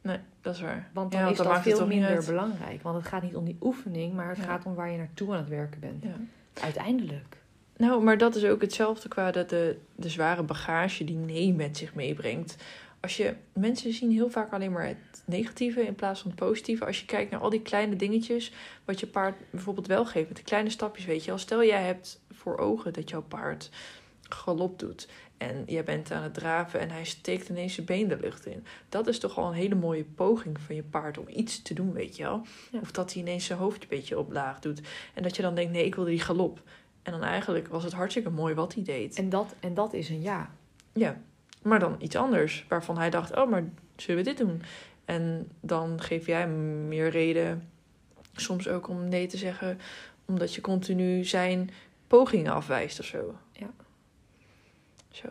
Nee, 0.00 0.18
dat 0.40 0.54
is 0.54 0.60
waar. 0.60 0.90
Want 0.92 1.12
dan 1.12 1.20
Ja, 1.20 1.28
is 1.30 1.36
dat 1.36 1.62
veel 1.62 1.86
minder 1.86 2.24
belangrijk. 2.26 2.82
Want 2.82 2.96
het 2.96 3.06
gaat 3.06 3.22
niet 3.22 3.36
om 3.36 3.44
die 3.44 3.56
oefening, 3.60 4.14
maar 4.14 4.28
het 4.28 4.36
Ja. 4.38 4.44
gaat 4.44 4.64
om 4.66 4.74
waar 4.74 4.90
je 4.90 4.96
naartoe 4.98 5.30
aan 5.32 5.38
het 5.38 5.48
werken 5.48 5.80
bent. 5.80 6.02
Ja. 6.02 6.14
Uiteindelijk. 6.62 7.36
Nou, 7.76 8.02
maar 8.02 8.18
dat 8.18 8.34
is 8.34 8.44
ook 8.44 8.60
hetzelfde 8.60 9.08
qua 9.08 9.30
de, 9.30 9.44
de, 9.46 9.76
de 9.94 10.08
zware 10.08 10.42
bagage 10.42 11.04
die 11.04 11.16
nee 11.16 11.52
met 11.52 11.76
zich 11.76 11.94
meebrengt. 11.94 12.56
Als 13.02 13.16
je, 13.16 13.34
mensen 13.52 13.92
zien 13.92 14.10
heel 14.10 14.30
vaak 14.30 14.52
alleen 14.52 14.72
maar 14.72 14.86
het 14.86 15.22
negatieve 15.24 15.86
in 15.86 15.94
plaats 15.94 16.20
van 16.20 16.30
het 16.30 16.40
positieve. 16.40 16.86
Als 16.86 17.00
je 17.00 17.06
kijkt 17.06 17.30
naar 17.30 17.40
al 17.40 17.50
die 17.50 17.62
kleine 17.62 17.96
dingetjes, 17.96 18.52
wat 18.84 19.00
je 19.00 19.06
paard 19.06 19.34
bijvoorbeeld 19.50 19.86
wel 19.86 20.06
geeft, 20.06 20.28
met 20.28 20.36
de 20.36 20.42
kleine 20.42 20.70
stapjes, 20.70 21.04
weet 21.04 21.24
je 21.24 21.30
wel. 21.30 21.38
Stel 21.38 21.64
jij 21.64 21.82
hebt 21.82 22.20
voor 22.30 22.58
ogen 22.58 22.92
dat 22.92 23.10
jouw 23.10 23.22
paard 23.22 23.70
galop 24.28 24.78
doet 24.78 25.08
en 25.42 25.62
jij 25.66 25.84
bent 25.84 26.10
aan 26.10 26.22
het 26.22 26.34
draven 26.34 26.80
en 26.80 26.90
hij 26.90 27.04
steekt 27.04 27.48
ineens 27.48 27.74
zijn 27.74 27.86
been 27.86 28.08
de 28.08 28.18
lucht 28.20 28.46
in. 28.46 28.64
Dat 28.88 29.06
is 29.06 29.18
toch 29.18 29.38
al 29.38 29.48
een 29.48 29.54
hele 29.54 29.74
mooie 29.74 30.04
poging 30.04 30.60
van 30.60 30.74
je 30.74 30.82
paard 30.82 31.18
om 31.18 31.28
iets 31.28 31.62
te 31.62 31.74
doen, 31.74 31.92
weet 31.92 32.16
je 32.16 32.22
wel. 32.22 32.46
Ja. 32.70 32.80
Of 32.80 32.90
dat 32.90 33.12
hij 33.12 33.22
ineens 33.22 33.44
zijn 33.44 33.58
hoofd 33.58 33.82
een 33.82 33.88
beetje 33.88 34.18
omlaag 34.18 34.60
doet. 34.60 34.80
En 35.14 35.22
dat 35.22 35.36
je 35.36 35.42
dan 35.42 35.54
denkt, 35.54 35.72
nee, 35.72 35.84
ik 35.84 35.94
wil 35.94 36.04
die 36.04 36.20
galop. 36.20 36.62
En 37.02 37.12
dan 37.12 37.22
eigenlijk 37.22 37.68
was 37.68 37.84
het 37.84 37.92
hartstikke 37.92 38.30
mooi 38.30 38.54
wat 38.54 38.74
hij 38.74 38.82
deed. 38.82 39.16
En 39.16 39.28
dat, 39.28 39.54
en 39.60 39.74
dat 39.74 39.92
is 39.92 40.08
een 40.08 40.22
ja. 40.22 40.50
Ja, 40.92 41.20
maar 41.62 41.78
dan 41.78 41.96
iets 41.98 42.16
anders. 42.16 42.64
Waarvan 42.68 42.98
hij 42.98 43.10
dacht, 43.10 43.36
oh, 43.36 43.50
maar 43.50 43.64
zullen 43.96 44.24
we 44.24 44.30
dit 44.30 44.38
doen? 44.38 44.62
En 45.04 45.50
dan 45.60 46.00
geef 46.00 46.26
jij 46.26 46.40
hem 46.40 46.88
meer 46.88 47.08
reden, 47.10 47.68
soms 48.34 48.68
ook 48.68 48.88
om 48.88 49.08
nee 49.08 49.26
te 49.26 49.36
zeggen, 49.36 49.78
omdat 50.24 50.54
je 50.54 50.60
continu 50.60 51.24
zijn 51.24 51.70
pogingen 52.06 52.52
afwijst 52.52 52.98
of 53.00 53.06
zo. 53.06 53.34
Ja. 53.52 53.70
Zo. 55.08 55.28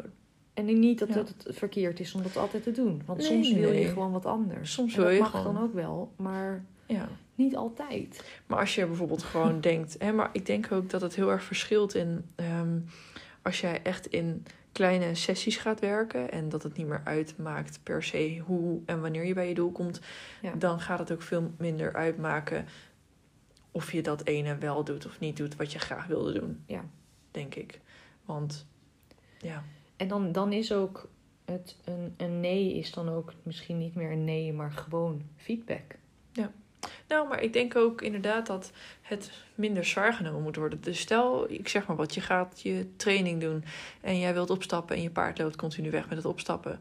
En 0.53 0.65
niet 0.79 0.99
dat 0.99 1.07
Ja. 1.07 1.15
het 1.15 1.45
verkeerd 1.47 1.99
is 1.99 2.13
om 2.13 2.23
dat 2.23 2.37
altijd 2.37 2.63
te 2.63 2.71
doen. 2.71 3.01
Want 3.05 3.19
Nee, 3.19 3.27
soms 3.27 3.51
wil 3.53 3.69
nee. 3.69 3.79
je 3.81 3.87
gewoon 3.87 4.11
wat 4.11 4.25
anders. 4.25 4.73
Soms 4.73 4.91
En 4.93 4.97
wil 4.99 5.05
dat 5.07 5.15
je 5.15 5.21
mag 5.21 5.31
gewoon- 5.31 5.53
dan 5.53 5.63
ook 5.63 5.73
wel, 5.73 6.11
maar 6.15 6.65
Ja. 6.85 7.07
niet 7.35 7.55
altijd. 7.55 8.23
Maar 8.47 8.59
als 8.59 8.75
je 8.75 8.85
bijvoorbeeld 8.85 9.23
gewoon 9.23 9.61
denkt, 9.71 9.95
hè, 9.99 10.11
maar 10.11 10.29
ik 10.33 10.45
denk 10.45 10.71
ook 10.71 10.89
dat 10.89 11.01
het 11.01 11.15
heel 11.15 11.31
erg 11.31 11.43
verschilt 11.43 11.95
in 11.95 12.25
ehm, 12.35 12.79
als 13.41 13.61
jij 13.61 13.79
echt 13.83 14.05
in 14.07 14.45
kleine 14.71 15.15
sessies 15.15 15.57
gaat 15.57 15.79
werken 15.79 16.31
en 16.31 16.49
dat 16.49 16.63
het 16.63 16.77
niet 16.77 16.87
meer 16.87 17.01
uitmaakt 17.03 17.79
per 17.83 18.03
se 18.03 18.41
hoe 18.45 18.79
en 18.85 19.01
wanneer 19.01 19.25
je 19.25 19.33
bij 19.33 19.47
je 19.47 19.53
doel 19.53 19.71
komt, 19.71 20.01
Ja. 20.41 20.53
dan 20.55 20.79
gaat 20.79 20.99
het 20.99 21.11
ook 21.11 21.21
veel 21.21 21.51
minder 21.57 21.93
uitmaken 21.93 22.65
of 23.71 23.91
je 23.91 24.01
dat 24.01 24.25
ene 24.25 24.57
wel 24.57 24.83
doet 24.83 25.05
of 25.05 25.19
niet 25.19 25.37
doet 25.37 25.55
wat 25.55 25.71
je 25.71 25.79
graag 25.79 26.05
wilde 26.07 26.39
doen. 26.39 26.63
Ja. 26.65 26.85
Denk 27.31 27.55
ik. 27.55 27.79
Want 28.25 28.65
ja, 29.37 29.63
En 29.95 30.07
dan, 30.07 30.31
dan 30.31 30.53
is 30.53 30.73
ook 30.73 31.09
het, 31.45 31.75
een, 31.83 32.13
een 32.17 32.39
nee 32.39 32.73
is 32.73 32.91
dan 32.91 33.09
ook 33.09 33.33
misschien 33.43 33.77
niet 33.77 33.95
meer 33.95 34.11
een 34.11 34.23
nee, 34.23 34.53
maar 34.53 34.71
gewoon 34.71 35.21
feedback. 35.35 35.95
Nou, 37.11 37.27
maar 37.27 37.41
ik 37.41 37.53
denk 37.53 37.75
ook 37.75 38.01
inderdaad 38.01 38.47
dat 38.47 38.71
het 39.01 39.31
minder 39.55 39.85
zwaar 39.85 40.13
genomen 40.13 40.41
moet 40.41 40.55
worden. 40.55 40.81
Dus 40.81 40.99
stel, 40.99 41.45
ik 41.51 41.67
zeg 41.67 41.87
maar 41.87 41.95
wat, 41.95 42.13
je 42.13 42.21
gaat 42.21 42.61
je 42.61 42.87
training 42.95 43.41
doen 43.41 43.63
en 44.01 44.19
jij 44.19 44.33
wilt 44.33 44.49
opstappen 44.49 44.95
en 44.95 45.01
je 45.01 45.09
paard 45.09 45.37
loopt 45.39 45.55
continu 45.55 45.91
weg 45.91 46.07
met 46.09 46.17
het 46.17 46.25
opstappen. 46.27 46.79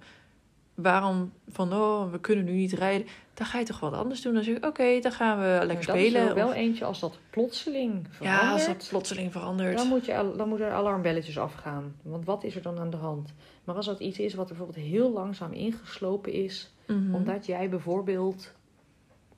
Waarom 0.75 1.33
van, 1.49 1.73
oh, 1.73 2.11
we 2.11 2.21
kunnen 2.21 2.45
nu 2.45 2.53
niet 2.53 2.73
rijden. 2.73 3.07
Dan 3.35 3.47
ga 3.47 3.59
je 3.59 3.65
toch 3.65 3.81
wat 3.81 3.93
anders 3.93 4.21
doen. 4.23 4.35
Dan 4.35 4.43
zeg 4.45 4.57
ik, 4.57 4.67
oké, 4.67 5.01
dan 5.01 5.13
gaan 5.13 5.39
we 5.39 5.67
lekker 5.67 5.83
spelen. 5.85 6.23
is 6.23 6.29
er 6.29 6.35
wel 6.35 6.49
Of- 6.49 6.55
eentje 6.55 6.85
als 6.85 7.01
dat 7.01 7.19
plotseling 7.31 8.07
ja, 8.21 8.37
als 8.39 8.41
verandert. 8.63 8.67
dat 8.81 8.89
plotseling 8.89 9.33
verandert. 9.33 9.77
Dan, 9.77 9.87
moet 9.89 10.05
je, 10.05 10.33
dan 10.37 10.49
moeten 10.49 10.67
er 10.67 10.73
alarmbelletjes 10.73 11.39
afgaan. 11.39 11.95
Want 12.03 12.25
wat 12.25 12.45
is 12.45 12.57
er 12.57 12.63
dan 12.63 12.79
aan 12.79 12.91
de 12.91 12.97
hand? 12.97 13.33
Maar 13.65 13.75
als 13.75 13.87
dat 13.87 14.01
iets 14.01 14.19
is 14.19 14.35
wat 14.35 14.51
er 14.51 14.57
bijvoorbeeld 14.57 14.87
heel 14.87 15.13
langzaam 15.13 15.53
ingeslopen 15.53 16.33
is, 16.33 16.73
Mhm. 16.87 17.15
omdat 17.15 17.47
jij 17.47 17.69
bijvoorbeeld, 17.69 18.53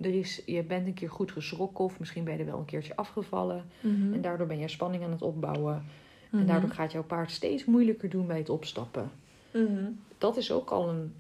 er 0.01 0.15
is, 0.15 0.43
je 0.47 0.63
bent 0.63 0.87
een 0.87 0.95
keer 0.95 1.11
goed 1.11 1.33
geschrokken 1.33 1.85
of 1.85 1.99
misschien 1.99 2.25
ben 2.25 2.33
je 2.33 2.39
er 2.39 2.47
wel 2.47 2.59
een 2.59 2.65
keertje 2.65 2.97
afgevallen 2.97 3.65
Mhm. 3.81 4.13
en 4.15 4.21
daardoor 4.21 4.47
ben 4.47 4.59
jij 4.59 4.69
spanning 4.69 5.05
aan 5.05 5.11
het 5.11 5.23
opbouwen. 5.23 5.85
Mhm. 6.31 6.41
En 6.41 6.47
daardoor 6.47 6.71
gaat 6.71 6.93
jouw 6.93 7.05
paard 7.05 7.31
steeds 7.31 7.65
moeilijker 7.65 8.11
doen 8.11 8.27
bij 8.27 8.39
het 8.39 8.49
opstappen. 8.49 9.11
Mhm. 9.53 9.85
Dat 10.19 10.37
is 10.37 10.53
ook 10.53 10.71
al 10.71 10.89
een. 10.89 11.15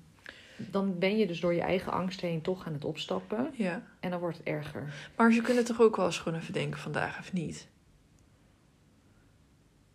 Dan 0.70 0.98
ben 0.98 1.16
je 1.18 1.26
dus 1.26 1.40
door 1.40 1.54
je 1.54 1.60
eigen 1.60 1.92
angst 1.92 2.20
heen 2.20 2.40
toch 2.40 2.66
aan 2.66 2.72
het 2.72 2.84
opstappen. 2.84 3.50
Ja. 3.56 3.82
En 4.00 4.10
dan 4.10 4.20
wordt 4.20 4.36
het 4.38 4.46
erger. 4.46 4.94
Maar 5.16 5.32
ze 5.32 5.42
kunnen 5.42 5.64
toch 5.64 5.80
ook 5.80 5.96
wel 5.96 6.06
eens 6.06 6.18
gewoon 6.18 6.38
even 6.38 6.52
denken 6.52 6.80
vandaag 6.80 7.18
of 7.18 7.32
niet? 7.32 7.68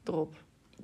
Erop. 0.03 0.35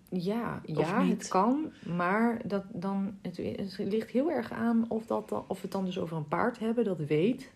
Ja, 0.09 0.61
Of 0.65 0.77
ja 0.77 1.01
niet? 1.03 1.11
het 1.17 1.27
kan. 1.27 1.71
Maar 1.85 2.41
dat 2.45 2.63
dan, 2.71 3.17
het, 3.21 3.37
het 3.37 3.77
ligt 3.77 4.09
heel 4.09 4.31
erg 4.31 4.51
aan 4.51 4.85
of, 4.89 5.05
dat 5.05 5.31
of 5.31 5.45
we 5.47 5.61
het 5.61 5.71
dan 5.71 5.85
dus 5.85 5.99
over 5.99 6.17
een 6.17 6.27
paard 6.27 6.59
hebben 6.59 6.83
dat 6.83 6.97
weet 6.99 7.51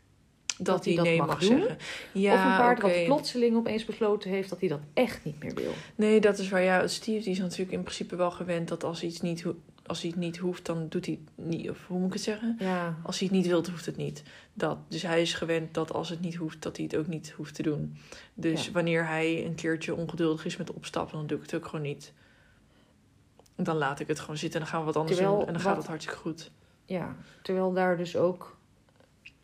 dat, 0.60 0.86
hij 0.86 0.96
dat 0.96 1.06
nee 1.06 1.18
mag 1.22 1.44
zeggen. 1.44 1.78
Ja, 2.12 2.34
of 2.34 2.40
een 2.40 2.58
paard 2.58 2.84
oké. 2.84 2.94
wat 2.96 3.06
plotseling 3.06 3.56
opeens 3.56 3.86
besloten 3.86 4.30
heeft 4.30 4.50
dat 4.50 4.60
hij 4.60 4.70
dat 4.70 4.80
echt 4.94 5.24
niet 5.26 5.44
meer 5.44 5.54
wil. 5.54 5.72
Nee, 5.96 6.20
dat 6.22 6.38
is 6.38 6.50
waar. 6.50 6.62
Ja, 6.64 6.88
Steve 6.88 7.24
die 7.24 7.32
is 7.32 7.40
natuurlijk 7.40 7.72
in 7.72 7.82
principe 7.82 8.16
wel 8.16 8.32
gewend 8.32 8.68
dat 8.68 8.84
als 8.84 9.04
iets 9.04 9.22
niet, 9.22 9.46
als 9.86 10.02
hij 10.02 10.10
het 10.10 10.20
niet 10.20 10.38
hoeft, 10.38 10.66
dan 10.66 10.86
doet 10.90 11.06
hij 11.06 11.20
het 11.36 11.46
niet. 11.48 11.70
Of 11.70 11.86
hoe 11.88 11.98
moet 11.98 12.08
ik 12.08 12.14
het 12.14 12.22
zeggen? 12.24 12.56
Ja, 12.60 12.98
Als 13.04 13.20
hij 13.20 13.28
het 13.28 13.38
niet 13.38 13.48
wilt, 13.48 13.68
hoeft 13.68 13.86
het 13.86 13.98
niet. 13.98 14.24
Dat. 14.54 14.78
Dus 14.88 15.02
hij 15.02 15.22
is 15.22 15.34
gewend 15.34 15.74
dat 15.74 15.94
als 15.94 16.10
het 16.10 16.22
niet 16.22 16.36
hoeft, 16.36 16.62
dat 16.62 16.76
hij 16.78 16.86
het 16.86 16.96
ook 16.96 17.08
niet 17.08 17.30
hoeft 17.38 17.56
te 17.56 17.64
doen. 17.64 17.98
Dus 18.34 18.66
Ja. 18.66 18.72
wanneer 18.72 19.08
hij 19.08 19.46
een 19.46 19.56
keertje 19.56 19.96
ongeduldig 19.96 20.46
is 20.46 20.58
met 20.58 20.72
opstappen, 20.74 21.18
dan 21.18 21.28
doe 21.28 21.38
ik 21.38 21.44
het 21.44 21.54
ook 21.56 21.66
gewoon 21.66 21.86
niet. 21.86 22.14
Dan 23.56 23.76
laat 23.78 24.00
ik 24.00 24.08
het 24.08 24.20
gewoon 24.20 24.38
zitten 24.38 24.60
en 24.60 24.66
dan 24.66 24.74
gaan 24.76 24.80
we 24.80 24.86
wat 24.86 24.96
anders 24.96 25.16
Terwijl 25.18 25.38
doen. 25.38 25.48
En 25.48 25.54
dan 25.54 25.62
gaat 25.62 25.78
het 25.78 25.88
hartstikke 25.88 26.20
goed. 26.20 26.52
ja. 26.86 27.16
terwijl 27.42 27.74
daar 27.74 27.98
dus 27.98 28.16
ook, 28.16 28.57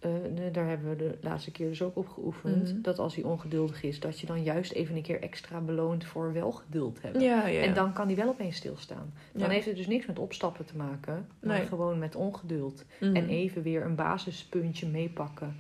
eh, 0.04 0.10
daar 0.52 0.68
hebben 0.68 0.90
we 0.90 0.96
de 0.96 1.18
laatste 1.22 1.52
keer 1.52 1.68
dus 1.68 1.82
ook 1.82 1.98
op 1.98 2.08
geoefend, 2.08 2.72
Mhm. 2.74 2.82
dat 2.82 3.00
als 3.00 3.16
hij 3.16 3.24
ongeduldig 3.24 3.84
is, 3.84 4.00
dat 4.00 4.20
je 4.20 4.26
dan 4.28 4.44
juist 4.44 4.72
even 4.72 4.96
een 4.96 5.02
keer 5.02 5.22
extra 5.22 5.60
beloont 5.60 6.06
voor 6.06 6.34
wel 6.34 6.52
geduld 6.52 7.02
hebben. 7.02 7.22
Ja, 7.22 7.48
ja. 7.48 7.62
En 7.62 7.74
dan 7.74 7.94
kan 7.94 8.08
hij 8.08 8.16
wel 8.16 8.28
opeens 8.30 8.56
stilstaan. 8.56 9.14
Dan 9.34 9.50
heeft 9.50 9.66
het 9.66 9.76
dus 9.76 9.88
niks 9.88 10.06
met 10.06 10.20
opstappen 10.20 10.66
te 10.66 10.76
maken, 10.78 11.28
maar 11.42 11.58
Nee. 11.58 11.68
gewoon 11.68 12.00
met 12.00 12.16
ongeduld. 12.16 12.86
Mhm. 13.00 13.16
En 13.16 13.28
even 13.30 13.62
weer 13.62 13.86
een 13.86 13.96
basispuntje 13.96 14.88
meepakken. 14.88 15.56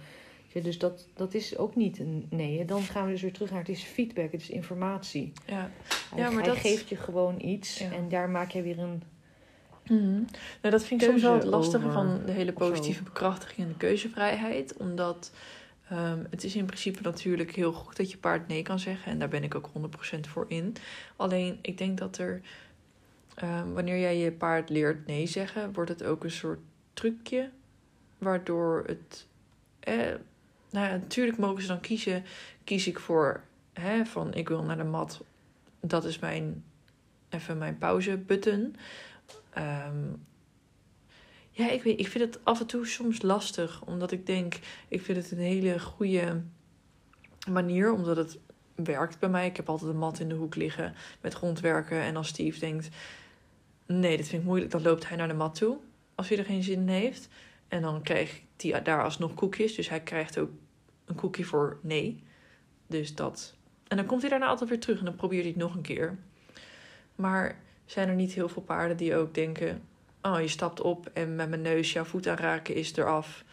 Ja, 0.48 0.62
dus 0.62 0.78
dat, 0.80 1.08
dat 1.16 1.34
is 1.34 1.58
ook 1.58 1.76
niet 1.76 2.00
een 2.00 2.28
nee. 2.30 2.66
Dan 2.66 2.82
gaan 2.82 3.06
we 3.06 3.12
dus 3.12 3.22
weer 3.22 3.34
terug 3.34 3.50
naar 3.50 3.60
het 3.60 3.70
is 3.70 3.84
feedback, 3.84 4.32
het 4.32 4.42
is 4.42 4.50
informatie. 4.50 5.32
Ja. 5.46 5.70
Hij, 6.10 6.20
Ja, 6.20 6.30
maar 6.30 6.44
hij 6.44 6.52
dat- 6.54 6.58
geeft 6.62 6.90
je 6.90 6.96
gewoon 6.96 7.42
iets 7.42 7.80
en 7.80 8.10
daar 8.10 8.30
maak 8.30 8.50
je 8.52 8.62
weer 8.62 8.80
een. 8.80 9.04
Mhm. 9.88 10.14
Nou, 10.62 10.70
dat 10.70 10.84
vind 10.84 11.02
ik 11.02 11.10
soms 11.10 11.22
wel 11.22 11.34
het 11.34 11.44
lastige 11.44 11.78
over 11.78 11.92
van 11.92 12.22
de 12.26 12.32
hele 12.32 12.54
positieve 12.54 13.04
bekrachtiging 13.04 13.60
en 13.68 13.68
de 13.68 13.78
keuzevrijheid. 13.78 14.78
Omdat 14.78 15.32
ehm, 15.90 16.24
het 16.30 16.44
is 16.44 16.56
in 16.56 16.66
principe 16.66 17.02
natuurlijk 17.02 17.56
heel 17.56 17.74
goed 17.74 17.98
dat 17.98 18.12
je 18.12 18.18
paard 18.18 18.48
nee 18.48 18.62
kan 18.62 18.80
zeggen. 18.80 19.12
En 19.12 19.20
daar 19.20 19.28
ben 19.28 19.44
ik 19.44 19.56
ook 19.56 19.70
100% 20.16 20.20
voor 20.28 20.46
in. 20.48 20.76
Alleen, 21.16 21.60
ik 21.62 21.78
denk 21.78 21.98
dat 21.98 22.18
er... 22.18 22.42
ehm, 23.36 23.72
wanneer 23.72 24.00
jij 24.00 24.18
je 24.18 24.32
paard 24.32 24.70
leert 24.70 25.08
nee 25.08 25.28
zeggen, 25.28 25.74
wordt 25.74 25.90
het 25.90 26.04
ook 26.04 26.24
een 26.24 26.32
soort 26.32 26.60
trucje. 26.94 27.50
Waardoor 28.18 28.84
het... 28.86 29.28
Eh, 29.80 29.96
nou 30.70 30.88
ja, 30.88 30.92
natuurlijk 30.92 31.38
mogen 31.38 31.62
ze 31.62 31.68
dan 31.68 31.80
kiezen. 31.80 32.24
Kies 32.64 32.88
ik 32.88 33.00
voor... 33.00 33.44
Hè, 33.74 34.06
van 34.06 34.34
ik 34.34 34.48
wil 34.48 34.64
naar 34.64 34.78
de 34.78 34.84
mat. 34.84 35.24
Dat 35.80 36.06
is 36.06 36.20
mijn... 36.20 36.64
Even 37.30 37.58
mijn 37.58 37.78
pauze 37.78 38.18
button. 38.18 38.76
Ehm, 39.54 40.14
ja, 41.52 41.70
ik, 41.70 41.84
weet, 41.84 42.00
ik 42.00 42.08
vind 42.08 42.24
het 42.34 42.46
af 42.46 42.60
en 42.60 42.66
toe 42.66 42.88
soms 42.88 43.22
lastig. 43.22 43.86
Omdat 43.86 44.12
ik 44.12 44.26
denk, 44.26 44.60
ik 44.88 45.02
vind 45.02 45.18
het 45.18 45.32
een 45.32 45.38
hele 45.38 45.80
goede 45.80 46.42
manier. 47.50 47.92
Omdat 47.92 48.18
het 48.18 48.40
werkt 48.76 49.20
bij 49.20 49.30
mij. 49.30 49.46
Ik 49.46 49.56
heb 49.56 49.70
altijd 49.70 49.92
een 49.92 49.98
mat 49.98 50.20
in 50.20 50.30
de 50.30 50.36
hoek 50.36 50.56
liggen 50.56 50.94
met 51.22 51.34
grondwerken. 51.34 52.02
En 52.02 52.16
als 52.16 52.28
Steve 52.28 52.60
denkt, 52.60 52.90
nee, 53.86 54.18
dit 54.18 54.28
vind 54.28 54.42
ik 54.42 54.48
moeilijk. 54.48 54.72
Dan 54.72 54.82
loopt 54.82 55.08
hij 55.08 55.18
naar 55.18 55.28
de 55.28 55.34
mat 55.34 55.56
toe. 55.56 55.78
Als 56.16 56.30
hij 56.30 56.38
er 56.38 56.46
geen 56.46 56.64
zin 56.64 56.80
in 56.80 56.88
heeft. 56.88 57.30
En 57.68 57.82
dan 57.82 58.02
krijgt 58.02 58.42
hij 58.58 58.82
daar 58.82 59.04
alsnog 59.04 59.34
koekjes. 59.34 59.76
Dus 59.76 59.90
hij 59.90 60.02
krijgt 60.02 60.40
ook 60.40 60.50
een 61.06 61.16
koekje 61.16 61.44
voor 61.44 61.80
nee. 61.82 62.24
Dus 62.88 63.16
dat. 63.16 63.56
En 63.88 63.98
dan 63.98 64.06
komt 64.06 64.22
hij 64.22 64.30
daarna 64.30 64.48
altijd 64.48 64.70
weer 64.70 64.80
terug. 64.80 65.00
En 65.00 65.06
dan 65.06 65.16
probeert 65.16 65.42
hij 65.42 65.52
het 65.52 65.62
nog 65.62 65.76
een 65.76 65.82
keer. 65.82 66.18
Maar 67.16 67.62
zijn 67.86 68.08
er 68.10 68.16
niet 68.16 68.34
heel 68.34 68.50
veel 68.50 68.62
paarden 68.62 68.98
die 68.98 69.16
ook 69.16 69.34
denken: 69.34 69.82
oh, 70.22 70.40
je 70.42 70.48
stapt 70.48 70.82
op 70.82 71.10
en 71.14 71.36
met 71.36 71.50
mijn 71.50 71.62
neus 71.62 71.94
jouw 71.94 72.04
voet 72.04 72.28
aanraken 72.28 72.76
is 72.76 72.96
eraf. 72.96 73.44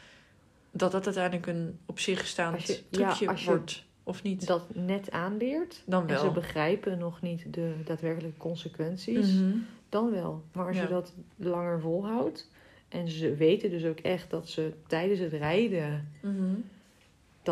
Dat 0.71 0.93
dat 0.93 1.05
uiteindelijk 1.05 1.47
een 1.47 1.79
op 1.87 1.99
zich 1.99 2.27
staand 2.27 2.67
je- 2.67 2.83
trucje 2.91 3.35
wordt, 3.45 3.85
of 4.03 4.23
niet? 4.23 4.47
Dat 4.47 4.75
net 4.75 5.11
aanleert. 5.11 5.83
Dan 5.87 6.09
En 6.09 6.17
ze 6.19 6.25
wel. 6.25 6.33
begrijpen 6.33 6.99
nog 6.99 7.21
niet 7.23 7.53
de 7.55 7.75
daadwerkelijke 7.85 8.39
consequenties. 8.39 9.33
Mhm. 9.33 9.57
Dan 9.89 10.11
wel. 10.11 10.43
Maar 10.53 10.67
als 10.67 10.77
Ja. 10.77 10.83
je 10.83 10.89
dat 10.89 11.13
langer 11.37 11.81
volhoudt. 11.81 12.51
En 12.89 13.09
ze 13.09 13.35
weten 13.35 13.71
dus 13.71 13.85
ook 13.85 13.99
echt 13.99 14.31
dat 14.31 14.49
ze 14.49 14.73
tijdens 14.87 15.21
het 15.21 15.33
rijden 15.33 16.09
Mhm. 16.23 16.55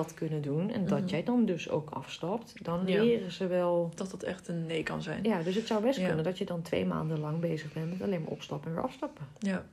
Dat 0.03 0.15
kunnen 0.15 0.43
doen. 0.43 0.71
En 0.71 0.87
dat 0.87 0.99
Mhm. 1.01 1.09
jij 1.09 1.23
dan 1.23 1.45
dus 1.45 1.71
ook 1.71 1.91
afstapt. 1.91 2.65
Dan 2.65 2.83
Ja. 2.87 3.03
leren 3.03 3.33
ze 3.33 3.47
wel. 3.47 3.91
Dat 3.95 4.11
dat 4.11 4.23
echt 4.23 4.49
een 4.49 4.67
nee 4.67 4.83
kan 4.83 5.03
zijn. 5.03 5.23
Ja, 5.25 5.43
dus 5.43 5.55
het 5.55 5.67
zou 5.67 5.83
best 5.83 5.99
Ja. 5.99 6.07
kunnen 6.07 6.25
dat 6.25 6.39
je 6.39 6.45
dan 6.45 6.63
twee 6.63 6.85
maanden 6.87 7.19
lang 7.21 7.41
bezig 7.41 7.73
bent 7.73 7.91
met 7.91 8.03
alleen 8.03 8.21
maar 8.21 8.31
opstappen 8.31 8.69
en 8.71 8.75
weer 8.77 8.85
afstappen. 8.85 9.27
Ja. 9.39 9.67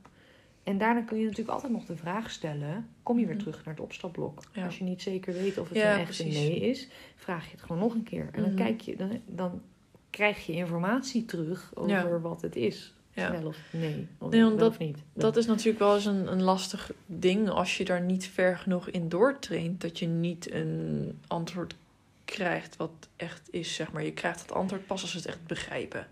En 0.62 0.78
daarna 0.78 1.00
kun 1.00 1.18
je 1.18 1.22
natuurlijk 1.24 1.50
altijd 1.50 1.72
nog 1.72 1.84
de 1.84 1.96
vraag 1.96 2.30
stellen: 2.30 2.88
kom 3.02 3.18
je 3.18 3.24
weer 3.26 3.34
Mhm. 3.34 3.44
terug 3.44 3.64
naar 3.64 3.74
het 3.74 3.82
opstapblok? 3.82 4.42
Ja. 4.52 4.64
Als 4.64 4.78
je 4.78 4.84
niet 4.84 5.02
zeker 5.02 5.32
weet 5.32 5.58
of 5.58 5.68
het 5.68 5.78
een 5.78 5.82
echte 5.84 6.04
precies. 6.04 6.34
nee 6.34 6.60
is, 6.60 6.88
vraag 7.16 7.44
je 7.44 7.50
het 7.50 7.62
gewoon 7.62 7.78
nog 7.78 7.94
een 7.94 8.02
keer. 8.02 8.28
En 8.32 8.40
dan, 8.42 8.52
Mhm. 8.52 8.62
kijk 8.62 8.80
je, 8.80 8.96
dan, 8.96 9.20
dan 9.26 9.62
krijg 10.10 10.46
je 10.46 10.52
informatie 10.52 11.24
terug 11.24 11.70
over 11.74 12.20
wat 12.20 12.42
het 12.42 12.56
is. 12.56 12.94
Ja. 13.16 13.30
Wel 13.30 13.46
of 13.46 13.58
nee. 13.70 14.08
Of, 14.18 14.30
Nee, 14.30 14.46
omdat 14.46 14.70
of 14.70 14.78
niet. 14.78 14.98
Dat 15.12 15.36
is 15.36 15.46
natuurlijk 15.46 15.78
wel 15.78 15.94
eens 15.94 16.04
een, 16.04 16.32
een 16.32 16.42
lastig 16.42 16.92
ding 17.06 17.48
als 17.48 17.76
je 17.76 17.84
daar 17.84 18.00
niet 18.00 18.26
ver 18.26 18.58
genoeg 18.58 18.88
in 18.88 19.08
doortraint. 19.08 19.80
Dat 19.80 19.98
je 19.98 20.06
niet 20.06 20.52
een 20.52 21.18
antwoord 21.26 21.74
krijgt 22.24 22.76
wat 22.76 22.90
echt 23.16 23.48
is, 23.50 23.74
zeg 23.74 23.92
maar. 23.92 24.04
Je 24.04 24.12
krijgt 24.12 24.40
het 24.40 24.52
antwoord 24.52 24.86
pas 24.86 25.02
als 25.02 25.10
ze 25.10 25.16
het 25.16 25.26
echt 25.26 25.46
begrijpen. 25.46 26.06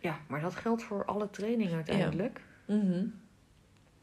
Ja, 0.00 0.18
maar 0.26 0.40
dat 0.40 0.54
geldt 0.54 0.82
voor 0.82 1.04
alle 1.04 1.30
training 1.30 1.72
uiteindelijk. 1.72 2.40
Mhm. 2.64 3.04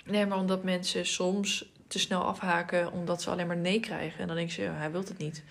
Nee, 0.06 0.26
maar 0.26 0.38
omdat 0.38 0.64
mensen 0.64 1.06
soms 1.06 1.72
te 1.88 2.00
snel 2.00 2.24
afhaken 2.24 2.92
omdat 2.92 3.22
ze 3.22 3.30
alleen 3.30 3.48
maar 3.48 3.58
nee 3.58 3.80
krijgen. 3.80 4.20
En 4.20 4.28
dan 4.28 4.36
denken 4.36 4.54
ze, 4.54 4.62
ja, 4.62 4.74
hij 4.74 4.92
wil 4.92 5.00
het 5.00 5.18
niet. 5.18 5.44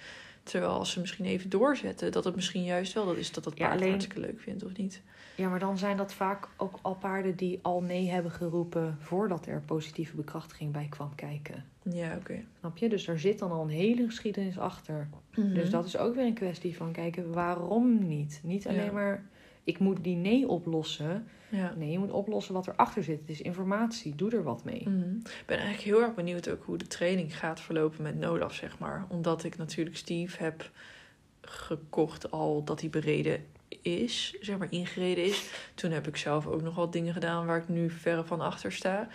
Terwijl 0.51 0.73
als 0.73 0.91
ze 0.93 1.01
misschien 1.01 1.25
even 1.25 1.51
doorzetten, 1.51 2.13
dat 2.13 2.25
het 2.25 2.35
misschien 2.35 2.65
juist 2.65 2.93
wel 2.93 3.07
dat 3.07 3.17
is 3.17 3.33
dat 3.33 3.45
Ja, 3.45 3.51
paard 3.51 3.63
het 3.71 3.77
alleen- 3.81 3.91
hartstikke 3.91 4.21
leuk 4.21 4.41
vindt 4.41 4.65
of 4.65 4.77
niet. 4.77 5.03
Ja, 5.35 5.49
maar 5.49 5.59
dan 5.59 5.79
zijn 5.79 5.97
dat 5.97 6.13
vaak 6.13 6.49
ook 6.57 6.79
al 6.83 6.95
paarden 6.95 7.37
die 7.37 7.59
al 7.63 7.83
nee 7.83 8.09
hebben 8.11 8.31
geroepen 8.33 8.97
voordat 9.01 9.47
er 9.47 9.63
positieve 9.67 10.17
bekrachtiging 10.17 10.73
bij 10.73 10.87
kwam 10.91 11.15
kijken. 11.15 11.65
Ja, 11.83 12.17
oké. 12.17 12.41
Snap 12.59 12.77
je? 12.77 12.89
Dus 12.89 13.05
daar 13.05 13.19
zit 13.19 13.39
dan 13.39 13.51
al 13.53 13.63
een 13.63 13.69
hele 13.69 14.05
geschiedenis 14.07 14.59
achter. 14.59 15.09
Mhm. 15.35 15.55
Dus 15.55 15.71
dat 15.71 15.85
is 15.87 15.97
ook 15.97 16.15
weer 16.15 16.25
een 16.27 16.35
kwestie 16.35 16.77
van 16.77 16.93
kijken 16.93 17.33
waarom 17.33 18.07
niet. 18.09 18.41
Niet 18.43 18.67
alleen 18.67 18.85
Ja. 18.85 18.93
maar 18.93 19.25
ik 19.65 19.79
moet 19.79 20.05
die 20.05 20.17
nee 20.17 20.49
oplossen. 20.49 21.29
Ja. 21.49 21.75
Nee, 21.77 21.91
je 21.91 21.99
moet 21.99 22.11
oplossen 22.11 22.55
wat 22.55 22.67
erachter 22.67 23.03
zit. 23.03 23.21
Het 23.21 23.31
is 23.31 23.41
informatie. 23.43 24.15
Doe 24.15 24.31
er 24.31 24.43
wat 24.43 24.65
mee. 24.65 24.89
Mhm. 24.89 25.17
Ik 25.17 25.43
ben 25.47 25.57
eigenlijk 25.59 25.87
heel 25.89 26.03
erg 26.03 26.15
benieuwd 26.15 26.49
ook 26.51 26.65
hoe 26.65 26.77
de 26.79 26.87
training 26.87 27.39
gaat 27.39 27.61
verlopen 27.61 28.03
met 28.03 28.19
Nolaf, 28.19 28.55
zeg 28.55 28.79
maar. 28.79 29.07
Omdat 29.09 29.45
ik 29.45 29.57
natuurlijk 29.57 29.97
Steve 29.97 30.43
heb 30.43 30.71
gekocht 31.41 32.31
al 32.31 32.65
dat 32.65 32.81
hij 32.81 32.91
bereden 32.91 33.45
is, 33.83 34.37
zeg 34.41 34.59
maar 34.59 34.73
ingereden 34.73 35.25
is. 35.25 35.51
Toen 35.75 35.91
heb 35.91 36.07
ik 36.07 36.17
zelf 36.17 36.47
ook 36.47 36.63
nog 36.63 36.75
wat 36.75 36.93
dingen 36.93 37.13
gedaan 37.13 37.47
waar 37.47 37.59
ik 37.59 37.69
nu 37.69 37.91
verre 37.91 38.25
van 38.25 38.41
achter 38.41 38.73
sta. 38.73 39.09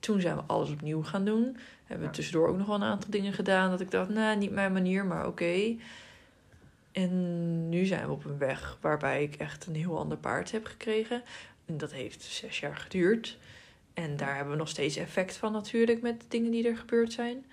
Toen 0.00 0.20
zijn 0.20 0.36
we 0.36 0.42
alles 0.46 0.70
opnieuw 0.70 1.02
gaan 1.02 1.24
doen. 1.24 1.56
Hebben 1.84 1.98
we 1.98 2.04
Ja. 2.04 2.10
tussendoor 2.10 2.48
ook 2.48 2.56
nog 2.56 2.66
wel 2.66 2.76
een 2.76 2.82
aantal 2.82 3.10
dingen 3.10 3.32
gedaan 3.32 3.70
dat 3.70 3.80
ik 3.80 3.90
dacht, 3.90 4.08
nou, 4.08 4.36
niet 4.38 4.50
mijn 4.50 4.72
manier, 4.72 5.04
maar 5.06 5.26
oké. 5.26 5.76
En 6.92 7.68
nu 7.68 7.84
zijn 7.84 8.06
we 8.06 8.12
op 8.12 8.24
een 8.24 8.38
weg 8.38 8.78
waarbij 8.80 9.22
ik 9.22 9.34
echt 9.34 9.66
een 9.66 9.74
heel 9.74 9.98
ander 9.98 10.18
paard 10.18 10.50
heb 10.52 10.66
gekregen. 10.66 11.22
En 11.66 11.76
dat 11.78 11.92
heeft 11.92 12.22
zes 12.22 12.60
jaar 12.60 12.76
geduurd. 12.76 13.38
En 13.94 14.16
daar 14.16 14.34
hebben 14.34 14.52
we 14.52 14.58
nog 14.58 14.68
steeds 14.68 14.96
effect 14.96 15.36
van 15.36 15.52
natuurlijk 15.52 16.02
met 16.02 16.20
de 16.20 16.26
dingen 16.28 16.50
die 16.50 16.68
er 16.68 16.76
gebeurd 16.76 17.12
zijn. 17.12 17.44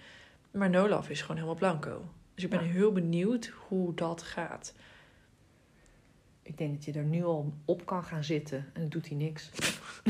Maar 0.52 0.70
Nolaf 0.70 1.10
is 1.10 1.22
gewoon 1.22 1.36
helemaal 1.36 1.56
blanco. 1.58 2.10
Dus 2.36 2.44
ik 2.44 2.50
ben 2.50 2.64
Ja. 2.66 2.72
heel 2.72 2.92
benieuwd 2.92 3.52
hoe 3.68 3.94
dat 3.94 4.22
gaat. 4.22 4.74
Ik 6.42 6.58
denk 6.58 6.74
dat 6.76 6.86
je 6.86 6.92
er 7.00 7.04
nu 7.06 7.24
al 7.24 7.54
op 7.66 7.86
kan 7.86 8.04
gaan 8.04 8.24
zitten. 8.24 8.58
En 8.74 8.82
dan 8.82 8.90
doet 8.90 9.08
hij 9.08 9.18
niks. 9.18 9.50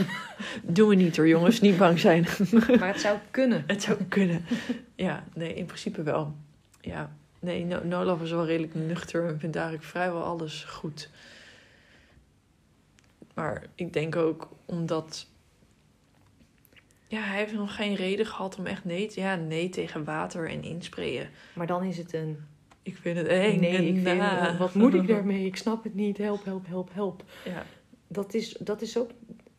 Doen 0.63 0.89
we 0.89 0.95
niet 0.95 1.17
hoor 1.17 1.27
jongens, 1.27 1.59
niet 1.59 1.77
bang 1.77 1.99
zijn. 1.99 2.27
Maar 2.79 2.87
het 2.87 2.99
zou 2.99 3.17
kunnen. 3.31 3.63
Het 3.67 3.81
zou 3.81 4.03
kunnen. 4.03 4.45
Ja, 4.95 5.23
nee, 5.33 5.53
in 5.53 5.65
principe 5.65 6.03
wel. 6.03 6.35
Ja, 6.81 7.15
nee, 7.39 7.65
no 7.65 7.83
Nolaf 7.83 8.21
is 8.21 8.31
wel 8.31 8.45
redelijk 8.45 8.75
nuchter 8.75 9.27
en 9.27 9.39
vindt 9.39 9.55
eigenlijk 9.55 9.85
vrijwel 9.85 10.23
alles 10.23 10.63
goed. 10.63 11.09
Maar 13.33 13.63
ik 13.75 13.93
denk 13.93 14.15
ook 14.15 14.49
omdat... 14.65 15.27
Ja, 17.07 17.21
hij 17.21 17.37
heeft 17.37 17.53
nog 17.53 17.75
geen 17.75 17.95
reden 17.95 18.25
gehad 18.25 18.57
om 18.57 18.65
echt 18.65 18.85
nee 18.85 19.07
te... 19.07 19.19
Ja, 19.19 19.35
nee 19.35 19.69
tegen 19.69 20.03
water 20.03 20.49
en 20.49 20.63
insprayen. 20.63 21.29
Maar 21.53 21.67
dan 21.67 21.83
is 21.83 21.97
het 21.97 22.13
een 22.13 22.37
Ik 22.81 22.97
vind 22.97 23.17
het 23.17 23.27
eng. 23.27 23.59
nee. 23.59 23.87
Ik 23.87 24.07
vind, 24.07 24.57
wat 24.57 24.73
moet 24.73 24.93
ik 24.93 25.07
daarmee? 25.07 25.45
Ik 25.45 25.55
snap 25.55 25.83
het 25.83 25.93
niet. 25.93 26.17
Help, 26.17 26.45
help, 26.45 26.67
help, 26.67 26.89
help. 26.93 27.23
Ja, 27.45 27.65
Dat 28.07 28.33
is, 28.33 28.57
dat 28.59 28.81
is 28.81 28.97
ook 28.97 29.09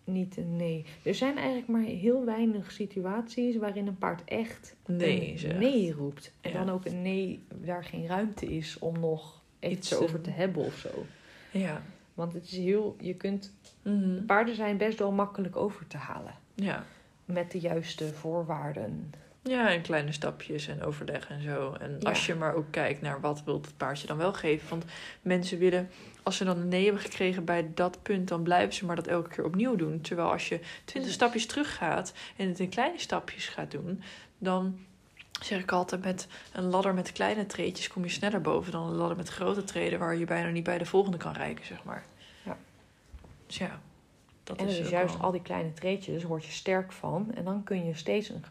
niet 0.04 0.36
een 0.36 0.56
nee. 0.56 0.84
Er 1.02 1.14
zijn 1.14 1.36
eigenlijk 1.36 1.68
maar 1.68 1.82
heel 1.82 2.24
weinig 2.24 2.72
situaties 2.72 3.56
waarin 3.56 3.86
een 3.86 3.98
paard 3.98 4.24
echt 4.24 4.76
nee 4.86 5.48
een 5.48 5.58
nee 5.58 5.92
roept. 5.92 6.32
En 6.40 6.50
Ja. 6.52 6.64
dan 6.64 6.74
ook 6.74 6.84
een 6.84 7.02
nee 7.02 7.42
daar 7.54 7.84
geen 7.84 8.06
ruimte 8.06 8.46
is 8.56 8.78
om 8.78 9.00
nog 9.00 9.42
iets 9.60 9.94
over 9.96 10.20
te 10.20 10.30
hebben 10.30 10.64
of 10.64 10.74
zo. 10.74 11.04
Ja. 11.52 11.82
Want 12.14 12.32
het 12.32 12.44
is 12.44 12.56
heel, 12.56 12.96
je 13.00 13.14
kunt, 13.14 13.52
Mhm. 13.82 14.24
paarden 14.24 14.54
zijn 14.54 14.76
best 14.76 14.98
wel 14.98 15.12
makkelijk 15.12 15.56
over 15.56 15.86
te 15.86 15.96
halen. 15.96 16.34
Ja. 16.54 16.84
Met 17.24 17.50
de 17.50 17.58
juiste 17.60 18.14
voorwaarden. 18.14 19.12
Ja, 19.42 19.70
en 19.70 19.82
kleine 19.82 20.12
stapjes 20.12 20.68
en 20.68 20.82
overleg 20.82 21.28
en 21.28 21.42
zo. 21.42 21.72
En 21.72 21.96
Ja. 22.00 22.08
als 22.08 22.26
je 22.26 22.34
maar 22.34 22.54
ook 22.54 22.70
kijkt 22.70 23.00
naar 23.00 23.20
wat 23.20 23.44
wil 23.44 23.54
het 23.54 23.76
paardje 23.76 24.06
dan 24.06 24.16
wel 24.16 24.32
geven. 24.32 24.68
Want 24.68 24.84
mensen 25.22 25.58
willen, 25.58 25.90
als 26.22 26.36
ze 26.36 26.44
dan 26.44 26.58
een 26.58 26.68
nee 26.68 26.84
hebben 26.84 27.02
gekregen 27.02 27.44
bij 27.44 27.70
dat 27.74 28.02
punt, 28.02 28.28
dan 28.28 28.42
blijven 28.42 28.74
ze 28.74 28.84
maar 28.84 28.96
dat 28.96 29.06
elke 29.06 29.28
keer 29.28 29.44
opnieuw 29.44 29.76
doen. 29.76 30.00
Terwijl 30.00 30.30
als 30.30 30.48
je 30.48 30.60
twintig 30.84 31.12
stapjes 31.12 31.46
teruggaat 31.46 32.12
en 32.36 32.48
het 32.48 32.60
in 32.60 32.68
kleine 32.68 32.98
stapjes 32.98 33.48
gaat 33.48 33.70
doen, 33.70 34.02
dan 34.38 34.78
zeg 35.42 35.60
ik 35.60 35.72
altijd 35.72 36.04
met 36.04 36.26
een 36.52 36.64
ladder 36.64 36.94
met 36.94 37.12
kleine 37.12 37.46
treetjes 37.46 37.88
kom 37.88 38.04
je 38.04 38.10
sneller 38.10 38.40
boven 38.40 38.72
dan 38.72 38.86
een 38.86 38.94
ladder 38.94 39.16
met 39.16 39.28
grote 39.28 39.64
treden 39.64 39.98
waar 39.98 40.16
je 40.16 40.24
bijna 40.24 40.50
niet 40.50 40.64
bij 40.64 40.78
de 40.78 40.86
volgende 40.86 41.16
kan 41.16 41.32
reiken, 41.32 41.66
zeg 41.66 41.84
maar. 41.84 42.04
Ja. 42.42 42.56
Dus 43.46 43.58
ja, 43.58 43.80
dat 44.44 44.56
en 44.56 44.68
is 44.68 44.76
dus 44.76 44.88
juist 44.88 45.20
al 45.20 45.30
die 45.30 45.42
kleine 45.42 45.72
treetjes 45.72 46.22
word 46.22 46.44
je 46.44 46.52
sterk 46.52 46.92
van. 46.92 47.34
En 47.34 47.44
dan 47.44 47.64
kun 47.64 47.86
je 47.86 47.94
steeds 47.94 48.28
een 48.28 48.44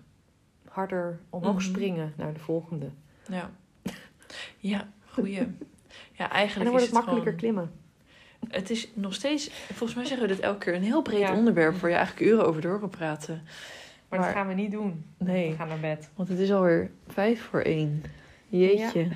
harder 0.79 1.19
omhoog 1.29 1.53
Mhm. 1.55 1.63
springen 1.63 2.13
naar 2.17 2.33
de 2.33 2.39
volgende. 2.39 2.89
Ja, 3.29 3.51
ja 4.57 4.87
goeie. 5.05 5.33
Ja, 5.33 5.45
En 6.17 6.29
eigenlijk 6.29 6.53
dan 6.55 6.69
wordt 6.69 6.83
het 6.85 6.93
makkelijker 6.93 7.39
gewoon- 7.39 7.39
klimmen. 7.39 7.71
Het 8.49 8.69
is 8.69 8.89
nog 8.93 9.13
steeds, 9.13 9.49
volgens 9.49 9.93
mij 9.95 10.05
zeggen 10.05 10.27
we 10.27 10.33
dit 10.33 10.43
elke 10.43 10.57
keer, 10.59 10.75
een 10.75 10.83
heel 10.83 11.01
breed 11.01 11.19
Ja. 11.19 11.35
onderwerp 11.35 11.75
waar 11.75 11.89
je 11.89 11.95
eigenlijk 11.95 12.31
uren 12.31 12.45
over 12.45 12.61
door 12.61 12.79
kan 12.79 12.89
praten. 12.89 13.41
Maar, 14.09 14.19
Maar- 14.19 14.27
dat 14.27 14.37
gaan 14.37 14.47
we 14.47 14.53
niet 14.53 14.71
doen. 14.71 15.05
Nee. 15.17 15.49
We 15.49 15.55
gaan 15.55 15.67
naar 15.67 15.79
bed. 15.79 16.09
Want 16.15 16.29
het 16.29 16.39
is 16.39 16.51
alweer 16.51 16.91
vijf 17.07 17.41
voor 17.41 17.61
één. 17.61 18.03
Jeetje. 18.47 19.07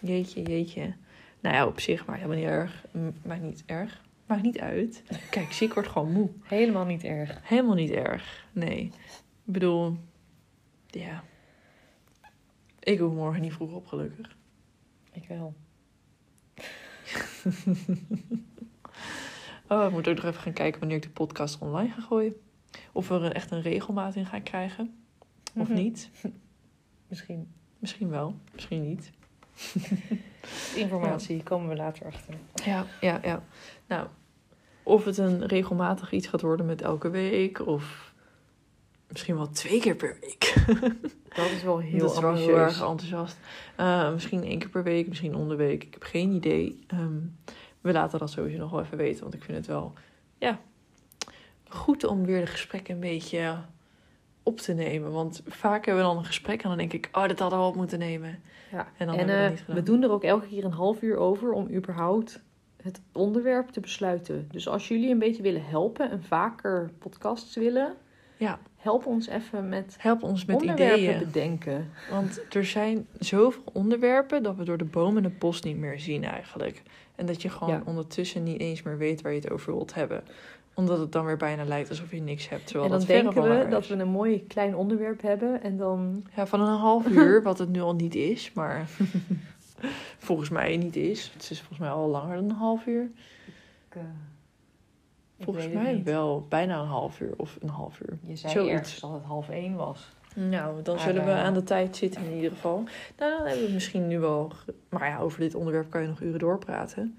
Jeetje, 0.00 0.42
jeetje. 0.42 0.94
Nou 1.40 1.54
ja, 1.54 1.66
op 1.66 1.80
zich, 1.80 2.06
maar 2.06 2.16
helemaal 2.16 2.36
niet 2.36 2.46
erg. 2.46 2.84
M- 2.92 3.08
Maakt 3.28 3.42
niet 3.42 3.62
erg. 3.66 4.00
Maakt 4.26 4.42
niet 4.42 4.58
uit. 4.58 5.02
Kijk, 5.30 5.52
zie, 5.52 5.66
ik 5.66 5.74
word 5.74 5.88
gewoon 5.88 6.12
moe. 6.12 6.28
Helemaal 6.42 6.84
niet 6.84 7.04
erg. 7.04 7.40
Helemaal 7.42 7.74
niet 7.74 7.90
erg. 7.90 8.46
Nee. 8.52 8.82
Ik 9.44 9.52
bedoel, 9.54 9.96
ja. 10.90 11.24
Ik 12.80 12.98
hoef 12.98 13.12
morgen 13.14 13.40
niet 13.42 13.52
vroeg 13.52 13.72
op, 13.72 13.86
gelukkig. 13.86 14.36
Ik 15.12 15.28
wel. 15.28 15.54
Oh, 19.68 19.84
ik 19.84 19.90
moet 19.90 20.08
ook 20.08 20.14
nog 20.16 20.24
even 20.24 20.40
gaan 20.42 20.52
kijken 20.52 20.80
wanneer 20.80 20.96
ik 20.96 21.02
de 21.02 21.10
podcast 21.10 21.58
online 21.58 21.90
ga 21.92 22.00
gooien. 22.00 22.34
Of 22.92 23.08
we 23.08 23.14
er 23.14 23.32
echt 23.32 23.50
een 23.50 23.60
regelmaat 23.62 24.14
in 24.14 24.26
gaan 24.26 24.42
krijgen. 24.42 25.02
Of 25.54 25.68
Mhm. 25.68 25.76
niet. 25.78 26.10
Misschien. 27.08 27.52
Misschien 27.78 28.08
wel, 28.08 28.34
misschien 28.54 28.82
niet. 28.82 29.10
Informatie 30.76 31.42
komen 31.42 31.68
we 31.68 31.76
later 31.76 32.06
achter. 32.06 32.34
Ja, 32.64 32.86
ja, 33.00 33.20
ja. 33.22 33.42
Nou, 33.86 34.08
of 34.82 35.04
het 35.04 35.18
een 35.18 35.46
regelmatig 35.46 36.12
iets 36.12 36.26
gaat 36.26 36.40
worden 36.40 36.66
met 36.66 36.82
elke 36.82 37.10
week, 37.10 37.66
of 37.66 38.14
misschien 39.08 39.36
wel 39.36 39.50
twee 39.50 39.80
keer 39.80 39.94
per 39.94 40.16
week. 40.20 40.54
Dat 41.36 41.50
is 41.50 41.62
wel 41.62 41.78
heel 41.78 41.98
dat 41.98 42.10
is 42.10 42.18
wel 42.20 42.28
ambitieus. 42.28 42.54
heel 42.54 42.64
erg 42.64 42.80
enthousiast. 42.82 43.38
Uh, 43.80 44.12
misschien 44.12 44.44
één 44.44 44.58
keer 44.58 44.68
per 44.68 44.82
week, 44.82 45.08
misschien 45.08 45.34
om 45.34 45.48
de 45.48 45.56
week. 45.56 45.84
Ik 45.84 45.92
heb 45.92 46.02
geen 46.02 46.32
idee. 46.32 46.78
Um, 46.94 47.36
we 47.80 47.92
laten 47.92 48.18
dat 48.18 48.30
sowieso 48.30 48.58
nog 48.58 48.70
wel 48.70 48.80
even 48.80 48.96
weten, 48.96 49.22
want 49.22 49.34
ik 49.34 49.42
vind 49.42 49.56
het 49.56 49.66
wel, 49.66 49.92
ja, 50.38 50.60
goed 51.68 52.04
om 52.04 52.24
weer 52.24 52.40
de 52.40 52.46
gesprekken 52.46 52.94
een 52.94 53.00
beetje 53.00 53.56
op 54.42 54.58
te 54.58 54.72
nemen. 54.72 55.12
Want 55.12 55.42
vaak 55.46 55.86
hebben 55.86 56.04
we 56.04 56.10
dan 56.10 56.18
een 56.18 56.24
gesprek 56.24 56.62
en 56.62 56.68
dan 56.68 56.78
denk 56.78 56.92
ik, 56.92 57.08
oh, 57.12 57.28
dat 57.28 57.38
hadden 57.38 57.58
we 57.58 57.64
op 57.64 57.76
moeten 57.76 57.98
nemen. 57.98 58.42
Ja. 58.70 58.88
En 58.96 59.06
dan 59.06 59.16
En 59.16 59.28
hebben 59.28 59.36
we 59.36 59.42
eh, 59.42 59.50
niet 59.50 59.60
gedaan. 59.60 59.76
we 59.76 59.82
doen 59.82 60.02
er 60.02 60.10
ook 60.10 60.24
elke 60.24 60.46
keer 60.46 60.64
een 60.64 60.72
half 60.72 61.02
uur 61.02 61.16
over 61.16 61.52
om 61.52 61.70
überhaupt 61.70 62.40
het 62.82 63.00
onderwerp 63.12 63.68
te 63.68 63.80
besluiten. 63.80 64.48
Dus 64.50 64.68
als 64.68 64.88
jullie 64.88 65.10
een 65.10 65.18
beetje 65.18 65.42
willen 65.42 65.64
helpen 65.64 66.10
en 66.10 66.22
vaker 66.22 66.90
podcasts 66.98 67.56
willen, 67.56 67.94
Ja. 68.38 68.58
help 68.76 69.06
ons 69.06 69.28
even 69.28 69.68
met 69.68 69.96
Help 69.98 70.22
ons 70.22 70.44
met 70.44 70.56
onderwerpen 70.56 70.98
ideeën. 71.02 71.18
bedenken. 71.18 71.90
Want 72.10 72.40
er 72.54 72.64
zijn 72.64 73.06
zoveel 73.18 73.62
onderwerpen 73.72 74.42
dat 74.42 74.56
we 74.56 74.64
door 74.64 74.78
de 74.78 74.84
bomen 74.84 75.24
het 75.24 75.38
bos 75.38 75.60
niet 75.62 75.76
meer 75.76 76.00
zien 76.00 76.24
eigenlijk. 76.24 76.82
En 77.14 77.26
dat 77.26 77.42
je 77.42 77.48
gewoon 77.48 77.74
Ja. 77.74 77.82
ondertussen 77.84 78.42
niet 78.42 78.60
eens 78.60 78.82
meer 78.82 78.98
weet 78.98 79.20
waar 79.22 79.32
je 79.32 79.40
het 79.40 79.50
over 79.50 79.72
wilt 79.74 79.94
hebben. 79.94 80.22
Omdat 80.74 80.98
het 80.98 81.12
dan 81.12 81.24
weer 81.24 81.36
bijna 81.36 81.64
lijkt 81.64 81.88
alsof 81.88 82.10
je 82.10 82.20
niks 82.20 82.48
hebt. 82.48 82.66
Terwijl 82.66 82.92
en 82.92 82.98
dan 82.98 83.06
denken 83.06 83.42
we 83.42 83.66
dat 83.70 83.86
we 83.86 83.94
een 83.94 84.08
mooi 84.08 84.44
klein 84.46 84.76
onderwerp 84.76 85.22
hebben 85.22 85.62
en 85.62 85.76
dan 85.76 86.24
Ja, 86.36 86.46
van 86.46 86.60
een 86.60 86.76
half 86.78 87.06
uur, 87.18 87.42
wat 87.42 87.58
het 87.58 87.68
nu 87.68 87.80
al 87.80 87.94
niet 87.94 88.14
is, 88.14 88.52
maar 88.52 88.88
volgens 90.18 90.48
mij 90.48 90.76
niet 90.76 90.96
is. 90.96 91.30
Het 91.32 91.50
is 91.50 91.58
volgens 91.58 91.78
mij 91.78 91.88
al 91.90 92.08
langer 92.08 92.34
dan 92.36 92.44
een 92.44 92.50
half 92.56 92.86
uur. 92.86 93.10
Volgens 95.40 95.68
mij 95.68 96.00
wel 96.04 96.46
bijna 96.48 96.80
een 96.80 96.86
half 96.86 97.20
uur 97.20 97.32
of 97.36 97.56
een 97.60 97.68
half 97.68 98.00
uur. 98.00 98.18
Je 98.22 98.36
zei 98.36 98.52
Zoiets. 98.52 98.72
ergens 98.72 99.00
dat 99.00 99.12
het 99.12 99.22
half 99.24 99.48
één 99.48 99.74
was. 99.74 100.08
Nou, 100.34 100.82
dan 100.82 100.94
Maar, 100.94 101.04
zullen 101.04 101.24
we 101.24 101.30
eh, 101.30 101.44
aan 101.44 101.54
de 101.54 101.62
tijd 101.62 101.96
zitten 101.96 102.24
in 102.24 102.34
ieder 102.34 102.50
geval. 102.50 102.84
Nou, 103.18 103.36
dan 103.38 103.46
hebben 103.46 103.66
we 103.66 103.72
misschien 103.72 104.06
nu 104.08 104.18
wel... 104.18 104.52
Maar 104.88 105.08
ja, 105.08 105.18
over 105.18 105.40
dit 105.40 105.54
onderwerp 105.54 105.90
kan 105.90 106.02
je 106.02 106.08
nog 106.08 106.20
uren 106.20 106.38
doorpraten. 106.38 107.18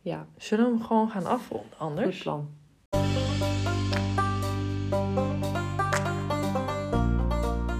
Ja, 0.00 0.26
Zullen 0.36 0.64
we 0.64 0.70
hem 0.70 0.82
gewoon 0.82 1.10
gaan 1.10 1.26
afronden 1.26 1.68
goed 1.70 1.78
anders? 1.80 2.22
plan. 2.22 2.48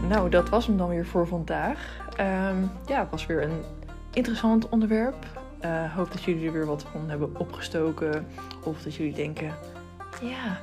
Nou, 0.09 0.29
dat 0.31 0.49
was 0.49 0.67
hem 0.67 0.77
dan 0.77 0.89
weer 0.89 1.07
voor 1.07 1.27
vandaag. 1.27 1.99
Ehm, 2.17 2.63
ja, 2.87 3.01
het 3.01 3.11
was 3.11 3.27
weer 3.27 3.43
een 3.43 3.63
interessant 4.13 4.69
onderwerp. 4.69 5.27
Eh 5.65 5.95
hoop 5.95 6.13
dat 6.13 6.23
jullie 6.23 6.47
er 6.47 6.53
weer 6.53 6.67
wat 6.67 6.83
van 6.93 7.09
hebben 7.09 7.39
opgestoken. 7.39 8.27
Of 8.65 8.83
dat 8.83 8.95
jullie 8.95 9.15
denken, 9.15 9.55
ja, 10.23 10.61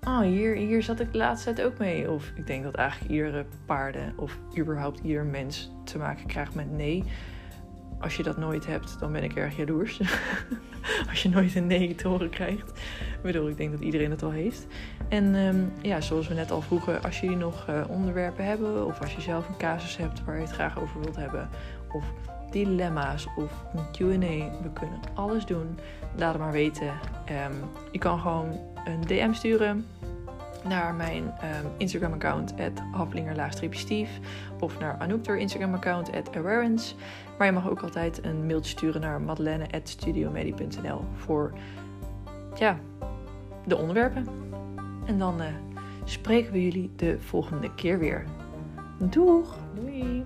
oh, 0.00 0.20
hier, 0.20 0.54
hier 0.54 0.82
zat 0.82 1.00
ik 1.00 1.12
de 1.12 1.18
laatste 1.18 1.52
tijd 1.52 1.66
ook 1.66 1.78
mee. 1.78 2.10
Of 2.10 2.32
ik 2.34 2.46
denk 2.46 2.62
dat 2.62 2.74
eigenlijk 2.74 3.10
iedere 3.10 3.46
paarden 3.66 4.12
of 4.16 4.38
überhaupt 4.58 5.00
ieder 5.02 5.24
mens 5.24 5.72
te 5.84 5.98
maken 5.98 6.26
krijgt 6.26 6.54
met 6.54 6.70
nee. 6.70 7.04
Als 8.00 8.16
je 8.16 8.22
dat 8.22 8.36
nooit 8.36 8.66
hebt, 8.66 8.96
dan 9.00 9.12
ben 9.12 9.24
ik 9.24 9.34
erg 9.34 9.56
jaloers. 9.56 10.00
Als 11.10 11.22
je 11.22 11.28
nooit 11.28 11.54
een 11.54 11.66
nee 11.66 11.94
te 11.94 12.08
horen 12.08 12.30
krijgt. 12.30 12.70
Ik 12.70 13.22
bedoel, 13.22 13.48
ik 13.48 13.56
denk 13.56 13.72
dat 13.72 13.80
iedereen 13.80 14.10
het 14.10 14.22
al 14.22 14.30
heeft. 14.30 14.66
En 15.08 15.34
ehm, 15.34 15.86
ja, 15.88 16.00
zoals 16.00 16.28
we 16.28 16.34
net 16.34 16.50
al 16.50 16.60
vroegen, 16.60 17.02
als 17.02 17.20
jullie 17.20 17.36
nog 17.36 17.68
eh, 17.68 17.84
onderwerpen 17.88 18.44
hebben, 18.44 18.86
of 18.86 19.00
als 19.00 19.14
je 19.14 19.20
zelf 19.20 19.48
een 19.48 19.56
casus 19.56 19.96
hebt 19.96 20.24
waar 20.24 20.34
je 20.34 20.42
het 20.42 20.52
graag 20.52 20.80
over 20.80 21.00
wilt 21.00 21.16
hebben, 21.16 21.48
of 21.92 22.04
dilemma's 22.54 23.26
of 23.36 23.64
een 23.74 23.86
QA, 23.92 24.60
we 24.62 24.70
kunnen 24.72 25.00
alles 25.14 25.46
doen. 25.46 25.78
Laat 26.16 26.32
het 26.32 26.42
maar 26.42 26.52
weten. 26.52 26.92
Ehm, 27.24 27.52
je 27.92 27.98
kan 27.98 28.18
gewoon 28.18 28.60
een 28.84 29.00
DM 29.00 29.32
sturen 29.32 29.86
naar 30.64 30.94
mijn 30.94 31.32
ehm, 31.40 31.66
Instagram-account, 31.76 32.54
haflinger-stief, 32.92 34.20
of 34.60 34.78
naar 34.78 34.96
Anouk 34.98 35.24
door 35.24 35.38
Instagram-account, 35.38 36.10
awareness. 36.36 36.96
Maar 37.38 37.46
je 37.46 37.52
mag 37.52 37.68
ook 37.68 37.82
altijd 37.82 38.24
een 38.24 38.46
mailtje 38.46 38.70
sturen 38.70 39.00
naar 39.00 39.20
madeleine.studiomedi.nl 39.20 41.00
voor 41.16 41.52
ja, 42.54 42.78
de 43.66 43.76
onderwerpen. 43.76 44.26
En 45.06 45.18
dan 45.18 45.40
eh, 45.40 45.46
spreken 46.04 46.52
we 46.52 46.64
jullie 46.64 46.92
de 46.96 47.20
volgende 47.20 47.74
keer 47.74 47.98
weer. 47.98 48.24
Doeg! 48.98 49.56
Doei! 49.74 50.24